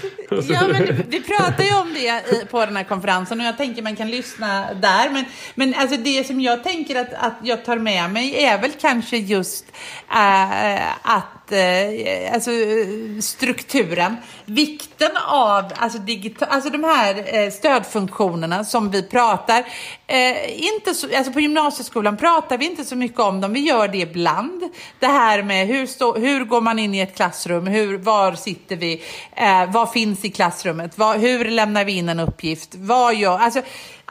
ja, 0.49 0.63
men 0.73 1.03
vi 1.09 1.23
pratar 1.23 1.65
ju 1.65 1.75
om 1.75 1.95
det 1.95 2.51
på 2.51 2.67
den 2.67 2.77
här 2.77 2.85
konferensen 2.85 3.41
och 3.41 3.47
jag 3.47 3.57
tänker 3.57 3.83
man 3.83 3.97
kan 3.97 4.11
lyssna 4.11 4.75
där. 4.75 5.11
Men, 5.11 5.25
men 5.55 5.75
alltså 5.75 5.97
det 5.97 6.27
som 6.27 6.41
jag 6.41 6.65
tänker 6.65 6.97
att, 6.97 7.15
att 7.15 7.37
jag 7.43 7.65
tar 7.65 7.79
med 7.79 8.11
mig 8.11 8.45
är 8.45 8.61
väl 8.61 8.71
kanske 8.81 9.17
just 9.17 9.65
äh, 10.11 11.17
att 11.17 11.40
eh, 11.53 12.35
alltså, 12.35 12.51
strukturen. 13.21 14.17
Vikten 14.45 15.11
av 15.27 15.65
alltså, 15.77 15.99
digital, 15.99 16.49
alltså 16.51 16.71
de 16.71 16.85
här 16.85 17.35
eh, 17.35 17.51
stödfunktionerna 17.51 18.65
som 18.65 18.91
vi 18.91 19.03
pratar. 19.03 19.65
Eh, 20.07 20.65
inte 20.65 20.95
så, 20.95 21.17
alltså 21.17 21.33
på 21.33 21.41
gymnasieskolan 21.41 22.17
pratar 22.17 22.59
vi 22.59 22.67
inte 22.67 22.85
så 22.85 22.97
mycket 22.97 23.21
om 23.21 23.41
dem. 23.41 23.53
Vi 23.53 23.61
gör 23.61 23.89
det 23.89 23.99
ibland. 23.99 24.63
Det 24.99 25.07
här 25.07 25.43
med 25.43 25.67
hur, 25.67 25.87
stå, 25.87 26.15
hur 26.15 26.45
går 26.45 26.61
man 26.61 26.79
in 26.79 26.95
i 26.95 27.01
ett 27.01 27.17
klassrum? 27.17 27.67
Hur, 27.67 27.99
var 27.99 28.35
sitter 28.35 28.77
vi? 28.77 29.03
Eh, 29.35 29.73
vad 29.73 29.93
finns 29.93 30.25
i 30.25 30.31
klassrummet? 30.31 30.99
Vad, 30.99 31.17
hur 31.17 31.45
lämnar 31.45 31.85
vi 31.85 31.93
in 31.93 32.09
en 32.09 32.21
uppgift? 32.21 32.75
Vad 32.75 33.15
gör... 33.15 33.39
Alltså, 33.39 33.63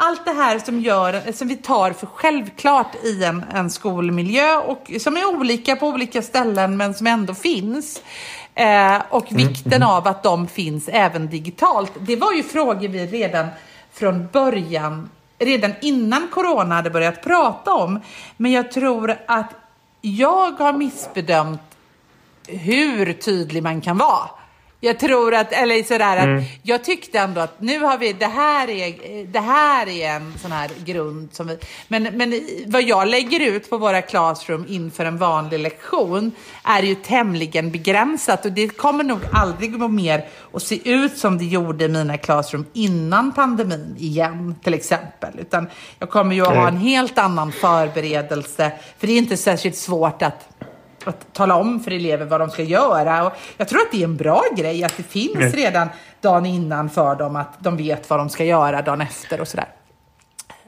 allt 0.01 0.25
det 0.25 0.31
här 0.31 0.59
som, 0.59 0.79
gör, 0.79 1.31
som 1.31 1.47
vi 1.47 1.55
tar 1.55 1.93
för 1.93 2.07
självklart 2.07 2.95
i 3.03 3.23
en, 3.23 3.45
en 3.53 3.69
skolmiljö 3.69 4.57
och 4.57 4.91
som 4.99 5.17
är 5.17 5.25
olika 5.25 5.75
på 5.75 5.87
olika 5.87 6.21
ställen 6.21 6.77
men 6.77 6.93
som 6.93 7.07
ändå 7.07 7.33
finns. 7.33 8.01
Eh, 8.55 9.01
och 9.09 9.31
mm, 9.31 9.47
vikten 9.47 9.73
mm. 9.73 9.87
av 9.87 10.07
att 10.07 10.23
de 10.23 10.47
finns 10.47 10.87
även 10.87 11.29
digitalt. 11.29 11.91
Det 11.99 12.15
var 12.15 12.33
ju 12.33 12.43
frågor 12.43 12.87
vi 12.87 13.07
redan 13.07 13.47
från 13.93 14.27
början, 14.27 15.09
redan 15.39 15.73
innan 15.81 16.27
corona 16.33 16.75
hade 16.75 16.89
börjat 16.89 17.23
prata 17.23 17.73
om. 17.73 17.99
Men 18.37 18.51
jag 18.51 18.71
tror 18.71 19.15
att 19.27 19.53
jag 20.01 20.51
har 20.51 20.73
missbedömt 20.73 21.61
hur 22.47 23.13
tydlig 23.13 23.63
man 23.63 23.81
kan 23.81 23.97
vara. 23.97 24.29
Jag 24.81 24.99
tror 24.99 25.33
att, 25.33 25.51
eller 25.51 25.83
sådär 25.83 26.17
att, 26.17 26.23
mm. 26.23 26.43
jag 26.63 26.83
tyckte 26.83 27.19
ändå 27.19 27.41
att 27.41 27.61
nu 27.61 27.79
har 27.79 27.97
vi, 27.97 28.13
det 28.13 28.25
här 28.25 28.69
är, 28.69 29.25
det 29.25 29.39
här 29.39 29.87
är 29.87 30.09
en 30.09 30.33
sån 30.41 30.51
här 30.51 30.71
grund 30.85 31.29
som 31.31 31.47
vi, 31.47 31.57
men, 31.87 32.03
men 32.03 32.41
vad 32.67 32.83
jag 32.83 33.07
lägger 33.07 33.39
ut 33.39 33.69
på 33.69 33.77
våra 33.77 34.01
classroom 34.01 34.65
inför 34.69 35.05
en 35.05 35.17
vanlig 35.17 35.59
lektion 35.59 36.31
är 36.63 36.83
ju 36.83 36.95
tämligen 36.95 37.71
begränsat 37.71 38.45
och 38.45 38.51
det 38.51 38.67
kommer 38.67 39.03
nog 39.03 39.19
aldrig 39.33 39.79
mer 39.79 40.25
att 40.53 40.63
se 40.63 40.91
ut 40.91 41.17
som 41.17 41.37
det 41.37 41.45
gjorde 41.45 41.85
i 41.85 41.89
mina 41.89 42.17
classroom 42.17 42.65
innan 42.73 43.31
pandemin 43.31 43.95
igen 43.99 44.55
till 44.63 44.73
exempel, 44.73 45.39
utan 45.39 45.67
jag 45.99 46.09
kommer 46.09 46.35
ju 46.35 46.41
att 46.41 46.55
ha 46.55 46.67
en 46.67 46.77
helt 46.77 47.17
annan 47.17 47.51
förberedelse, 47.51 48.71
för 48.97 49.07
det 49.07 49.13
är 49.13 49.17
inte 49.17 49.37
särskilt 49.37 49.75
svårt 49.75 50.21
att 50.21 50.58
att 51.05 51.33
tala 51.33 51.55
om 51.55 51.79
för 51.79 51.91
elever 51.91 52.25
vad 52.25 52.39
de 52.39 52.49
ska 52.49 52.63
göra. 52.63 53.25
Och 53.25 53.33
jag 53.57 53.67
tror 53.67 53.79
att 53.79 53.91
det 53.91 54.01
är 54.01 54.03
en 54.03 54.17
bra 54.17 54.43
grej 54.57 54.83
att 54.83 54.97
det 54.97 55.03
finns 55.03 55.35
mm. 55.35 55.51
redan 55.51 55.87
dagen 56.21 56.45
innan 56.45 56.89
för 56.89 57.15
dem 57.15 57.35
att 57.35 57.63
de 57.63 57.77
vet 57.77 58.09
vad 58.09 58.19
de 58.19 58.29
ska 58.29 58.43
göra 58.43 58.81
dagen 58.81 59.01
efter 59.01 59.41
och 59.41 59.47
sådär. 59.47 59.67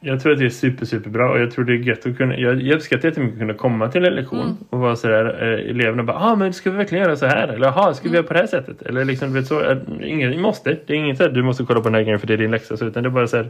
Jag 0.03 0.21
tror 0.21 0.33
att 0.33 0.39
det 0.39 0.45
är 0.45 0.49
super, 0.49 0.85
superbra 0.85 1.31
och 1.31 1.39
jag 1.39 1.51
tror 1.51 1.65
det 1.65 1.73
är 1.73 1.77
gött 1.77 2.05
att 2.05 2.17
kunna, 2.17 2.37
jag, 2.37 2.61
jag 2.61 2.75
uppskattar 2.75 3.09
jättemycket 3.09 3.33
att 3.33 3.39
kunna 3.39 3.53
komma 3.53 3.91
till 3.91 4.05
en 4.05 4.15
lektion 4.15 4.39
mm. 4.39 4.57
och 4.69 4.79
vara 4.79 4.95
sådär, 4.95 5.25
eh, 5.25 5.69
eleverna 5.69 6.03
bara, 6.03 6.17
ah 6.17 6.35
men 6.35 6.53
ska 6.53 6.71
vi 6.71 6.77
verkligen 6.77 7.03
göra 7.03 7.15
så 7.15 7.25
här? 7.25 7.47
Eller 7.47 7.67
jaha, 7.67 7.93
ska 7.93 8.03
vi 8.03 8.09
mm. 8.09 8.15
göra 8.15 8.27
på 8.27 8.33
det 8.33 8.39
här 8.39 8.47
sättet? 8.47 8.81
Eller 8.81 9.05
liksom, 9.05 9.33
du 9.33 9.39
vet 9.39 9.47
så, 9.47 9.77
ingen 10.03 10.41
måste, 10.41 10.77
det 10.87 10.93
är 10.93 10.97
inget 10.97 11.17
så 11.17 11.23
att 11.25 11.33
du 11.33 11.43
måste 11.43 11.63
kolla 11.63 11.79
på 11.79 11.89
den 11.89 11.95
här 11.95 12.01
grejen 12.01 12.19
för 12.19 12.27
det 12.27 12.33
är 12.33 12.37
din 12.37 12.51
läxa, 12.51 12.77
så, 12.77 12.85
utan 12.85 13.03
det 13.03 13.09
är 13.09 13.11
bara 13.11 13.27
så 13.27 13.37
här, 13.37 13.49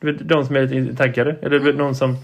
du 0.00 0.12
vet, 0.12 0.28
de 0.28 0.44
som 0.44 0.56
är 0.56 0.66
lite 0.66 0.96
taggade, 0.96 1.36
eller 1.42 1.58
du 1.58 1.64
vet, 1.64 1.76
någon 1.76 1.94
som 1.94 2.16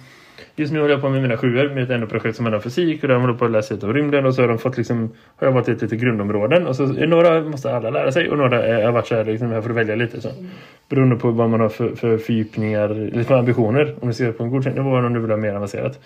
Just 0.57 0.73
nu 0.73 0.81
håller 0.81 0.95
jag 0.95 1.01
på 1.01 1.09
med 1.09 1.23
mina 1.23 1.37
sjuor 1.37 1.75
med 1.75 1.83
ett 1.83 1.91
enda 1.91 2.07
projekt 2.07 2.37
som 2.37 2.45
handlar 2.45 2.59
om 2.59 2.63
fysik 2.63 3.03
och 3.03 3.09
de 3.09 3.21
håller 3.21 3.35
på 3.35 3.45
att 3.45 3.51
läsa 3.51 3.75
ut 3.75 3.85
av 3.85 3.93
rymden 3.93 4.27
och 4.27 4.35
så 4.35 4.43
har 4.43 4.49
de 4.49 4.59
fått 4.59 4.77
liksom, 4.77 5.13
har 5.37 5.47
jag 5.47 5.53
varit 5.53 5.69
i 5.69 5.73
lite 5.73 5.97
grundområden 5.97 6.67
och 6.67 6.77
så 6.77 6.87
några 6.87 7.43
måste 7.43 7.77
alla 7.77 7.91
lära 7.91 8.13
sig 8.13 8.31
och 8.31 8.39
några 8.39 8.85
har 8.85 8.93
varit 8.93 9.07
så 9.07 9.15
här 9.15 9.25
liksom, 9.25 9.51
här 9.51 9.61
för 9.61 9.71
att 9.71 9.77
välja 9.77 9.97
lite 9.97 10.21
så. 10.21 10.29
Beroende 10.89 11.17
på 11.17 11.31
vad 11.31 11.51
man 11.51 11.61
har 11.61 11.69
för, 11.69 11.95
för 11.95 12.19
fördjupningar, 12.19 12.89
lite 12.89 13.25
för 13.25 13.39
ambitioner 13.39 13.95
om 14.01 14.09
du 14.09 14.15
ser 14.15 14.33
på 14.33 14.45
en 14.45 14.51
godkänd 14.51 14.77
nivå 14.77 14.97
eller 14.97 15.07
om 15.07 15.15
du 15.15 15.21
vill 15.21 15.31
ha 15.31 15.37
mer 15.37 15.55
avancerat. 15.55 16.01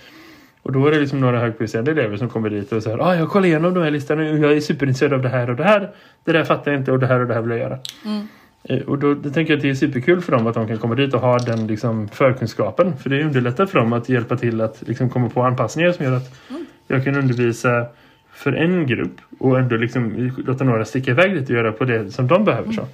Och 0.62 0.72
då 0.72 0.86
är 0.86 0.90
det 0.90 1.00
liksom 1.00 1.20
några 1.20 1.38
högpresterande 1.38 1.90
elever 1.90 2.16
som 2.16 2.28
kommer 2.28 2.50
dit 2.50 2.72
och 2.72 2.82
säger 2.82 2.98
ah, 2.98 3.14
jag 3.14 3.28
kollar 3.28 3.46
igenom 3.46 3.74
de 3.74 3.82
här 3.82 3.90
listorna 3.90 4.30
och 4.30 4.38
jag 4.38 4.52
är 4.52 4.60
superintresserad 4.60 5.12
av 5.12 5.22
det 5.22 5.28
här 5.28 5.50
och 5.50 5.56
det 5.56 5.64
här. 5.64 5.90
Det 6.24 6.32
där 6.32 6.44
fattar 6.44 6.70
jag 6.70 6.80
inte 6.80 6.92
och 6.92 6.98
det 6.98 7.06
här 7.06 7.20
och 7.20 7.26
det 7.26 7.34
här 7.34 7.40
vill 7.40 7.50
jag 7.50 7.60
göra. 7.60 7.78
Mm. 8.04 8.28
Eh, 8.68 8.80
och 8.80 8.98
då, 8.98 9.14
då, 9.14 9.30
tänker 9.30 9.52
jag 9.52 9.58
att 9.58 9.62
det 9.62 9.70
är 9.70 9.74
superkul 9.74 10.20
för 10.20 10.32
dem 10.32 10.46
att 10.46 10.54
de 10.54 10.68
kan 10.68 10.78
komma 10.78 10.94
dit 10.94 11.14
och 11.14 11.20
ha 11.20 11.38
den 11.38 11.66
liksom, 11.66 12.08
förkunskapen. 12.08 12.96
För 12.96 13.10
det 13.10 13.24
underlättar 13.24 13.66
för 13.66 13.78
dem 13.78 13.92
att 13.92 14.08
hjälpa 14.08 14.36
till 14.36 14.60
att 14.60 14.82
liksom, 14.86 15.10
komma 15.10 15.28
på 15.28 15.42
anpassningar 15.42 15.92
som 15.92 16.04
gör 16.04 16.12
att 16.12 16.50
mm. 16.50 16.66
jag 16.86 17.04
kan 17.04 17.16
undervisa 17.16 17.86
för 18.32 18.52
en 18.52 18.86
grupp 18.86 19.20
och 19.38 19.58
ändå 19.58 19.76
liksom, 19.76 20.32
låta 20.46 20.64
några 20.64 20.84
sticka 20.84 21.10
iväg 21.10 21.34
lite 21.34 21.52
och 21.52 21.58
göra 21.58 21.72
på 21.72 21.84
det 21.84 22.10
som 22.10 22.26
de 22.26 22.44
behöver. 22.44 22.72
Så. 22.72 22.86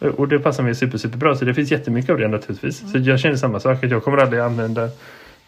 Eh, 0.00 0.08
och 0.08 0.28
det 0.28 0.38
passar 0.38 0.62
mig 0.62 0.74
super, 0.74 0.98
superbra. 0.98 1.34
Så 1.34 1.44
det 1.44 1.54
finns 1.54 1.70
jättemycket 1.70 2.10
av 2.10 2.18
det 2.18 2.28
naturligtvis. 2.28 2.82
Mm. 2.82 2.92
Så 2.92 3.10
jag 3.10 3.20
känner 3.20 3.36
samma 3.36 3.60
sak. 3.60 3.84
att 3.84 3.90
Jag 3.90 4.04
kommer 4.04 4.18
aldrig 4.18 4.40
använda 4.40 4.88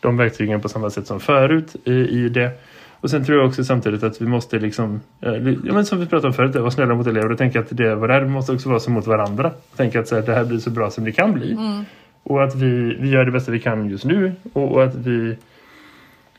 de 0.00 0.16
verktygen 0.16 0.60
på 0.60 0.68
samma 0.68 0.90
sätt 0.90 1.06
som 1.06 1.20
förut 1.20 1.76
i, 1.84 1.92
i 1.92 2.28
det. 2.28 2.50
Och 3.00 3.10
sen 3.10 3.24
tror 3.24 3.38
jag 3.38 3.48
också 3.48 3.64
samtidigt 3.64 4.02
att 4.02 4.22
vi 4.22 4.26
måste 4.26 4.58
liksom, 4.58 5.00
ja, 5.20 5.30
men 5.72 5.86
som 5.86 6.00
vi 6.00 6.06
pratade 6.06 6.28
om 6.28 6.34
förut, 6.34 6.56
vara 6.56 6.70
snälla 6.70 6.94
mot 6.94 7.06
elever 7.06 7.32
och 7.32 7.38
tänka 7.38 7.60
att 7.60 7.66
det 7.70 7.94
vad 7.94 8.10
det 8.10 8.14
är, 8.14 8.24
måste 8.24 8.52
också 8.52 8.68
vara 8.68 8.80
så 8.80 8.90
mot 8.90 9.06
varandra. 9.06 9.52
Tänka 9.76 10.00
att 10.00 10.08
så 10.08 10.14
här, 10.14 10.22
det 10.22 10.34
här 10.34 10.44
blir 10.44 10.58
så 10.58 10.70
bra 10.70 10.90
som 10.90 11.04
det 11.04 11.12
kan 11.12 11.32
bli. 11.32 11.52
Mm. 11.52 11.84
Och 12.22 12.44
att 12.44 12.54
vi, 12.54 12.96
vi 13.00 13.10
gör 13.10 13.24
det 13.24 13.30
bästa 13.30 13.52
vi 13.52 13.60
kan 13.60 13.88
just 13.88 14.04
nu 14.04 14.32
och, 14.52 14.72
och, 14.72 14.84
att 14.84 14.94
vi 14.94 15.36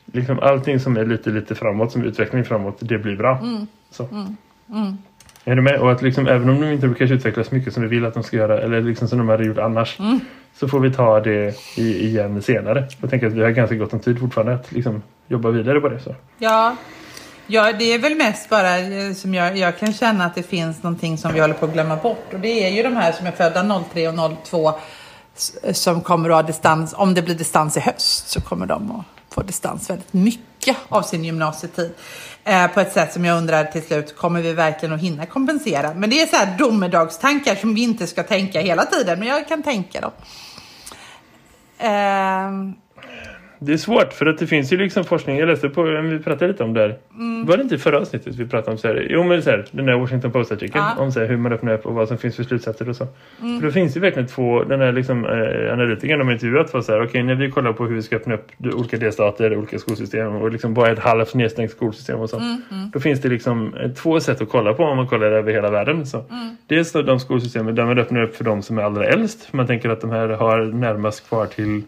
liksom 0.05 0.39
allting 0.39 0.79
som 0.79 0.97
är 0.97 1.05
lite 1.05 1.29
lite 1.29 1.55
framåt, 1.55 1.91
som 1.91 2.03
utveckling 2.03 2.45
framåt, 2.45 2.77
det 2.79 2.97
blir 2.97 3.15
bra. 3.15 3.37
Mm. 3.37 3.67
Så. 3.91 4.07
Mm. 4.11 4.37
mm. 4.69 4.97
Är 5.45 5.55
du 5.55 5.61
med? 5.61 5.79
Och 5.79 5.91
att 5.91 6.01
liksom, 6.01 6.27
även 6.27 6.49
om 6.49 6.61
de 6.61 6.71
inte 6.71 6.87
kanske 6.97 7.15
utvecklas 7.15 7.51
mycket 7.51 7.73
som 7.73 7.83
vi 7.83 7.89
vill 7.89 8.05
att 8.05 8.13
de 8.13 8.23
ska 8.23 8.37
göra 8.37 8.59
eller 8.59 8.81
liksom 8.81 9.07
som 9.07 9.17
de 9.17 9.29
hade 9.29 9.45
gjort 9.45 9.57
annars 9.57 9.99
Mm. 9.99 10.19
så 10.53 10.67
får 10.67 10.79
vi 10.79 10.93
ta 10.93 11.19
det 11.19 11.55
i, 11.77 12.07
igen 12.07 12.41
senare. 12.41 12.87
Jag 13.01 13.09
tänker 13.09 13.27
att 13.27 13.33
vi 13.33 13.43
har 13.43 13.49
ganska 13.49 13.75
gott 13.75 13.93
om 13.93 13.99
tid 13.99 14.19
fortfarande 14.19 14.53
att 14.53 14.71
liksom 14.71 15.01
jobba 15.29 15.49
vidare 15.49 15.79
på 15.81 15.89
det. 15.89 15.99
Så. 15.99 16.15
Ja. 16.37 16.75
ja, 17.47 17.71
det 17.71 17.93
är 17.93 17.99
väl 17.99 18.15
mest 18.15 18.49
bara 18.49 18.79
eh, 18.79 19.13
som 19.13 19.33
jag, 19.33 19.57
jag 19.57 19.79
kan 19.79 19.93
känna 19.93 20.25
att 20.25 20.35
det 20.35 20.43
finns 20.43 20.83
någonting 20.83 21.17
som 21.17 21.33
vi 21.33 21.39
håller 21.39 21.53
på 21.53 21.65
att 21.65 21.73
glömma 21.73 21.95
bort. 21.95 22.33
Och 22.33 22.39
det 22.39 22.65
är 22.65 22.69
ju 22.69 22.83
de 22.83 22.95
här 22.95 23.11
som 23.11 23.27
är 23.27 23.31
födda 23.31 23.83
03 23.93 24.07
och 24.07 24.37
02 24.43 24.73
som 25.71 26.01
kommer 26.01 26.29
att 26.29 26.35
ha 26.35 26.43
distans. 26.43 26.93
Om 26.97 27.13
det 27.13 27.21
blir 27.21 27.35
distans 27.35 27.77
i 27.77 27.79
höst 27.79 28.29
så 28.29 28.41
kommer 28.41 28.65
de 28.65 28.91
att 28.91 29.33
få 29.33 29.41
distans 29.41 29.89
väldigt 29.89 30.13
mycket 30.13 30.77
av 30.89 31.01
sin 31.01 31.23
gymnasietid. 31.23 31.93
Eh, 32.43 32.67
på 32.67 32.79
ett 32.79 32.93
sätt 32.93 33.13
som 33.13 33.25
jag 33.25 33.37
undrar 33.37 33.63
till 33.63 33.83
slut, 33.83 34.17
kommer 34.17 34.41
vi 34.41 34.53
verkligen 34.53 34.95
att 34.95 35.01
hinna 35.01 35.25
kompensera? 35.25 35.93
Men 35.93 36.09
det 36.09 36.21
är 36.21 36.25
så 36.25 36.35
här 36.35 36.57
domedagstankar 36.57 37.55
som 37.55 37.73
vi 37.73 37.81
inte 37.81 38.07
ska 38.07 38.23
tänka 38.23 38.61
hela 38.61 38.85
tiden, 38.85 39.19
men 39.19 39.27
jag 39.27 39.47
kan 39.47 39.63
tänka 39.63 40.01
dem. 40.01 40.11
Eh, 41.77 42.75
det 43.61 43.73
är 43.73 43.77
svårt 43.77 44.13
för 44.13 44.25
att 44.25 44.37
det 44.37 44.47
finns 44.47 44.73
ju 44.73 44.77
liksom 44.77 45.03
forskning. 45.03 45.37
Jag 45.37 45.47
läste 45.47 45.69
på, 45.69 45.83
vi 45.83 46.19
pratade 46.19 46.47
lite 46.51 46.63
om 46.63 46.73
det 46.73 46.79
här. 46.81 46.97
Mm. 47.17 47.45
Var 47.45 47.57
det 47.57 47.63
inte 47.63 47.75
i 47.75 47.77
förra 47.77 47.97
avsnittet 47.99 48.35
vi 48.35 48.47
pratade 48.47 48.71
om 48.71 48.77
så 48.77 48.87
här, 48.87 49.07
jo 49.09 49.23
men 49.23 49.43
så 49.43 49.49
här, 49.49 49.65
den 49.71 49.85
där 49.85 49.97
Washington 49.99 50.31
Post-artikeln 50.31 50.83
Ja. 50.85 50.91
Mm. 50.91 51.03
om 51.03 51.11
så 51.11 51.19
här, 51.19 51.27
hur 51.27 51.37
man 51.37 51.53
öppnar 51.53 51.73
upp 51.73 51.85
och 51.85 51.93
vad 51.93 52.07
som 52.07 52.17
finns 52.17 52.35
för 52.35 52.43
slutsatser 52.43 52.89
och 52.89 52.95
så. 52.95 53.07
För 53.37 53.61
då 53.65 53.71
finns 53.71 53.93
det 53.93 53.99
verkligen 53.99 54.27
två, 54.27 54.63
den 54.63 54.81
här 54.81 54.91
liksom 54.91 55.25
eh, 55.25 55.73
analytikern 55.73 56.19
de 56.19 56.27
har 56.27 56.33
intervjuat 56.33 56.73
var 56.73 56.81
så 56.81 56.91
här, 56.91 57.03
okej 57.03 57.23
när 57.23 57.35
vi 57.35 57.51
kollar 57.51 57.73
på 57.73 57.85
hur 57.85 57.95
vi 57.95 58.01
ska 58.01 58.15
öppna 58.15 58.33
upp 58.33 58.47
olika 58.73 58.97
delstater, 58.97 59.57
olika 59.57 59.79
skolsystem 59.79 60.35
och 60.35 60.51
liksom 60.51 60.77
är 60.77 60.91
ett 60.91 60.99
halvt 60.99 61.33
nedstängt 61.35 61.71
skolsystem 61.71 62.19
och 62.19 62.29
så. 62.29 62.37
Mm, 62.37 62.61
Då 62.93 62.99
finns 62.99 63.21
det 63.21 63.29
liksom 63.29 63.73
eh, 63.73 63.91
två 63.91 64.19
sätt 64.19 64.41
att 64.41 64.49
kolla 64.49 64.73
på 64.73 64.83
om 64.83 64.97
man 64.97 65.07
kollar 65.07 65.31
över 65.31 65.53
hela 65.53 65.69
världen. 65.69 66.05
Så. 66.05 66.17
Mm. 66.17 66.55
Dels 66.67 66.91
de 66.91 67.19
skolsystemen 67.19 67.75
där 67.75 67.85
man 67.85 67.97
öppnar 67.99 68.23
upp 68.23 68.35
för 68.35 68.43
de 68.43 68.61
som 68.61 68.77
är 68.77 68.81
allra 68.83 69.05
äldst. 69.05 69.53
Man 69.53 69.67
tänker 69.67 69.89
att 69.89 70.01
de 70.01 70.09
här 70.09 70.29
har 70.29 70.59
närmast 70.65 71.27
kvar 71.29 71.45
till 71.45 71.81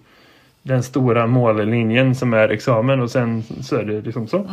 den 0.63 0.83
stora 0.83 1.27
mållinjen 1.27 2.15
som 2.15 2.33
är 2.33 2.49
examen 2.49 3.01
och 3.01 3.11
sen 3.11 3.43
så 3.43 3.75
är 3.75 3.83
det 3.83 4.01
liksom 4.01 4.27
så. 4.27 4.47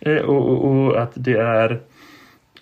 Eh, 0.00 0.16
och, 0.16 0.48
och, 0.48 0.64
och 0.64 1.02
att 1.02 1.12
det 1.14 1.36
är 1.38 1.80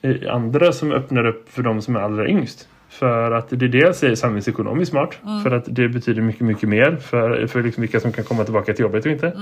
eh, 0.03 0.35
andra 0.35 0.73
som 0.73 0.93
öppnar 0.93 1.27
upp 1.27 1.49
för 1.49 1.63
de 1.63 1.83
som 1.83 1.97
är 1.97 2.01
allra 2.01 2.29
yngst. 2.29 2.69
För 2.89 3.31
att 3.31 3.51
det 3.51 3.69
dels 3.69 4.03
är 4.03 4.15
samhällsekonomiskt 4.15 4.91
smart. 4.91 5.19
För 5.43 5.51
att 5.51 5.65
det 5.67 5.89
betyder 5.89 6.23
mycket, 6.23 6.47
mycket 6.47 6.69
mer 6.69 6.97
för, 6.97 7.47
för 7.47 7.63
liksom 7.63 7.81
vilka 7.81 8.01
som 8.01 8.13
kan 8.13 8.25
komma 8.25 8.45
tillbaka 8.45 8.73
till 8.73 8.83
jobbet 8.83 9.07
och 9.07 9.13
inte. 9.13 9.33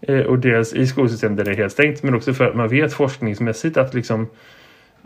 Eh, 0.00 0.20
och 0.20 0.38
dels 0.38 0.74
i 0.74 0.86
skolsystem 0.86 1.36
där 1.36 1.44
det 1.44 1.50
är 1.50 1.56
helt 1.56 1.72
stängt. 1.72 2.02
Men 2.02 2.14
också 2.14 2.34
för 2.34 2.44
att 2.44 2.56
man 2.56 2.68
vet 2.68 2.92
forskningsmässigt 2.92 3.76
att 3.76 3.94
liksom 3.94 4.26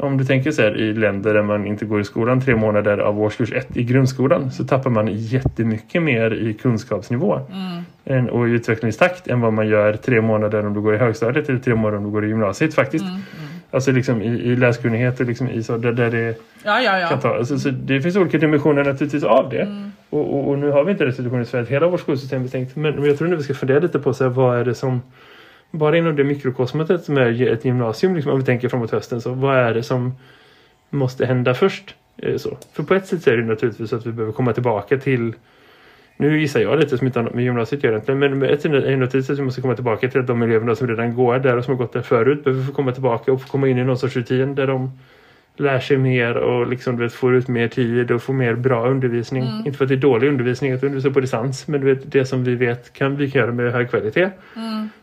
om 0.01 0.19
du 0.19 0.25
tänker 0.25 0.51
så 0.51 0.63
här 0.63 0.77
i 0.77 0.95
länder 0.95 1.35
där 1.35 1.43
man 1.43 1.67
inte 1.67 1.85
går 1.85 2.01
i 2.01 2.05
skolan 2.05 2.41
tre 2.41 2.57
månader 2.57 2.99
av 2.99 3.21
årskurs 3.21 3.53
ett 3.53 3.77
i 3.77 3.85
grundskolan 3.85 4.51
så 4.51 4.65
tappar 4.65 4.91
man 4.91 5.09
jättemycket 5.13 6.03
mer 6.03 6.35
i 6.35 6.55
kunskapsnivå 6.55 7.41
än, 8.05 8.31
och 8.31 8.49
i 8.49 8.53
utvecklingstakt 8.53 9.29
än 9.29 9.41
vad 9.41 9.53
man 9.53 9.69
gör 9.69 9.93
tre 9.93 10.21
månader 10.21 10.67
om 10.67 10.75
du 10.75 10.81
går 10.81 10.95
i 10.95 10.99
högstadiet 10.99 11.49
eller 11.49 11.59
tre 11.59 11.75
månader 11.75 11.99
om 11.99 12.05
du 12.05 12.11
går 12.11 12.25
i 12.25 12.29
gymnasiet 12.29 12.75
faktiskt. 12.75 13.05
Alltså 13.71 13.93
liksom 13.93 14.23
i, 14.23 14.27
i 14.27 14.57
läskunnighet 14.57 15.21
och 15.21 15.27
liksom 15.27 15.49
i 15.49 15.63
så 15.63 15.77
där, 15.77 15.93
där 15.93 16.11
det 16.11 16.35
ja, 16.65 16.81
ja, 16.81 16.91
kan 16.91 17.01
ja. 17.01 17.21
ta. 17.21 17.37
Alltså, 17.37 17.59
så 17.59 17.71
det 17.71 18.01
finns 18.01 18.17
olika 18.17 18.39
dimensioner 18.39 18.85
naturligtvis 18.85 19.25
av 19.25 19.51
det. 19.51 19.63
Mm. 19.63 19.93
Och, 20.11 20.35
och, 20.35 20.49
och 20.49 20.59
nu 20.59 20.71
har 20.71 20.85
vi 20.85 20.93
inte 20.93 21.07
restitution 21.07 21.43
i 21.43 21.45
Sverige. 21.45 21.67
Hela 21.67 21.89
vårt 21.89 22.01
skolsystem 22.01 22.43
är. 22.43 22.79
Men, 22.79 22.95
men 22.95 23.05
jag 23.05 23.19
tror 23.19 23.29
nu 23.29 23.37
vi 23.37 23.43
ska 23.43 23.55
fundera 23.55 23.79
lite 23.79 23.99
på 23.99 24.15
så 24.15 24.25
här, 24.25 24.31
vad 24.31 24.59
är 24.59 24.65
det 24.65 24.75
som 24.75 25.01
bara 25.71 25.99
inom 25.99 26.17
det 26.17 26.25
mikrokosmetet 26.25 27.05
som 27.05 27.17
är 27.17 27.43
ett 27.43 27.65
gymnasium, 27.65 28.15
liksom, 28.15 28.33
om 28.33 28.39
vi 28.39 28.45
tänker 28.45 28.69
framåt 28.69 28.91
hösten, 28.91 29.21
så 29.21 29.35
vad 29.35 29.57
är 29.57 29.75
det 29.75 29.83
som 29.83 30.15
måste 30.91 31.27
hända 31.27 31.55
först? 31.55 31.95
Eh, 32.17 32.37
så. 32.37 32.57
För 32.73 32.83
på 32.83 32.95
ett 32.95 33.07
sätt 33.07 33.23
så 33.23 33.31
är 33.31 33.37
det 33.37 33.45
naturligtvis 33.45 33.93
att 33.93 34.07
vi 34.07 34.13
behöver 34.13 34.33
komma 34.33 34.53
tillbaka 34.53 34.99
till 34.99 35.35
nu 36.21 36.41
gissar 36.41 36.61
jag 36.61 36.79
lite 36.79 36.99
som 36.99 37.07
inte 37.07 37.19
har 37.19 37.25
något 37.25 37.35
med 37.35 37.45
gymnasiet 37.45 37.85
gör 37.85 37.91
egentligen, 37.91 38.19
men 38.19 38.43
ett 38.43 38.63
sätt 38.63 38.73
är 38.73 38.81
det 38.81 38.97
naturligtvis 38.97 39.31
att 39.31 39.39
vi 39.39 39.43
måste 39.43 39.61
komma 39.61 39.75
tillbaka 39.75 40.09
till 40.09 40.21
att 40.21 40.27
de 40.27 40.43
eleverna 40.43 40.75
som 40.75 40.89
redan 40.89 41.15
går 41.15 41.39
där 41.39 41.57
och 41.57 41.65
som 41.65 41.75
har 41.75 41.79
gått 41.79 41.93
där 41.93 42.03
förut 42.03 42.45
behöver 42.45 42.65
få 42.65 42.73
komma 42.73 42.93
tillbaka 42.93 43.33
och 43.33 43.43
få 43.43 43.49
komma 43.49 43.69
in 43.69 43.79
i 43.79 43.85
någon 43.85 43.99
sorts 43.99 44.17
rutin 44.17 44.55
där 44.55 44.67
de 44.67 44.91
lär 45.61 45.81
sig 45.81 45.97
mer 45.99 46.35
och 46.37 46.67
liksom, 46.67 46.97
du 46.97 47.03
vet, 47.03 47.13
får 47.13 47.35
ut 47.35 47.49
mer 47.49 47.69
tid 47.69 48.11
och 48.11 48.23
får 48.23 48.33
mer 48.33 48.55
bra 48.55 48.89
undervisning. 48.89 49.45
Inte 49.67 49.79
för 49.79 49.85
att 49.85 49.89
det 49.89 49.95
är 49.95 49.97
dålig 49.97 50.29
undervisning 50.29 50.73
att 50.73 50.83
undervisa 50.83 51.11
på 51.11 51.21
distans 51.21 51.69
men 51.69 51.81
du 51.81 51.87
vet, 51.87 52.13
det 52.13 52.25
som 52.25 52.45
vi 52.45 52.55
vet 52.55 52.93
kan 52.93 53.17
vi 53.17 53.25
göra 53.25 53.53
med 53.53 53.73
hög 53.73 53.91
kvalitet. 53.91 54.31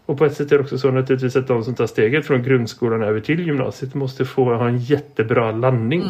Och 0.05 0.17
på 0.17 0.25
ett 0.25 0.33
sätt 0.33 0.51
är 0.51 0.57
det 0.57 0.63
också 0.63 0.77
så 0.77 0.91
naturligtvis 0.91 1.35
att 1.35 1.47
de 1.47 1.63
som 1.63 1.75
tar 1.75 1.87
steget 1.87 2.25
från 2.27 2.43
grundskolan 2.43 3.03
över 3.03 3.19
till 3.19 3.39
gymnasiet 3.47 3.93
måste 3.93 4.25
få 4.25 4.53
ha 4.55 4.67
en 4.67 4.77
jättebra 4.77 5.51
landning. 5.51 6.03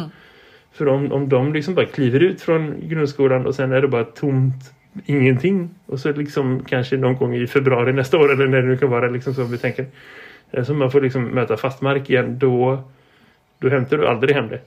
För 0.72 0.88
om, 0.88 1.12
om 1.12 1.28
de 1.28 1.52
liksom 1.52 1.74
bara 1.74 1.86
kliver 1.86 2.20
ut 2.20 2.40
från 2.42 2.74
grundskolan 2.88 3.46
och 3.46 3.54
sen 3.54 3.72
är 3.72 3.80
det 3.80 3.88
bara 3.88 4.04
tomt 4.04 4.72
ingenting 5.06 5.70
och 5.86 6.00
så 6.00 6.12
liksom 6.12 6.64
kanske 6.68 6.96
någon 6.96 7.16
gång 7.16 7.34
i 7.34 7.46
februari 7.46 7.92
nästa 7.92 8.18
år 8.18 8.32
eller 8.32 8.46
när 8.46 8.62
det 8.62 8.68
nu 8.68 8.76
kan 8.76 8.90
vara 8.90 9.08
liksom 9.10 9.34
så 9.34 9.44
vi 9.44 9.58
tänker. 9.58 9.86
eh, 10.50 10.64
Så 10.64 10.74
man 10.74 10.90
får 10.90 11.00
liksom 11.00 11.24
möta 11.24 11.56
fast 11.56 11.80
mark 11.82 12.10
igen 12.10 12.38
då 12.38 12.82
då 13.58 13.68
hämtar 13.68 13.98
du 13.98 14.06
aldrig 14.06 14.34
hem 14.34 14.48
det. 14.48 14.60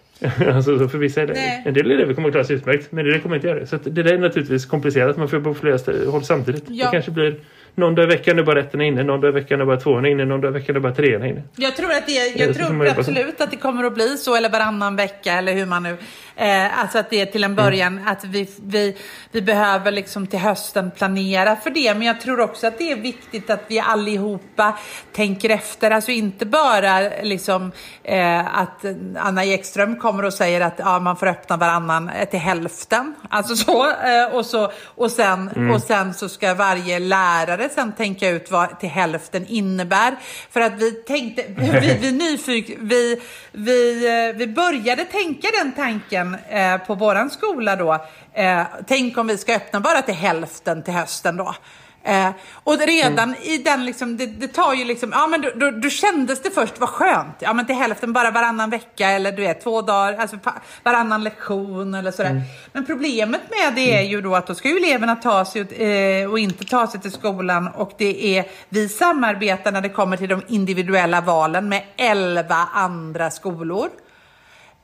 alltså, 0.48 0.80
så 0.80 0.88
för 0.88 0.98
vissa 0.98 1.22
är 1.22 1.28
det, 1.28 1.34
Nej. 1.34 1.64
en 1.66 1.74
del 1.74 1.92
elever 1.92 2.14
kommer 2.14 2.28
att 2.28 2.34
klara 2.34 2.46
sig 2.46 2.56
utmärkt 2.56 2.92
men 2.92 3.06
det 3.06 3.20
kommer 3.20 3.36
inte 3.36 3.48
göra 3.48 3.60
det. 3.60 3.68
Så 3.68 3.78
det 3.84 4.04
där 4.04 4.14
är 4.14 4.18
naturligtvis 4.18 4.66
komplicerat. 4.66 5.18
Man 5.18 5.30
får 5.30 5.40
jobba 5.40 5.50
på 5.50 5.60
flera 5.60 6.12
håll 6.12 6.24
samtidigt. 6.24 6.64
Ja. 6.68 6.86
Det 6.86 6.92
kanske 6.92 7.12
blir 7.12 7.36
någon 7.76 7.96
dag 7.96 8.04
i 8.04 8.08
veckan 8.08 8.40
är 8.40 8.44
bara 8.44 8.60
ettorna 8.60 8.84
inne, 8.84 9.04
någon 9.04 9.22
dag 9.22 9.30
i 9.30 9.34
veckan 9.34 9.62
är 9.62 9.66
bara 9.66 9.78
tvåorna 9.78 10.08
inne, 10.08 10.26
någon 10.26 10.42
dag 10.42 10.50
i 10.50 10.54
veckan 10.60 10.76
är 10.76 10.80
bara 10.80 10.96
treorna 10.96 11.28
inne. 11.28 11.44
Jag 11.56 11.76
tror, 11.76 11.92
att 11.92 12.08
det, 12.08 12.12
Ja, 12.12 12.46
jag 12.46 12.56
så 12.56 12.64
tror 12.64 12.88
absolut 12.88 13.42
att 13.42 13.52
det 13.52 13.58
kommer 13.58 13.84
att 13.84 13.94
bli 13.94 14.18
så, 14.18 14.36
eller 14.36 14.50
varannan 14.50 14.96
vecka, 14.96 15.34
eller 15.34 15.54
hur 15.54 15.66
man 15.66 15.84
nu... 15.84 15.98
Eh, 16.36 16.80
alltså 16.80 16.98
att 16.98 17.10
det 17.10 17.22
är 17.22 17.26
till 17.26 17.44
en 17.44 17.56
början, 17.56 18.08
att 18.08 18.26
vi, 18.26 18.50
vi, 18.64 18.98
vi 19.32 19.42
behöver 19.42 19.92
liksom 19.92 20.28
till 20.28 20.40
hösten 20.40 20.92
planera 20.92 21.56
för 21.56 21.70
det. 21.70 21.94
Men 21.94 22.08
jag 22.08 22.22
tror 22.22 22.40
också 22.40 22.68
att 22.68 22.78
det 22.78 22.92
är 22.92 22.96
viktigt 22.96 23.50
att 23.50 23.64
vi 23.68 23.80
allihopa 23.80 24.78
tänker 25.12 25.50
efter. 25.50 25.92
Alltså 25.92 26.12
inte 26.12 26.46
bara 26.46 27.00
liksom 27.24 27.72
eh, 28.04 28.60
att 28.60 28.86
Anna 29.18 29.46
Ekström 29.46 30.00
kommer 30.00 30.26
och 30.26 30.34
säger 30.34 30.62
att 30.62 30.76
ja, 30.78 31.00
man 31.00 31.16
får 31.16 31.28
öppna 31.28 31.58
varannan 31.58 32.10
eh, 32.10 32.30
till 32.30 32.40
hälften. 32.40 33.16
Alltså 33.30 33.56
så. 33.56 33.90
Eh, 33.90 34.36
och, 34.36 34.46
så 34.46 34.72
och, 34.86 35.12
sen, 35.12 35.72
och 35.74 35.82
sen 35.82 36.14
så 36.14 36.30
ska 36.30 36.54
varje 36.54 37.00
lärare 37.00 37.61
sen 37.70 37.94
tänka 37.94 38.30
ut 38.30 38.52
vad 38.52 38.80
till 38.80 38.90
hälften 38.90 39.46
innebär. 39.48 40.16
För 40.50 40.62
att 40.62 40.74
vi 40.74 40.92
tänkte, 40.92 41.44
vi, 41.58 41.98
vi, 42.02 42.12
nyfik, 42.12 42.78
vi, 42.80 43.22
vi, 43.52 44.08
eh, 44.08 44.38
vi 44.38 44.48
började 44.48 45.06
tänka 45.06 45.48
den 45.64 45.72
tanken 45.72 46.38
eh, 46.50 46.78
på 46.78 46.96
våran 46.96 47.30
skola 47.30 47.76
då. 47.76 48.06
Eh, 48.34 48.64
tänk 48.88 49.18
om 49.18 49.28
vi 49.28 49.38
ska 49.38 49.56
öppna 49.56 49.80
bara 49.80 50.02
till 50.02 50.14
hälften 50.14 50.84
till 50.84 50.94
hösten 50.94 51.38
då. 51.38 51.56
Eh, 52.04 52.30
och 52.64 52.78
det 52.78 52.86
redan 52.86 53.36
i 53.36 53.58
den 53.58 53.86
liksom, 53.86 54.18
det, 54.18 54.26
det 54.26 54.48
tar 54.48 54.74
ju 54.74 54.86
liksom, 54.86 55.12
ja 55.12 55.28
men 55.28 55.42
då, 55.42 55.50
då, 55.56 55.72
då 55.72 55.90
kändes 55.90 56.42
det 56.42 56.52
först, 56.52 56.80
vad 56.80 56.90
skönt. 56.90 57.36
Ja 57.40 57.54
men 57.54 57.66
till 57.66 57.76
hälften 57.76 58.14
bara 58.14 58.32
varannan 58.32 58.70
vecka 58.70 59.10
eller 59.10 59.32
du 59.32 59.42
vet 59.42 59.64
två 59.64 59.82
dagar, 59.82 60.14
alltså 60.14 60.38
varannan 60.84 61.24
lektion 61.24 61.94
eller 61.94 62.12
sådär. 62.12 62.42
Men 62.74 62.86
problemet 62.86 63.42
med 63.50 63.76
det 63.76 63.98
är 63.98 64.02
ju 64.02 64.22
då 64.22 64.36
att 64.36 64.48
då 64.48 64.56
ska 64.56 64.70
ju 64.70 64.78
eleverna 64.78 65.16
ta 65.16 65.46
sig 65.46 65.62
ut, 65.62 65.72
eh, 65.72 66.32
och 66.32 66.40
inte 66.40 66.66
ta 66.66 66.88
sig 66.88 67.02
till 67.02 67.12
skolan 67.12 67.68
och 67.68 67.92
det 67.98 68.38
är, 68.38 68.46
vi 68.70 68.90
samarbetar 68.90 69.72
när 69.72 69.82
det 69.82 69.90
kommer 69.90 70.18
till 70.18 70.30
de 70.30 70.42
individuella 70.48 71.22
valen 71.22 71.70
med 71.70 71.84
elva 71.98 72.68
andra 72.74 73.32
skolor. 73.32 73.90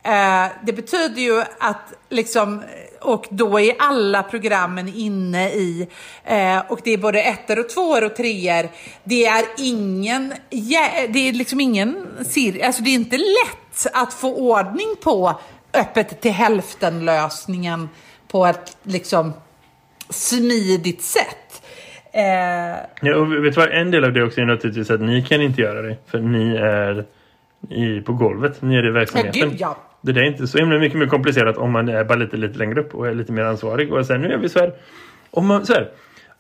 Eh, 0.03 0.45
det 0.63 0.73
betyder 0.73 1.21
ju 1.21 1.41
att 1.60 1.93
liksom, 2.10 2.63
och 3.08 3.28
då 3.30 3.60
är 3.60 3.76
alla 3.80 4.24
programmen 4.24 4.88
inne 4.96 5.50
i, 5.50 5.88
eh, 6.24 6.60
och 6.67 6.80
det 6.84 6.93
är 6.93 6.98
både 6.98 7.22
ettor 7.22 7.60
och 7.60 7.70
tvåor 7.70 8.06
och 8.06 8.15
treor. 8.15 8.70
Det 9.04 9.26
är 9.26 9.46
ingen, 9.58 10.34
det 11.10 11.30
är 11.30 11.34
liksom 11.34 11.60
ingen, 11.60 12.08
alltså 12.17 12.84
det 12.84 12.89
är 12.89 12.93
inte 12.93 13.17
lätt 13.17 13.88
att 13.93 14.13
få 14.13 14.36
ordning 14.36 14.96
på 15.04 15.39
öppet 15.74 16.22
till 16.22 16.32
hälften 16.32 17.06
lösningen 17.06 17.89
på 18.28 18.46
ett 18.46 18.78
liksom 18.84 19.34
smidigt 20.10 21.02
sätt. 21.02 21.63
Eh, 22.12 22.24
Ja, 23.02 23.15
och 23.15 23.32
vet 23.32 23.56
du 23.56 23.62
vad? 23.62 23.72
En 23.72 23.91
del 23.91 24.04
av 24.04 24.13
det 24.13 24.24
också 24.24 24.41
är 24.41 24.46
naturligtvis 24.46 24.89
att 24.89 25.02
ni 25.02 25.22
kan 25.22 25.41
inte 25.41 25.62
göra 25.62 25.82
det. 25.82 25.98
För 26.08 26.20
ni 26.20 26.56
är 26.56 27.06
i, 27.70 28.02
på 28.02 28.13
golvet. 28.13 28.62
Ni 28.62 28.76
är 28.76 28.84
i 28.84 28.88
ja, 28.88 28.93
verksamheten. 28.93 29.50
gud 29.50 29.56
ja. 29.60 29.78
Det 30.08 30.13
där 30.13 30.22
är 30.22 30.26
inte 30.26 30.48
så 30.48 30.58
himla 30.58 30.80
mycket 30.80 31.00
mer 31.00 31.08
komplicerat 31.08 31.58
om 31.58 31.72
man 31.72 31.89
är 31.89 32.04
bara 32.04 32.17
lite, 32.17 32.38
lite 32.38 32.58
längre 32.58 32.82
upp 32.82 32.96
och 32.96 33.08
är 33.08 33.13
lite 33.13 33.32
mer 33.32 33.43
ansvarig. 33.43 33.93
Och 33.93 34.06
sen 34.06 34.22
nu 34.22 34.34
är 34.34 34.38
vi 34.38 34.50
så 34.50 34.60
här. 34.60 34.74
Om 35.32 35.48
man, 35.48 35.65
så 35.65 35.74
här, 35.74 35.89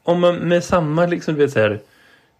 om 0.03 0.19
man 0.19 0.35
med 0.35 0.63
samma 0.63 1.05
liksom, 1.05 1.33
du 1.33 1.39
vet, 1.39 1.51
så 1.51 1.59
här, 1.59 1.79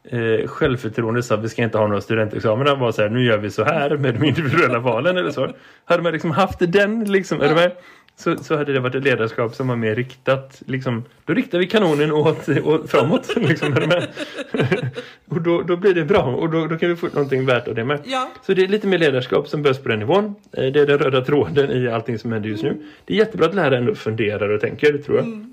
eh, 0.04 0.48
självförtroende 0.48 1.24
så 1.24 1.34
att 1.34 1.44
vi 1.44 1.50
ska 1.50 1.64
inte 1.64 1.78
ha 1.78 1.88
några 1.88 2.02
studentexamina 2.02 2.76
var 2.76 2.92
så 2.92 3.02
här, 3.02 3.10
nu 3.10 3.24
gör 3.24 3.38
vi 3.38 3.52
så 3.52 3.64
här 3.64 3.98
med 3.98 4.14
de 4.16 4.26
individuella 4.28 4.80
valen 4.80 5.18
eller 5.18 5.32
så. 5.32 5.50
Hade 5.86 6.04
man 6.04 6.14
liksom 6.14 6.32
haft 6.32 6.60
den 6.60 7.04
liksom, 7.04 7.42
är 7.42 7.50
du 7.50 7.56
med? 7.56 7.72
Så, 8.20 8.38
så 8.38 8.58
hade 8.58 8.74
det 8.74 8.80
varit 8.80 8.96
ett 8.96 9.04
ledarskap 9.04 9.56
som 9.56 9.68
var 9.68 9.76
mer 9.76 9.96
riktat. 9.96 10.62
Liksom, 10.66 11.04
då 11.26 11.34
riktar 11.34 11.60
vi 11.60 11.68
kanonen 11.68 12.12
åt, 12.12 12.50
åt 12.50 12.92
framåt. 12.92 13.36
Liksom, 13.36 13.74
och 15.30 15.42
då, 15.42 15.62
då 15.62 15.76
blir 15.78 15.94
det 15.94 16.06
bra 16.06 16.22
och 16.24 16.50
då, 16.50 16.68
då 16.68 16.78
kan 16.78 16.90
vi 16.90 16.96
få 16.96 17.08
någonting 17.08 17.46
värt 17.46 17.68
av 17.68 17.76
det 17.76 17.84
med. 17.84 18.00
Ja. 18.06 18.30
Så 18.46 18.54
det 18.54 18.64
är 18.64 18.68
lite 18.68 18.88
mer 18.88 18.98
ledarskap 18.98 19.48
som 19.48 19.62
behövs 19.62 19.80
på 19.84 19.90
den 19.90 20.00
nivån. 20.00 20.36
Eh, 20.54 20.64
Det 20.66 20.80
är 20.80 20.86
den 20.86 20.98
röda 21.00 21.22
tråden 21.22 21.72
i 21.72 21.88
allting 21.88 22.20
som 22.20 22.32
händer 22.32 22.50
just 22.50 22.64
nu. 22.64 22.78
Det 23.06 23.14
är 23.14 23.18
jättebra 23.18 23.48
att 23.48 23.56
lärare 23.56 23.78
ändå 23.78 23.96
funderar 23.96 24.50
och 24.50 24.62
tänker, 24.62 24.98
tror 24.98 25.18
jag. 25.18 25.46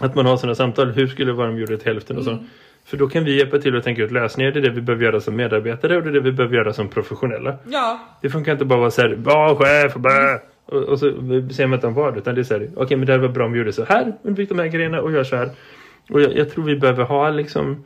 Att 0.00 0.14
man 0.14 0.26
har 0.26 0.36
sådana 0.36 0.54
samtal. 0.54 0.90
Hur 0.90 1.06
skulle 1.06 1.26
det 1.30 1.36
vara 1.36 1.48
om 1.48 1.54
vi 1.54 1.60
gjorde 1.60 1.78
till 1.78 1.86
hälften 1.88 2.16
och 2.18 2.24
så. 2.24 2.38
För 2.84 2.96
då 2.96 3.08
kan 3.08 3.24
vi 3.24 3.38
hjälpa 3.38 3.58
till 3.58 3.76
att 3.76 3.84
tänka 3.84 4.02
ut 4.02 4.12
lösningar. 4.12 4.50
Det 4.50 4.58
är 4.58 4.62
det 4.62 4.70
vi 4.70 4.80
behöver 4.80 5.04
göra 5.04 5.20
som 5.20 5.36
medarbetare 5.36 5.96
och 5.96 6.02
det 6.02 6.08
är 6.08 6.12
det 6.12 6.20
vi 6.20 6.32
behöver 6.32 6.56
göra 6.56 6.72
som 6.72 6.88
professionella. 6.88 7.54
Ja. 7.66 7.98
Det 8.22 8.30
funkar 8.30 8.52
inte 8.52 8.64
bara 8.64 8.74
att 8.74 8.80
vara 8.80 8.90
så 8.90 9.02
här, 9.02 9.18
ja 9.26 9.56
chef, 9.60 9.94
bä. 9.94 10.38
Och, 10.68 10.82
och 10.82 10.98
så 10.98 11.06
säger 11.50 11.66
man 11.66 11.76
inte 11.76 11.86
om 11.86 11.94
vad, 11.94 12.18
utan 12.18 12.34
det 12.34 12.40
är 12.40 12.44
så 12.44 12.54
här, 12.54 12.68
okej 12.76 12.96
men 12.96 13.06
det 13.06 13.18
var 13.18 13.28
bra 13.28 13.46
om 13.46 13.52
vi 13.52 13.58
gjorde 13.58 13.72
så 13.72 13.84
här, 13.84 14.12
undvik 14.22 14.48
de 14.48 14.58
här 14.58 14.66
grejerna 14.66 15.00
och 15.00 15.12
gör 15.12 15.24
så 15.24 15.36
här. 15.36 15.50
Och 16.10 16.20
jag, 16.20 16.36
jag 16.36 16.50
tror 16.50 16.64
vi 16.64 16.76
behöver 16.76 17.04
ha 17.04 17.30
liksom 17.30 17.84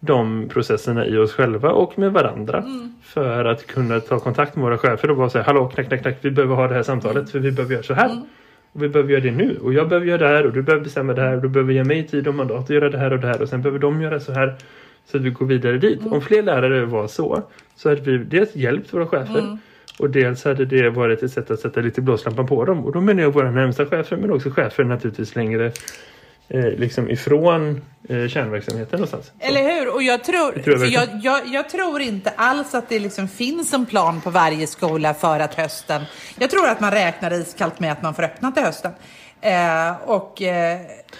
de 0.00 0.48
processerna 0.48 1.06
i 1.06 1.16
oss 1.16 1.32
själva 1.32 1.70
och 1.70 1.98
med 1.98 2.12
varandra. 2.12 2.64
För 3.02 3.44
att 3.44 3.66
kunna 3.66 4.00
ta 4.00 4.18
kontakt 4.18 4.56
med 4.56 4.64
våra 4.64 4.78
chefer 4.78 5.10
och 5.10 5.16
bara 5.16 5.30
säga, 5.30 5.44
hallå 5.44 5.68
knack, 5.68 5.86
knack, 5.86 6.02
knack, 6.02 6.16
vi 6.20 6.30
behöver 6.30 6.54
ha 6.54 6.68
det 6.68 6.74
här 6.74 6.82
samtalet 6.82 7.30
för 7.30 7.38
vi 7.38 7.52
behöver 7.52 7.74
göra 7.74 7.82
så 7.82 7.94
här. 7.94 8.22
Och 8.72 8.82
vi 8.82 8.88
behöver 8.88 9.12
göra 9.12 9.22
det 9.22 9.30
nu. 9.30 9.58
Och 9.62 9.72
jag 9.72 9.88
behöver 9.88 10.06
göra 10.06 10.18
det 10.18 10.28
här 10.28 10.46
och 10.46 10.52
du 10.52 10.62
behöver 10.62 10.84
bestämma 10.84 11.12
det 11.12 11.22
här 11.22 11.36
och 11.36 11.42
du 11.42 11.48
behöver 11.48 11.72
ge 11.72 11.84
mig 11.84 12.06
tid 12.06 12.28
och 12.28 12.34
mandat 12.34 12.58
att 12.58 12.70
göra 12.70 12.90
det 12.90 12.98
här 12.98 13.12
och 13.12 13.20
det 13.20 13.26
här 13.26 13.42
och 13.42 13.48
sen 13.48 13.62
behöver 13.62 13.78
de 13.78 14.02
göra 14.02 14.20
så 14.20 14.32
här. 14.32 14.54
Så 15.06 15.16
att 15.16 15.22
vi 15.22 15.30
går 15.30 15.46
vidare 15.46 15.78
dit. 15.78 16.00
Om 16.06 16.20
fler 16.20 16.42
lärare 16.42 16.84
var 16.84 17.06
så 17.06 17.42
så 17.76 17.88
hade 17.88 18.00
vi 18.00 18.18
dels 18.18 18.56
hjälpt 18.56 18.94
våra 18.94 19.06
chefer 19.06 19.58
och 19.98 20.10
dels 20.10 20.44
hade 20.44 20.64
det 20.64 20.90
varit 20.90 21.22
ett 21.22 21.32
sätt 21.32 21.50
att 21.50 21.60
sätta 21.60 21.80
lite 21.80 22.00
blåslampan 22.00 22.46
på 22.46 22.64
dem. 22.64 22.84
Och 22.84 22.92
då 22.92 23.00
menar 23.00 23.22
jag 23.22 23.30
våra 23.30 23.50
närmsta 23.50 23.86
chefer 23.86 24.16
men 24.16 24.30
också 24.30 24.50
chefer 24.50 24.84
naturligtvis 24.84 25.36
längre 25.36 25.72
eh, 26.48 26.64
liksom 26.64 27.10
ifrån 27.10 27.82
eh, 28.08 28.28
kärnverksamheten 28.28 28.96
någonstans. 29.00 29.26
Så. 29.26 29.32
Eller 29.38 29.62
hur? 29.62 29.94
Och 29.94 30.02
jag 30.02 30.24
tror, 30.24 30.62
jag 30.64 30.86
jag, 30.86 31.08
jag, 31.22 31.46
jag 31.46 31.68
tror 31.68 32.00
inte 32.00 32.32
alls 32.36 32.74
att 32.74 32.88
det 32.88 32.98
liksom 32.98 33.28
finns 33.28 33.72
en 33.72 33.86
plan 33.86 34.20
på 34.20 34.30
varje 34.30 34.66
skola 34.66 35.14
för 35.14 35.40
att 35.40 35.54
hösten... 35.54 36.02
Jag 36.38 36.50
tror 36.50 36.68
att 36.68 36.80
man 36.80 36.90
räknar 36.90 37.32
iskallt 37.32 37.80
med 37.80 37.92
att 37.92 38.02
man 38.02 38.14
får 38.14 38.22
öppna 38.22 38.52
till 38.52 38.62
hösten. 38.62 38.92
Eh, 39.44 39.96
och... 40.06 40.42
Eh, 40.42 40.78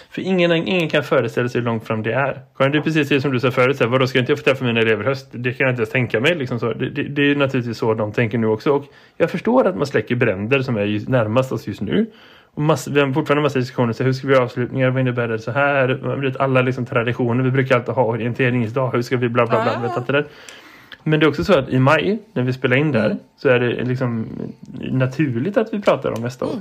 För 0.09 0.21
ingen, 0.21 0.51
ingen 0.51 0.89
kan 0.89 1.03
föreställa 1.03 1.49
sig 1.49 1.61
hur 1.61 1.65
långt 1.65 1.87
fram 1.87 2.03
det 2.03 2.13
är. 2.13 2.41
Karin, 2.57 2.71
det 2.71 2.77
är 2.77 2.81
precis 2.81 3.09
det 3.09 3.21
som 3.21 3.31
du 3.31 3.39
sa 3.39 3.51
förut. 3.51 3.79
Här, 3.79 3.87
vadå, 3.87 4.07
ska 4.07 4.19
inte 4.19 4.31
jag 4.31 4.39
få 4.39 4.43
träffa 4.43 4.65
mina 4.65 4.79
elever 4.79 5.03
höst? 5.03 5.27
Det 5.31 5.53
kan 5.53 5.65
jag 5.65 5.71
inte 5.71 5.81
ens 5.81 5.89
tänka 5.89 6.19
mig. 6.19 6.35
Liksom 6.35 6.59
så. 6.59 6.73
Det, 6.73 6.89
det, 6.89 7.03
det 7.03 7.31
är 7.31 7.35
naturligtvis 7.35 7.77
så 7.77 7.93
de 7.93 8.11
tänker 8.11 8.37
nu 8.37 8.47
också. 8.47 8.71
Och 8.71 8.85
jag 9.17 9.31
förstår 9.31 9.67
att 9.67 9.77
man 9.77 9.87
släcker 9.87 10.15
bränder 10.15 10.59
som 10.61 10.77
är 10.77 11.09
närmast 11.09 11.51
oss 11.51 11.67
just 11.67 11.81
nu. 11.81 12.05
Och 12.53 12.61
mass, 12.61 12.87
vi 12.87 12.99
har 12.99 13.13
fortfarande 13.13 13.41
massa 13.41 13.59
diskussioner. 13.59 13.93
Så 13.93 14.03
hur 14.03 14.13
ska 14.13 14.27
vi 14.27 14.33
göra 14.33 14.43
avslutningar? 14.43 14.89
Vad 14.89 15.01
innebär 15.01 15.27
det 15.27 15.39
så 15.39 15.51
här? 15.51 16.35
Alla 16.39 16.61
liksom 16.61 16.85
traditioner. 16.85 17.43
Vi 17.43 17.51
brukar 17.51 17.75
alltid 17.75 17.95
ha 17.95 18.03
orienteringsdag. 18.03 18.91
Hur 18.91 19.01
ska 19.01 19.17
vi 19.17 19.29
bla 19.29 19.45
bla 19.45 19.63
bla. 19.63 19.93
Ah. 19.95 20.11
Vet. 20.13 20.31
Men 21.03 21.19
det 21.19 21.25
är 21.25 21.27
också 21.27 21.43
så 21.43 21.59
att 21.59 21.69
i 21.69 21.79
maj, 21.79 22.19
när 22.33 22.43
vi 22.43 22.53
spelar 22.53 22.77
in 22.77 22.91
där, 22.91 23.17
så 23.37 23.49
är 23.49 23.59
det 23.59 23.83
liksom 23.83 24.27
naturligt 24.91 25.57
att 25.57 25.73
vi 25.73 25.81
pratar 25.81 26.11
om 26.11 26.21
nästa 26.21 26.45
år. 26.45 26.59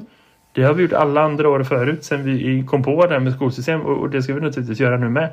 Det 0.55 0.63
har 0.63 0.75
vi 0.75 0.83
gjort 0.83 0.93
alla 0.93 1.23
andra 1.23 1.49
år 1.49 1.63
förut 1.65 2.05
sen 2.05 2.25
vi 2.25 2.65
kom 2.67 2.83
på 2.83 3.07
det 3.07 3.13
här 3.13 3.21
med 3.21 3.35
skolsystem 3.35 3.81
och, 3.81 4.11
det 4.11 4.23
ska 4.23 4.35
vi 4.35 4.41
naturligtvis 4.41 4.81
göra 4.81 4.97
nu 4.97 5.09
med. 5.09 5.31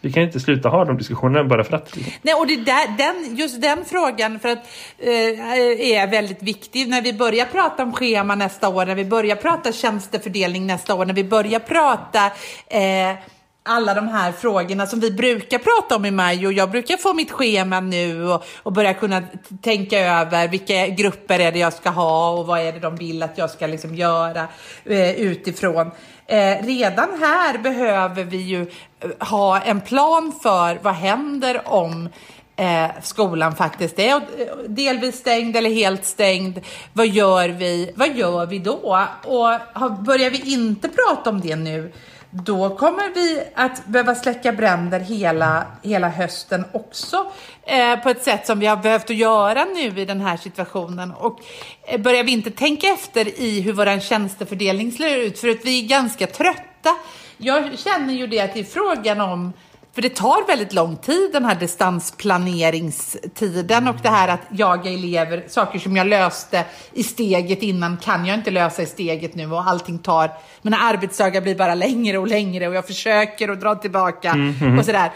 Vi 0.00 0.12
kan 0.12 0.22
inte 0.22 0.40
sluta 0.40 0.68
ha 0.68 0.84
de 0.84 0.96
diskussionerna 0.96 1.44
bara 1.44 1.64
för 1.64 1.76
att. 1.76 1.96
Nej, 2.22 2.34
och 2.34 2.46
det 2.46 2.56
där, 2.56 2.96
den, 2.98 3.36
just 3.36 3.62
den 3.62 3.84
frågan 3.84 4.40
för 4.40 4.48
att, 4.48 4.58
eh, 4.98 5.90
är 5.90 6.10
väldigt 6.10 6.42
viktig. 6.42 6.88
När 6.88 7.02
vi 7.02 7.12
börjar 7.12 7.46
prata 7.46 7.82
om 7.82 7.92
schema 7.92 8.34
nästa 8.34 8.68
år, 8.68 8.86
när 8.86 8.94
vi 8.94 9.04
börjar 9.04 9.36
prata 9.36 9.72
tjänstefördelning 9.72 10.66
nästa 10.66 10.94
år, 10.94 11.04
när 11.04 11.14
vi 11.14 11.24
börjar 11.24 11.58
prata 11.58 12.26
eh, 12.68 13.16
alla 13.64 13.94
de 13.94 14.08
här 14.08 14.32
frågorna 14.32 14.86
som 14.86 15.00
vi 15.00 15.10
brukar 15.10 15.58
prata 15.58 15.96
om 15.96 16.04
i 16.04 16.10
maj 16.10 16.46
och 16.46 16.52
jag 16.52 16.70
brukar 16.70 16.96
få 16.96 17.14
mitt 17.14 17.30
schema 17.30 17.80
nu 17.80 18.28
och, 18.28 18.44
och 18.62 18.72
börja 18.72 18.94
kunna 18.94 19.22
tänka 19.62 19.98
över 19.98 20.48
vilka 20.48 20.86
grupper 20.86 21.38
är 21.38 21.52
det 21.52 21.58
jag 21.58 21.72
ska 21.72 21.90
ha 21.90 22.30
och 22.30 22.46
vad 22.46 22.60
är 22.60 22.72
det 22.72 22.78
de 22.78 22.96
vill 22.96 23.22
att 23.22 23.38
jag 23.38 23.50
ska 23.50 23.66
liksom 23.66 23.94
göra 23.94 24.48
eh, 24.84 25.20
utifrån. 25.20 25.90
Eh, 26.26 26.66
redan 26.66 27.08
här 27.20 27.58
behöver 27.58 28.24
vi 28.24 28.36
ju 28.36 28.70
eh, 29.00 29.28
ha 29.28 29.60
en 29.60 29.80
plan 29.80 30.32
för 30.42 30.78
vad 30.82 30.94
händer 30.94 31.62
om 31.64 32.08
eh, 32.56 32.90
skolan 33.02 33.56
faktiskt 33.56 33.98
är 33.98 34.20
delvis 34.68 35.16
stängd 35.16 35.56
eller 35.56 35.70
helt 35.70 36.04
stängd. 36.04 36.60
Vad 36.92 37.08
gör 37.08 37.48
vi? 37.48 37.92
Vad 37.94 38.16
gör 38.16 38.46
vi 38.46 38.58
då? 38.58 39.06
Och 39.24 39.46
har, 39.72 40.04
börjar 40.04 40.30
vi 40.30 40.52
inte 40.52 40.88
prata 40.88 41.30
om 41.30 41.40
det 41.40 41.56
nu, 41.56 41.92
då 42.34 42.76
kommer 42.76 43.14
vi 43.14 43.42
att 43.54 43.86
behöva 43.86 44.14
släcka 44.14 44.52
bränder 44.52 45.00
hela, 45.00 45.66
hela 45.82 46.08
hösten 46.08 46.64
också 46.72 47.32
eh, 47.62 47.96
på 47.96 48.08
ett 48.08 48.22
sätt 48.22 48.46
som 48.46 48.58
vi 48.58 48.66
har 48.66 48.76
behövt 48.76 49.10
att 49.10 49.16
göra 49.16 49.64
nu 49.64 50.00
i 50.00 50.04
den 50.04 50.20
här 50.20 50.36
situationen. 50.36 51.12
Och 51.12 51.40
eh, 51.82 52.00
börjar 52.00 52.24
vi 52.24 52.32
inte 52.32 52.50
tänka 52.50 52.86
efter 52.86 53.40
i 53.40 53.60
hur 53.60 53.72
vår 53.72 54.00
tjänstefördelning 54.00 54.92
ser 54.92 55.16
ut, 55.16 55.38
för 55.38 55.48
att 55.48 55.64
vi 55.64 55.84
är 55.84 55.88
ganska 55.88 56.26
trötta. 56.26 56.96
Jag 57.36 57.78
känner 57.78 58.14
ju 58.14 58.26
det 58.26 58.40
att 58.40 58.54
det 58.54 58.60
är 58.60 58.64
frågan 58.64 59.20
om 59.20 59.52
för 59.94 60.02
det 60.02 60.08
tar 60.08 60.46
väldigt 60.46 60.72
lång 60.72 60.96
tid, 60.96 61.32
den 61.32 61.44
här 61.44 61.54
distansplaneringstiden 61.54 63.88
och 63.88 63.96
det 64.02 64.08
här 64.08 64.28
att 64.28 64.40
jaga 64.50 64.90
elever, 64.90 65.44
saker 65.48 65.78
som 65.78 65.96
jag 65.96 66.06
löste 66.06 66.64
i 66.92 67.02
steget 67.02 67.62
innan 67.62 67.96
kan 67.96 68.26
jag 68.26 68.38
inte 68.38 68.50
lösa 68.50 68.82
i 68.82 68.86
steget 68.86 69.34
nu 69.34 69.52
och 69.52 69.68
allting 69.68 69.98
tar, 69.98 70.30
mina 70.62 70.76
arbetsdagar 70.76 71.40
blir 71.40 71.54
bara 71.54 71.74
längre 71.74 72.18
och 72.18 72.26
längre 72.26 72.68
och 72.68 72.74
jag 72.74 72.86
försöker 72.86 73.48
att 73.48 73.60
dra 73.60 73.74
tillbaka 73.74 74.36
och 74.78 74.84
sådär. 74.84 75.12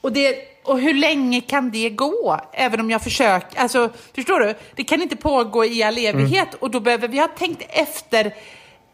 Och, 0.00 0.12
det, 0.12 0.36
och 0.64 0.80
hur 0.80 0.94
länge 0.94 1.40
kan 1.40 1.70
det 1.70 1.90
gå? 1.90 2.40
Även 2.52 2.80
om 2.80 2.90
jag 2.90 3.02
försöker, 3.02 3.60
alltså 3.60 3.90
förstår 4.14 4.40
du? 4.40 4.54
Det 4.74 4.84
kan 4.84 5.02
inte 5.02 5.16
pågå 5.16 5.64
i 5.64 5.82
all 5.82 5.98
evighet 5.98 6.54
och 6.54 6.70
då 6.70 6.80
behöver 6.80 7.08
vi 7.08 7.18
ha 7.18 7.28
tänkt 7.28 7.62
efter 7.68 8.34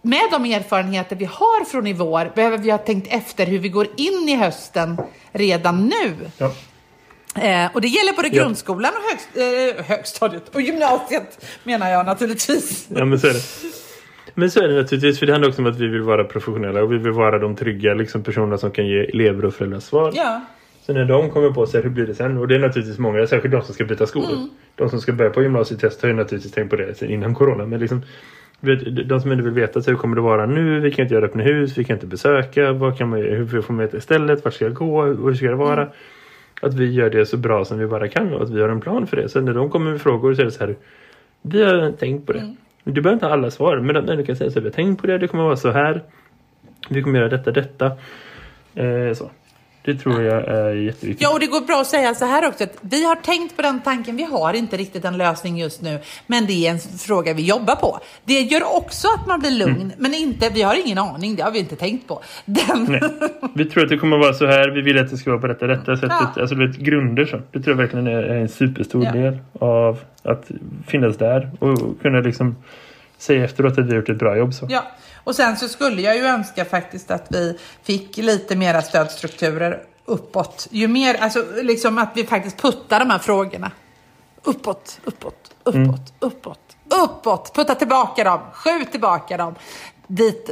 med 0.02 0.22
de 0.32 0.44
erfarenheter 0.44 1.16
vi 1.16 1.24
har 1.24 1.64
från 1.64 1.86
i 1.86 1.92
vår 1.92 2.32
behöver 2.34 2.58
vi 2.58 2.70
ha 2.70 2.78
tänkt 2.78 3.12
efter 3.12 3.46
hur 3.46 3.58
vi 3.58 3.68
går 3.68 3.86
in 3.96 4.28
i 4.28 4.36
hösten 4.36 4.96
redan 5.32 5.86
nu. 5.86 6.16
Ja. 6.38 6.52
Eh, 7.42 7.70
och 7.74 7.80
det 7.80 7.88
gäller 7.88 8.12
både 8.16 8.28
Ja. 8.28 8.42
grundskolan 8.42 8.92
och 8.96 9.10
högst, 9.10 9.28
eh, 9.78 9.84
högstadiet 9.84 10.48
och 10.54 10.60
gymnasiet 10.60 11.46
menar 11.64 11.90
jag 11.90 12.06
naturligtvis. 12.06 12.86
ja, 12.94 13.04
men 13.04 13.20
så 13.20 13.26
är 13.26 13.32
det. 13.32 13.40
Men 14.34 14.50
så 14.50 14.60
är 14.60 14.68
det 14.68 14.74
naturligtvis, 14.82 15.18
för 15.18 15.26
det 15.26 15.32
handlar 15.32 15.48
också 15.48 15.62
om 15.62 15.68
att 15.68 15.76
vi 15.78 15.86
vill 15.86 16.02
vara 16.02 16.24
professionella 16.24 16.82
och 16.82 16.92
vi 16.92 16.98
vill 16.98 17.12
vara 17.12 17.38
de 17.38 17.56
trygga 17.56 17.94
liksom, 17.94 18.22
personerna 18.22 18.58
som 18.58 18.70
kan 18.70 18.86
ge 18.86 18.98
elever 19.00 19.44
och 19.44 19.54
föräldrar 19.54 19.80
svar. 19.80 20.12
Ja, 20.14 20.40
Så 20.86 20.92
när 20.92 21.04
de 21.04 21.30
kommer 21.30 21.50
på 21.50 21.66
sig, 21.66 21.82
hur 21.82 21.90
blir 21.90 22.06
det 22.06 22.14
sen? 22.14 22.38
Och 22.38 22.48
det 22.48 22.54
är 22.54 22.58
naturligtvis 22.58 22.98
många, 22.98 23.26
särskilt 23.26 23.52
de 23.52 23.62
som 23.62 23.74
ska 23.74 23.84
byta 23.84 24.06
skolor. 24.06 24.48
De 24.74 24.90
som 24.90 25.00
ska 25.00 25.12
börja 25.12 25.30
på 25.30 25.42
gymnasietest 25.42 26.02
har 26.02 26.08
ju 26.08 26.14
naturligtvis 26.14 26.52
tänkt 26.52 26.70
på 26.70 26.76
det 26.76 26.94
sen 26.94 27.10
innan 27.10 27.34
corona. 27.34 27.66
Men 27.66 27.80
liksom, 27.80 28.02
de 29.04 29.20
som 29.20 29.30
ändå 29.30 29.44
vill 29.44 29.52
veta, 29.52 29.82
så 29.82 29.90
hur 29.90 29.98
kommer 29.98 30.16
det 30.16 30.22
vara 30.22 30.46
nu? 30.46 30.80
Vi 30.80 30.90
kan 30.90 31.02
inte 31.02 31.14
göra 31.14 31.24
öppna 31.24 31.42
hus, 31.42 31.78
vi 31.78 31.84
kan 31.84 31.96
inte 31.96 32.06
besöka. 32.06 32.72
Vad 32.72 32.98
kan 32.98 33.08
man, 33.08 33.18
hur 33.20 33.62
får 33.62 33.74
man 33.74 33.86
veta 33.86 33.96
istället? 33.96 34.44
Vart 34.44 34.54
ska 34.54 34.64
jag 34.64 34.74
gå? 34.74 35.02
Hur 35.02 35.34
ska 35.34 35.46
det 35.46 35.54
vara? 35.54 35.88
Att 36.62 36.74
vi 36.74 36.92
gör 36.92 37.10
det 37.10 37.26
så 37.26 37.36
bra 37.36 37.64
som 37.64 37.78
vi 37.78 37.86
bara 37.86 38.08
kan 38.08 38.34
och 38.34 38.42
att 38.42 38.50
vi 38.50 38.60
har 38.60 38.68
en 38.68 38.80
plan 38.80 39.06
för 39.06 39.16
det. 39.16 39.28
Så 39.28 39.40
när 39.40 39.54
de 39.54 39.70
kommer 39.70 39.90
med 39.90 40.00
frågor 40.00 40.34
så 40.34 40.40
är 40.40 40.44
det 40.44 40.50
så 40.50 40.66
här, 40.66 40.76
vi 41.42 41.64
har 41.64 41.92
tänkt 41.92 42.26
på 42.26 42.32
det. 42.32 42.54
Du 42.84 43.00
behöver 43.00 43.14
inte 43.14 43.26
ha 43.26 43.32
alla 43.32 43.50
svar, 43.50 43.80
men 43.80 43.96
ändå 43.96 44.22
kan 44.24 44.36
säga 44.36 44.50
så 44.50 44.54
här, 44.54 44.60
vi 44.60 44.68
har 44.68 44.74
tänkt 44.74 45.00
på 45.00 45.06
det, 45.06 45.18
det 45.18 45.28
kommer 45.28 45.44
vara 45.44 45.56
så 45.56 45.70
här. 45.70 46.02
Vi 46.88 47.02
kommer 47.02 47.18
göra 47.18 47.28
detta, 47.28 47.50
detta. 47.50 47.86
Eh, 48.74 49.12
så. 49.14 49.30
Det 49.84 49.94
tror 49.94 50.22
jag 50.22 50.48
är 50.48 50.74
jätteviktigt. 50.74 51.22
Ja, 51.22 51.32
och 51.32 51.40
det 51.40 51.46
går 51.46 51.60
bra 51.60 51.80
att 51.80 51.86
säga 51.86 52.14
så 52.14 52.24
här 52.24 52.48
också. 52.48 52.64
Att 52.64 52.76
vi 52.80 53.04
har 53.04 53.16
tänkt 53.16 53.56
på 53.56 53.62
den 53.62 53.80
tanken. 53.80 54.16
Vi 54.16 54.22
har 54.24 54.54
inte 54.54 54.76
riktigt 54.76 55.04
en 55.04 55.18
lösning 55.18 55.58
just 55.58 55.82
nu, 55.82 55.98
men 56.26 56.46
det 56.46 56.66
är 56.66 56.70
en 56.70 56.78
fråga 56.78 57.34
vi 57.34 57.42
jobbar 57.42 57.74
på. 57.76 58.00
Det 58.24 58.40
gör 58.40 58.76
också 58.76 59.08
att 59.18 59.26
man 59.26 59.40
blir 59.40 59.50
lugn, 59.50 59.92
men 59.98 60.14
inte, 60.14 60.50
vi 60.54 60.62
har 60.62 60.86
ingen 60.86 60.98
aning. 60.98 61.36
Det 61.36 61.42
har 61.42 61.50
vi 61.50 61.58
inte 61.58 61.76
tänkt 61.76 62.08
på. 62.08 62.22
Den, 62.44 62.86
Nej. 62.88 63.00
Vi 63.54 63.64
tror 63.64 63.82
att 63.82 63.88
det 63.88 63.98
kommer 63.98 64.18
vara 64.18 64.34
så 64.34 64.46
här. 64.46 64.68
Vi 64.70 64.80
vill 64.82 64.98
att 64.98 65.10
det 65.10 65.16
ska 65.16 65.30
vara 65.30 65.40
på 65.40 65.46
detta, 65.46 65.66
detta 65.66 65.96
sättet. 65.96 66.10
Ja. 66.10 66.40
Alltså 66.40 66.54
du 66.54 66.66
vet, 66.66 66.76
grunder 66.76 67.24
så. 67.24 67.40
Det 67.52 67.60
tror 67.60 67.76
jag 67.76 67.76
verkligen 67.76 68.06
är 68.06 68.22
är 68.22 68.36
en 68.40 68.48
superstor 68.48 69.04
Ja. 69.04 69.12
del 69.12 69.38
av 69.60 69.98
att 70.22 70.50
finnas 70.86 71.16
där 71.16 71.50
och 71.58 72.02
kunna 72.02 72.20
liksom 72.20 72.56
säga 73.18 73.44
efteråt 73.44 73.78
att 73.78 73.86
vi 73.86 73.88
har 73.88 73.96
gjort 73.96 74.08
ett 74.08 74.18
bra 74.18 74.36
jobb. 74.36 74.54
Så. 74.54 74.66
Ja, 74.70 74.82
och 75.24 75.34
sen 75.36 75.56
så 75.56 75.68
skulle 75.68 76.02
jag 76.02 76.16
ju 76.16 76.24
önska 76.24 76.64
faktiskt 76.64 77.10
att 77.10 77.26
vi 77.28 77.58
fick 77.82 78.16
lite 78.16 78.56
mera 78.56 78.82
stödstrukturer 78.82 79.82
uppåt. 80.04 80.68
Ju 80.70 80.88
mer, 80.88 81.14
alltså 81.20 81.44
liksom 81.62 81.98
att 81.98 82.10
vi 82.14 82.24
faktiskt 82.26 82.62
puttar 82.62 82.98
de 82.98 83.10
här 83.10 83.18
frågorna. 83.18 83.70
Uppåt, 84.44 85.00
uppåt, 85.04 85.54
uppåt, 85.64 86.12
uppåt, 86.20 86.76
uppåt. 87.04 87.54
Putta 87.54 87.74
tillbaka 87.74 88.24
dem, 88.24 88.40
skjut 88.52 88.90
tillbaka 88.92 89.36
dem. 89.36 89.54
Dit. 90.06 90.50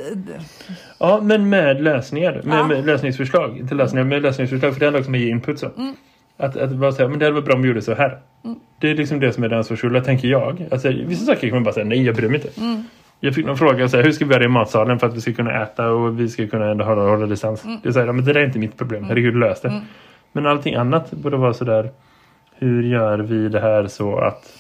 Ja, 0.99 1.21
men 1.23 1.49
med 1.49 1.83
lösningar. 1.83 2.43
Med, 2.45 2.59
Ja. 2.59 2.67
med 2.67 2.87
lösningsförslag. 2.87 3.65
Till 3.69 3.77
lösningar, 3.77 4.05
med 4.05 4.23
lösningsförslag. 4.23 4.73
För 4.73 4.81
det 4.81 4.87
handlar 4.87 5.01
också 5.01 5.11
om 5.11 5.15
att 5.15 5.21
ge 5.21 5.31
input. 5.31 5.59
Så. 5.59 5.67
Mm. 5.67 5.95
Att, 6.37 6.57
att 6.57 6.71
bara 6.71 6.93
säga, 6.93 7.09
men 7.09 7.19
det 7.19 7.25
hade 7.25 7.35
varit 7.35 7.45
bra 7.45 7.55
om 7.55 7.63
vi 7.63 7.69
gjorde 7.69 7.83
så 7.83 7.95
här. 7.95 8.19
Det 8.81 8.91
är 8.91 8.95
liksom 8.95 9.21
det 9.21 9.33
som 9.33 9.45
är 9.45 9.49
det 9.49 9.57
ansvarsfulla, 9.59 10.01
tänker 10.05 10.29
jag. 10.29 10.67
Alltså, 10.71 10.89
vissa 10.89 11.25
saker 11.25 11.41
kan 11.41 11.51
man 11.51 11.65
bara 11.65 11.75
säga, 11.75 11.87
nej 11.87 12.03
jag 12.03 12.15
bryr 12.17 12.29
mig 12.29 12.41
inte. 12.47 12.61
Mm. 12.61 12.85
Jag 13.21 13.35
fick 13.35 13.47
någon 13.47 13.57
fråga 13.57 13.89
så 13.89 13.97
här, 13.97 14.05
hur 14.05 14.13
ska 14.13 14.25
vi 14.25 14.35
göra 14.35 14.45
i 14.45 14.49
matsalen 14.49 14.99
för 14.99 15.07
att 15.07 15.17
vi 15.17 15.21
ska 15.21 15.33
kunna 15.33 15.63
äta 15.63 15.91
och 15.91 16.21
vi 16.21 16.29
ska 16.29 16.47
kunna 16.47 16.71
ändå 16.71 16.85
hålla, 16.85 17.03
hålla 17.03 17.27
distans. 17.27 17.65
Mm. 17.65 17.93
Så 17.93 17.99
här, 18.01 18.07
men 18.07 18.25
det 18.25 18.33
där 18.33 18.41
är 18.41 18.45
inte 18.45 18.59
mitt 18.59 18.79
problem, 18.79 19.05
herregud 19.05 19.37
lös 19.37 19.61
det. 19.61 19.83
Men 20.33 20.47
allting 20.47 20.75
annat 20.75 21.11
borde 21.11 21.37
vara 21.37 21.55
så 21.55 21.65
där, 21.65 21.91
hur 22.55 22.83
gör 22.83 23.19
vi 23.19 23.49
det 23.49 23.61
här 23.61 23.87
så 23.87 24.19
att 24.19 24.59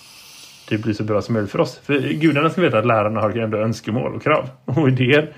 det 0.68 0.78
blir 0.78 0.94
så 0.94 1.04
bra 1.04 1.22
som 1.22 1.34
möjligt 1.34 1.50
för 1.50 1.60
oss? 1.60 1.78
För 1.78 1.98
gudarna 1.98 2.50
ska 2.50 2.60
veta 2.60 2.78
att 2.78 2.86
lärarna 2.86 3.20
har 3.20 3.38
ändå 3.38 3.58
önskemål 3.58 4.14
och 4.14 4.22
krav 4.22 4.48
och 4.64 4.88
idéer. 4.88 5.28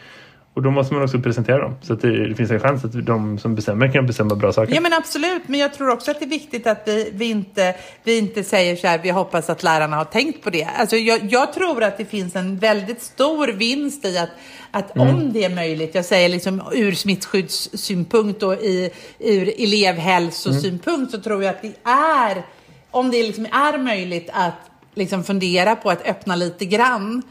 Och 0.54 0.62
då 0.62 0.70
måste 0.70 0.94
man 0.94 1.02
också 1.02 1.18
presentera 1.18 1.58
dem. 1.58 1.74
Så 1.82 1.92
att 1.92 2.00
det, 2.00 2.28
det 2.28 2.34
finns 2.34 2.50
en 2.50 2.60
chans 2.60 2.84
att 2.84 3.06
de 3.06 3.38
som 3.38 3.54
bestämmer 3.54 3.92
kan 3.92 4.06
bestämma 4.06 4.34
bra 4.34 4.52
saker. 4.52 4.74
Ja 4.74 4.80
men 4.80 4.92
absolut, 4.92 5.42
men 5.46 5.60
jag 5.60 5.74
tror 5.74 5.90
också 5.90 6.10
att 6.10 6.18
det 6.18 6.24
är 6.24 6.30
viktigt 6.30 6.66
att 6.66 6.82
vi, 6.86 7.10
vi, 7.14 7.30
inte, 7.30 7.74
vi 8.04 8.18
inte 8.18 8.44
säger 8.44 8.76
så 8.76 8.86
här, 8.86 9.00
vi 9.02 9.10
hoppas 9.10 9.50
att 9.50 9.62
lärarna 9.62 9.96
har 9.96 10.04
tänkt 10.04 10.44
på 10.44 10.50
det. 10.50 10.64
Alltså 10.64 10.96
jag, 10.96 11.32
jag 11.32 11.52
tror 11.52 11.82
att 11.82 11.98
det 11.98 12.04
finns 12.04 12.36
en 12.36 12.58
väldigt 12.58 13.02
stor 13.02 13.48
vinst 13.48 14.04
i 14.04 14.18
att, 14.18 14.30
att 14.70 14.98
om 14.98 15.32
det 15.32 15.44
är 15.44 15.54
möjligt, 15.54 15.94
jag 15.94 16.04
säger 16.04 16.28
liksom 16.28 16.62
ur 16.72 16.92
smittskyddssynpunkt 16.92 18.42
och 18.42 18.54
i, 18.54 18.90
ur 19.18 19.52
elevhälsosynpunkt 19.58 21.12
så 21.12 21.20
tror 21.20 21.44
jag 21.44 21.50
att 21.50 21.62
det 21.62 21.90
är, 21.90 22.42
om 22.90 23.10
det 23.10 23.22
liksom 23.22 23.46
är 23.46 23.78
möjligt 23.78 24.30
att 24.32 24.70
liksom 24.94 25.24
fundera 25.24 25.76
på 25.76 25.90
att 25.90 26.06
öppna 26.06 26.36
lite 26.36 26.64
grann 26.64 27.22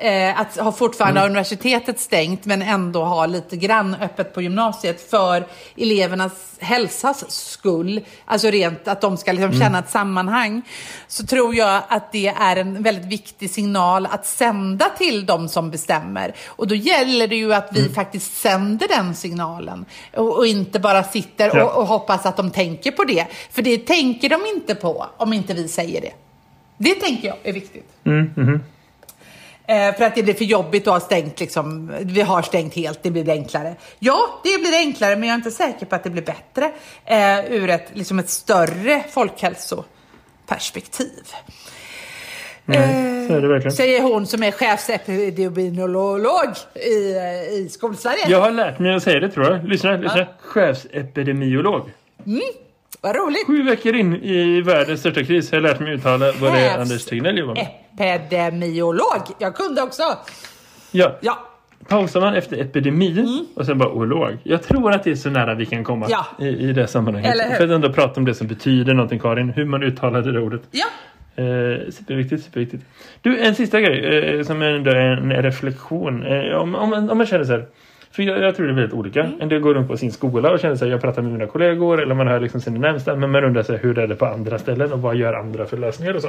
eh, 0.00 0.40
att 0.40 0.56
ha 0.56 0.72
fortfarande 0.72 1.20
ha 1.20 1.26
universitetet 1.26 2.00
stängt 2.00 2.44
men 2.44 2.62
ändå 2.62 3.04
ha 3.04 3.26
lite 3.26 3.56
grann 3.56 3.96
öppet 4.00 4.34
på 4.34 4.42
gymnasiet 4.42 5.10
för 5.10 5.46
elevernas 5.76 6.32
hälsas 6.58 7.30
skull. 7.30 8.00
Alltså 8.24 8.50
rent 8.50 8.88
att 8.88 9.00
de 9.00 9.16
ska 9.16 9.32
liksom 9.32 9.60
känna 9.60 9.78
ett 9.78 9.90
sammanhang. 9.90 10.62
Så 11.08 11.26
tror 11.26 11.54
jag 11.54 11.82
att 11.88 12.12
det 12.12 12.28
är 12.28 12.56
en 12.56 12.82
väldigt 12.82 13.04
viktig 13.04 13.50
signal 13.50 14.06
att 14.06 14.26
sända 14.26 14.88
till 14.98 15.26
de 15.26 15.48
som 15.48 15.70
bestämmer. 15.70 16.34
Och 16.46 16.66
då 16.66 16.74
gäller 16.74 17.28
det 17.28 17.36
ju 17.36 17.54
att 17.54 17.68
vi 17.72 17.88
faktiskt 17.88 18.36
sänder 18.36 18.88
den 18.88 19.14
signalen. 19.14 19.84
Och, 20.16 20.36
och 20.38 20.46
inte 20.46 20.80
bara 20.80 21.02
sitter 21.02 21.56
Ja. 21.56 21.64
och, 21.64 21.80
och 21.80 21.86
hoppas 21.86 22.26
att 22.26 22.36
de 22.36 22.50
tänker 22.50 22.90
på 22.90 23.04
det. 23.04 23.26
För 23.50 23.62
det 23.62 23.78
tänker 23.78 24.28
de 24.28 24.40
inte 24.54 24.74
på 24.74 25.06
om 25.16 25.32
inte 25.32 25.54
vi 25.54 25.68
säger 25.68 26.00
det. 26.00 26.12
Det 26.76 26.94
tänker 26.94 27.28
jag 27.28 27.36
är 27.42 27.52
viktigt. 27.52 27.88
Mm, 28.04 28.30
mhm. 28.36 28.60
Eh, 29.70 29.94
för 29.94 30.04
att 30.04 30.14
det 30.14 30.22
blir 30.22 30.34
för 30.34 30.44
jobbigt 30.44 30.86
att 30.86 30.92
ha 30.92 31.00
stängt, 31.00 31.40
liksom, 31.40 31.92
vi 32.00 32.20
har 32.20 32.42
stängt 32.42 32.74
helt, 32.74 33.02
det 33.02 33.10
blir 33.10 33.30
enklare. 33.30 33.74
Ja, 33.98 34.40
det 34.44 34.60
blir 34.60 34.76
enklare, 34.76 35.16
men 35.16 35.28
jag 35.28 35.34
är 35.34 35.36
inte 35.36 35.50
säker 35.50 35.86
på 35.86 35.94
att 35.94 36.04
det 36.04 36.10
blir 36.10 36.22
bättre 36.22 36.72
eh, 37.04 37.52
ur 37.52 37.70
ett, 37.70 37.86
liksom 37.92 38.18
ett 38.18 38.28
större 38.28 39.04
folkhälsoperspektiv. 39.10 41.24
Nej, 42.64 43.28
så 43.28 43.34
är 43.34 43.40
det 43.40 43.48
verkligen. 43.48 43.72
Säger 43.72 44.02
hon 44.02 44.26
som 44.26 44.42
är 44.42 44.50
chefsepidemiolog 44.50 46.48
i, 46.74 47.16
eh, 47.16 47.52
i 47.52 47.68
Skolsverige. 47.70 48.28
Jag 48.28 48.40
har 48.40 48.50
lärt 48.50 48.78
mig 48.78 48.94
att 48.94 49.02
säga 49.02 49.20
det 49.20 49.30
tror 49.30 49.46
jag. 49.46 49.68
Lyssna, 49.68 49.96
lyssna. 49.96 50.26
Chefsepidemiolog. 50.40 51.90
Vad 53.00 53.16
roligt. 53.16 53.46
Sju 53.46 53.62
veckor 53.62 53.94
in 53.94 54.14
i 54.14 54.60
världens 54.60 55.00
största 55.00 55.24
kris 55.24 55.50
har 55.50 55.56
jag 55.56 55.62
lärt 55.62 55.80
mig 55.80 55.92
uttala 55.94 56.32
vad 56.40 56.52
det 56.52 56.58
är 56.60 56.78
Anders 56.78 57.04
Tegnell 57.04 57.38
jobbar 57.38 57.54
med. 57.54 57.66
Epidemiolog. 57.98 59.22
Jag 59.38 59.54
kunde 59.56 59.82
också. 59.82 60.02
Ja, 60.92 61.16
Ja, 61.20 61.38
pausar 61.88 62.20
man 62.20 62.34
efter 62.34 62.56
epidemi 62.60 63.46
och 63.56 63.66
sen 63.66 63.78
bara 63.78 63.88
olog. 63.90 64.36
Jag 64.42 64.62
tror 64.62 64.92
att 64.92 65.04
det 65.04 65.10
är 65.10 65.14
så 65.14 65.30
nära 65.30 65.54
vi 65.54 65.66
kan 65.66 65.84
komma 65.84 66.06
Ja. 66.10 66.26
i, 66.38 66.48
i 66.48 66.72
det 66.72 66.86
sammanhanget. 66.86 67.32
Eller 67.32 67.44
hur? 67.48 67.56
För 67.56 67.64
att 67.64 67.70
ändå 67.70 67.92
prata 67.92 68.20
om 68.20 68.24
det 68.24 68.34
som 68.34 68.46
betyder 68.46 68.94
någonting 68.94 69.18
Karin. 69.18 69.50
Hur 69.50 69.64
man 69.64 69.82
uttalar 69.82 70.22
det 70.22 70.40
ordet. 70.40 70.62
ja. 70.70 70.84
Eh, 71.36 71.90
superviktigt, 71.90 72.44
superviktigt. 72.44 72.84
Du, 73.22 73.38
en 73.40 73.54
sista 73.54 73.80
grej 73.80 74.36
eh, 74.38 74.42
som 74.44 74.62
ändå 74.62 74.90
är 74.90 74.94
en 74.96 75.32
reflektion. 75.42 76.26
Eh, 76.26 76.54
om, 76.56 76.74
om, 76.74 76.92
om 77.10 77.18
man 77.18 77.26
känner 77.26 77.44
så 77.44 77.52
här. 77.52 77.66
För 78.12 78.22
jag, 78.22 78.38
jag 78.38 78.56
tror 78.56 78.66
det 78.66 78.72
är 78.72 78.74
väldigt 78.74 78.94
olika. 78.94 79.32
En 79.40 79.48
del 79.48 79.60
går 79.60 79.74
runt 79.74 79.88
på 79.88 79.96
sin 79.96 80.12
skola 80.12 80.50
och 80.50 80.60
känner 80.60 80.76
sig 80.76 80.88
jag 80.88 81.00
pratar 81.00 81.22
med 81.22 81.32
mina 81.32 81.46
kollegor 81.46 82.02
eller 82.02 82.14
man 82.14 82.28
hör 82.28 82.40
liksom 82.40 82.60
sina 82.60 82.78
närmsta. 82.78 83.16
Men 83.16 83.30
man 83.30 83.44
undrar 83.44 83.62
sig 83.62 83.78
hur 83.78 83.98
är 83.98 84.06
det 84.06 84.16
på 84.16 84.26
andra 84.26 84.58
ställen 84.58 84.92
och 84.92 85.02
vad 85.02 85.16
gör 85.16 85.34
andra 85.34 85.66
för 85.66 85.76
lösningar 85.76 86.14
och 86.14 86.22
så. 86.22 86.28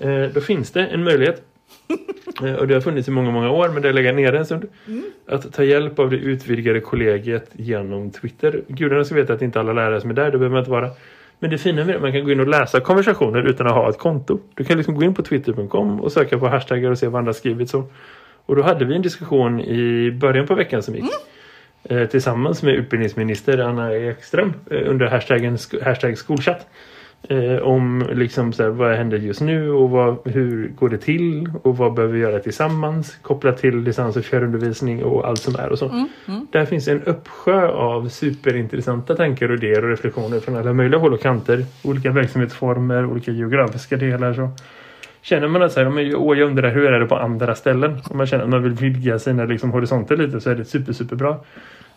Eh, 0.00 0.28
då 0.34 0.40
finns 0.40 0.70
det 0.70 0.86
en 0.86 1.04
möjlighet. 1.04 1.42
Eh, 2.42 2.54
och 2.54 2.68
det 2.68 2.74
har 2.74 2.80
funnits 2.80 3.08
i 3.08 3.10
många, 3.10 3.30
många 3.30 3.50
år 3.50 3.68
men 3.68 3.82
det 3.82 3.92
legat 3.92 4.14
nere 4.14 4.38
en 4.38 4.44
stund. 4.46 4.66
Att 5.28 5.52
ta 5.52 5.64
hjälp 5.64 5.98
av 5.98 6.10
det 6.10 6.16
utvidgade 6.16 6.80
kollegiet 6.80 7.50
genom 7.52 8.10
Twitter. 8.10 8.62
Gudarna 8.68 9.04
ska 9.04 9.14
veta 9.14 9.32
att 9.32 9.42
inte 9.42 9.60
alla 9.60 9.72
lärare 9.72 10.00
som 10.00 10.10
är 10.10 10.14
där, 10.14 10.24
det 10.24 10.38
behöver 10.38 10.48
man 10.48 10.58
inte 10.58 10.70
vara. 10.70 10.90
Men 11.38 11.50
det 11.50 11.58
fina 11.58 11.76
med 11.76 11.86
det 11.86 11.92
är 11.92 11.96
att 11.96 12.02
man 12.02 12.12
kan 12.12 12.24
gå 12.24 12.30
in 12.32 12.40
och 12.40 12.48
läsa 12.48 12.80
konversationer 12.80 13.42
utan 13.42 13.66
att 13.66 13.72
ha 13.72 13.90
ett 13.90 13.98
konto. 13.98 14.40
Du 14.54 14.64
kan 14.64 14.76
liksom 14.76 14.94
gå 14.94 15.04
in 15.04 15.14
på 15.14 15.22
twitter.com 15.22 16.00
och 16.00 16.12
söka 16.12 16.38
på 16.38 16.48
hashtaggar 16.48 16.90
och 16.90 16.98
se 16.98 17.08
vad 17.08 17.18
andra 17.18 17.32
skrivit 17.32 17.70
så. 17.70 17.84
Och 18.46 18.56
då 18.56 18.62
hade 18.62 18.84
vi 18.84 18.96
en 18.96 19.02
diskussion 19.02 19.60
i 19.60 20.10
början 20.10 20.46
på 20.46 20.54
veckan 20.54 20.82
som 20.82 20.94
gick. 20.94 21.04
Eh, 21.84 22.06
tillsammans 22.06 22.62
med 22.62 22.74
utbildningsminister 22.74 23.58
Anna 23.58 23.94
Ekström 23.94 24.52
eh, 24.70 24.90
under 24.90 25.06
hashtaggen, 25.06 25.58
hashtag 25.84 26.18
skolchatt. 26.18 26.66
Eh, 27.28 27.56
om 27.56 28.08
liksom 28.12 28.52
så 28.52 28.62
här, 28.62 28.70
vad 28.70 28.96
händer 28.96 29.18
just 29.18 29.40
nu 29.40 29.70
och 29.70 29.90
vad, 29.90 30.18
hur 30.24 30.68
går 30.68 30.88
det 30.88 30.98
till 30.98 31.50
och 31.62 31.76
vad 31.76 31.94
behöver 31.94 32.14
vi 32.14 32.20
göra 32.20 32.38
tillsammans 32.38 33.18
kopplat 33.22 33.58
till 33.58 33.84
distans 33.84 34.16
och 34.16 34.24
fjärrundervisning 34.24 35.04
och 35.04 35.28
allt 35.28 35.38
som 35.38 35.56
är 35.56 35.68
och 35.72 35.78
så. 35.78 36.06
Där 36.52 36.64
finns 36.64 36.88
en 36.88 37.02
uppsjö 37.02 37.68
av 37.68 38.08
superintressanta 38.08 39.16
tankar 39.16 39.48
och 39.48 39.56
idéer 39.56 39.84
och 39.84 39.90
reflektioner 39.90 40.40
från 40.40 40.56
alla 40.56 40.72
möjliga 40.72 41.00
håll 41.00 41.14
och 41.14 41.20
kanter. 41.20 41.64
Olika 41.84 42.10
verksamhetsformer, 42.10 43.06
olika 43.06 43.30
geografiska 43.30 43.96
delar. 43.96 44.34
Så. 44.34 44.50
Känner 45.28 45.48
man 45.48 45.62
att 45.62 45.72
så 45.72 45.80
här, 45.80 46.00
jag 46.10 46.40
undrar 46.40 46.70
hur 46.70 46.92
är 46.92 47.00
det 47.00 47.06
på 47.06 47.16
andra 47.16 47.54
ställen? 47.54 48.00
Om 48.10 48.16
man 48.16 48.26
känner 48.26 48.44
att 48.44 48.50
man 48.50 48.62
vill 48.62 48.72
vidga 48.72 49.18
sina 49.18 49.44
liksom, 49.44 49.70
horisonter 49.70 50.16
lite 50.16 50.40
så 50.40 50.50
är 50.50 50.54
det 50.54 50.64
super, 50.64 50.92
superbra 50.92 51.36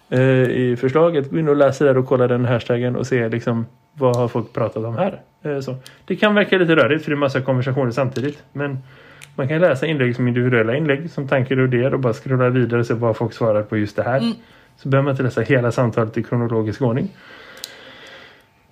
eh, 0.09 0.21
i 0.43 0.77
förslaget. 0.79 1.31
Gå 1.31 1.39
in 1.39 1.49
och 1.49 1.55
läsa 1.55 1.85
där 1.85 1.97
och 1.97 2.05
kolla 2.05 2.27
den 2.27 2.45
hashtaggen 2.45 2.95
och 2.95 3.07
se 3.07 3.29
liksom, 3.29 3.65
vad 3.93 4.15
har 4.15 4.27
folk 4.27 4.53
pratat 4.53 4.85
om 4.85 4.97
här. 4.97 5.21
Eh, 5.43 5.59
så. 5.59 5.75
Det 6.05 6.15
kan 6.15 6.35
verka 6.35 6.57
lite 6.57 6.75
rörigt 6.75 7.03
för 7.03 7.11
det 7.11 7.15
är 7.15 7.17
massa 7.17 7.41
konversationer 7.41 7.91
samtidigt. 7.91 8.43
Men 8.53 8.77
man 9.35 9.47
kan 9.47 9.61
läsa 9.61 9.85
inlägg 9.85 10.15
som 10.15 10.27
individuella 10.27 10.75
inlägg 10.75 11.09
som 11.09 11.27
tankar 11.27 11.59
och 11.59 11.67
idéer 11.67 11.93
och 11.93 11.99
bara 11.99 12.13
scrolla 12.13 12.49
vidare 12.49 12.79
och 12.79 12.85
se 12.85 12.93
vad 12.93 13.17
folk 13.17 13.33
svarar 13.33 13.63
på 13.63 13.77
just 13.77 13.95
det 13.95 14.03
här. 14.03 14.21
Så 14.77 14.89
behöver 14.89 15.03
man 15.03 15.11
inte 15.11 15.23
läsa 15.23 15.41
hela 15.41 15.71
samtalet 15.71 16.17
i 16.17 16.23
kronologisk 16.23 16.81
ordning. 16.81 17.09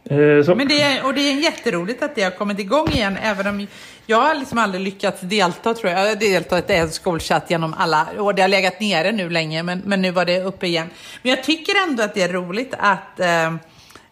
Eh, 0.09 0.43
så. 0.45 0.55
Men 0.55 0.67
det 0.67 0.81
är, 0.81 1.05
och 1.05 1.13
det 1.13 1.21
är 1.21 1.33
jätteroligt 1.33 2.03
att 2.03 2.15
det 2.15 2.23
har 2.23 2.31
kommit 2.31 2.59
igång 2.59 2.89
igen, 2.89 3.17
även 3.23 3.47
om 3.47 3.67
jag 4.05 4.21
har 4.21 4.35
liksom 4.35 4.57
aldrig 4.57 4.83
lyckats 4.83 5.21
delta 5.21 5.73
tror 5.73 5.91
jag. 5.91 6.01
Jag 6.01 6.09
har 6.09 6.15
deltagit 6.15 6.69
i 6.69 6.73
en 6.73 6.91
skolchatt 6.91 7.49
genom 7.49 7.73
alla 7.77 8.07
år. 8.17 8.33
Det 8.33 8.41
har 8.41 8.49
legat 8.49 8.79
nere 8.79 9.11
nu 9.11 9.29
länge, 9.29 9.63
men, 9.63 9.81
men 9.85 10.01
nu 10.01 10.11
var 10.11 10.25
det 10.25 10.43
uppe 10.43 10.67
igen. 10.67 10.89
Men 11.21 11.29
jag 11.29 11.43
tycker 11.43 11.73
ändå 11.87 12.03
att 12.03 12.13
det 12.13 12.21
är 12.21 12.33
roligt 12.33 12.73
att 12.77 13.19
eh, 13.19 13.47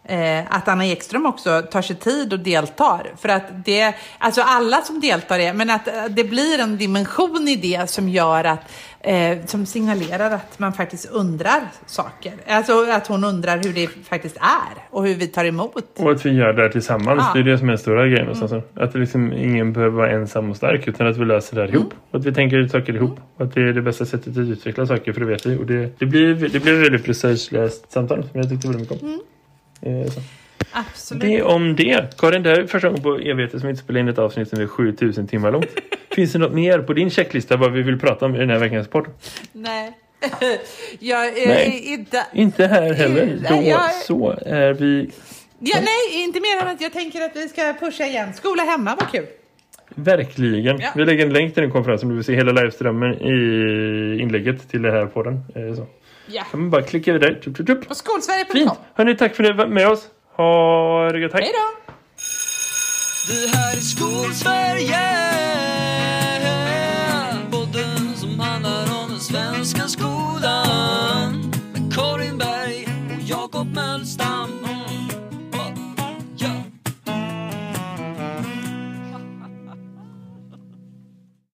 eh, 0.08 0.44
att 0.50 0.68
Anna 0.68 0.86
Ekström 0.86 1.26
också 1.26 1.62
tar 1.62 1.82
sig 1.82 1.96
tid 1.96 2.32
och 2.32 2.38
deltar. 2.38 3.12
För 3.20 3.28
att 3.28 3.64
det, 3.64 3.94
alltså 4.18 4.42
alla 4.42 4.82
som 4.82 5.00
deltar 5.00 5.38
är, 5.38 5.52
men 5.52 5.70
att 5.70 5.88
det 6.08 6.24
blir 6.24 6.58
en 6.58 6.76
dimension 6.76 7.48
i 7.48 7.56
det 7.56 7.90
som 7.90 8.08
gör 8.08 8.44
att, 8.44 8.60
eh, 9.06 9.38
som 9.46 9.66
signalerar 9.66 10.30
att 10.30 10.58
man 10.58 10.72
faktiskt 10.72 11.10
undrar 11.10 11.60
saker. 11.86 12.32
Alltså 12.46 12.90
att 12.90 13.06
hon 13.06 13.24
undrar 13.24 13.56
hur 13.56 13.72
det 13.72 13.88
faktiskt 13.88 14.36
är 14.36 14.82
och 14.90 15.06
hur 15.06 15.14
vi 15.14 15.26
tar 15.26 15.44
emot. 15.44 15.98
Och 15.98 16.10
att 16.10 16.26
vi 16.26 16.30
gör 16.30 16.52
det 16.52 16.62
här 16.62 16.68
tillsammans. 16.68 17.22
Ja. 17.26 17.30
Det 17.34 17.40
är 17.40 17.52
det 17.52 17.58
som 17.58 17.68
är 17.68 17.72
den 17.72 17.78
stora 17.78 18.06
grejen. 18.06 18.28
Mm. 18.32 18.62
Att 18.74 18.92
det 18.92 18.98
liksom 18.98 19.32
ingen 19.32 19.72
behöver 19.72 19.96
vara 19.96 20.10
ensam 20.10 20.50
och 20.50 20.56
stark 20.56 20.88
utan 20.88 21.06
att 21.06 21.16
vi 21.16 21.24
löser 21.24 21.56
det 21.56 21.62
här 21.62 21.74
ihop. 21.74 21.94
Och 22.10 22.18
att 22.18 22.26
vi 22.26 22.34
tänker 22.34 22.68
saker 22.68 22.96
ihop. 22.96 23.20
Och 23.36 23.44
att 23.44 23.54
det 23.54 23.60
är 23.60 23.72
det 23.72 23.82
bästa 23.82 24.04
sättet 24.04 24.28
att 24.28 24.38
utveckla 24.38 24.86
saker 24.86 25.12
för 25.12 25.20
det 25.20 25.26
vet 25.26 25.46
vi. 25.46 25.56
Och 25.56 25.66
det, 25.66 25.98
det, 25.98 26.06
blir, 26.06 26.34
det 26.34 26.60
blir 26.60 26.74
ett 26.74 26.84
väldigt 26.84 27.04
prestigelöst 27.04 27.92
samtal 27.92 28.22
som 28.22 28.40
jag 28.40 28.50
tyckte 28.50 28.68
väldigt 28.68 28.90
mycket 28.90 29.04
om. 29.04 29.20
Eh, 29.80 30.10
så. 30.10 30.20
Absolut. 30.76 31.22
Det 31.22 31.42
om 31.42 31.76
det. 31.76 32.18
Karin, 32.18 32.42
det 32.42 32.50
här 32.50 32.58
är 32.58 32.66
första 32.66 32.88
gången 32.88 33.02
på 33.02 33.16
evigheter 33.16 33.58
som 33.58 33.66
vi 33.66 33.70
inte 33.70 33.82
spelar 33.82 34.00
in 34.00 34.08
ett 34.08 34.18
avsnitt 34.18 34.48
som 34.48 34.60
är 34.60 34.66
7000 34.66 35.26
timmar 35.28 35.52
långt. 35.52 35.66
Finns 36.10 36.32
det 36.32 36.38
något 36.38 36.52
mer 36.52 36.78
på 36.78 36.92
din 36.92 37.10
checklista 37.10 37.56
vad 37.56 37.72
vi 37.72 37.82
vill 37.82 37.98
prata 37.98 38.26
om 38.26 38.34
i 38.36 38.38
den 38.38 38.50
här 38.50 38.58
veckans 38.58 38.88
podd? 38.88 39.06
Nej. 39.52 39.92
jag 40.98 41.26
är 41.26 41.48
Nej. 41.48 41.82
inte... 41.86 42.26
Inte 42.32 42.66
här 42.66 42.92
heller. 42.94 43.38
Då 43.48 43.62
jag- 43.64 43.94
så 43.94 44.34
är 44.46 44.72
vi 44.72 45.10
Ja, 45.58 45.76
nej, 45.80 46.22
inte 46.24 46.40
mer 46.40 46.62
än 46.62 46.68
att 46.68 46.80
jag 46.80 46.92
tänker 46.92 47.20
att 47.20 47.36
vi 47.36 47.48
ska 47.48 47.74
pusha 47.80 48.04
igen. 48.04 48.34
Skola 48.34 48.62
hemma, 48.62 48.96
vad 49.00 49.10
kul. 49.12 49.26
Verkligen. 49.94 50.80
Ja. 50.80 50.88
Vi 50.96 51.04
lägger 51.04 51.26
en 51.26 51.32
länk 51.32 51.54
till 51.54 51.62
den 51.62 51.72
konferensen 51.72 52.06
om 52.06 52.10
du 52.10 52.16
vill 52.16 52.24
se 52.24 52.34
hela 52.34 52.52
liveströmmen 52.52 53.14
i 53.14 54.18
inlägget 54.22 54.68
till 54.70 54.82
det 54.82 54.90
här 54.90 55.06
podden. 55.06 55.40
Så. 55.76 55.86
Ja. 56.26 56.42
kan 56.50 56.60
man 56.60 56.70
bara 56.70 56.82
klicka 56.82 57.12
vidare. 57.12 57.34
Tup, 57.34 57.56
tup, 57.56 57.66
tup. 57.66 57.88
På 57.88 57.94
skolsverige.com. 57.94 58.52
Fint! 58.60 58.72
Hörni, 58.94 59.16
tack 59.16 59.34
för 59.34 59.44
att 59.44 59.50
ni 59.50 59.56
var 59.56 59.66
med 59.66 59.88
oss. 59.88 60.06
Ha 60.36 61.12
det 61.12 61.18
gött. 61.18 61.32
Hej! 61.32 61.42
Hej 61.42 61.52
då! 61.52 61.92
Det 63.28 63.56
här 63.56 63.76
är 63.76 63.80
Skolsverige 63.80 65.45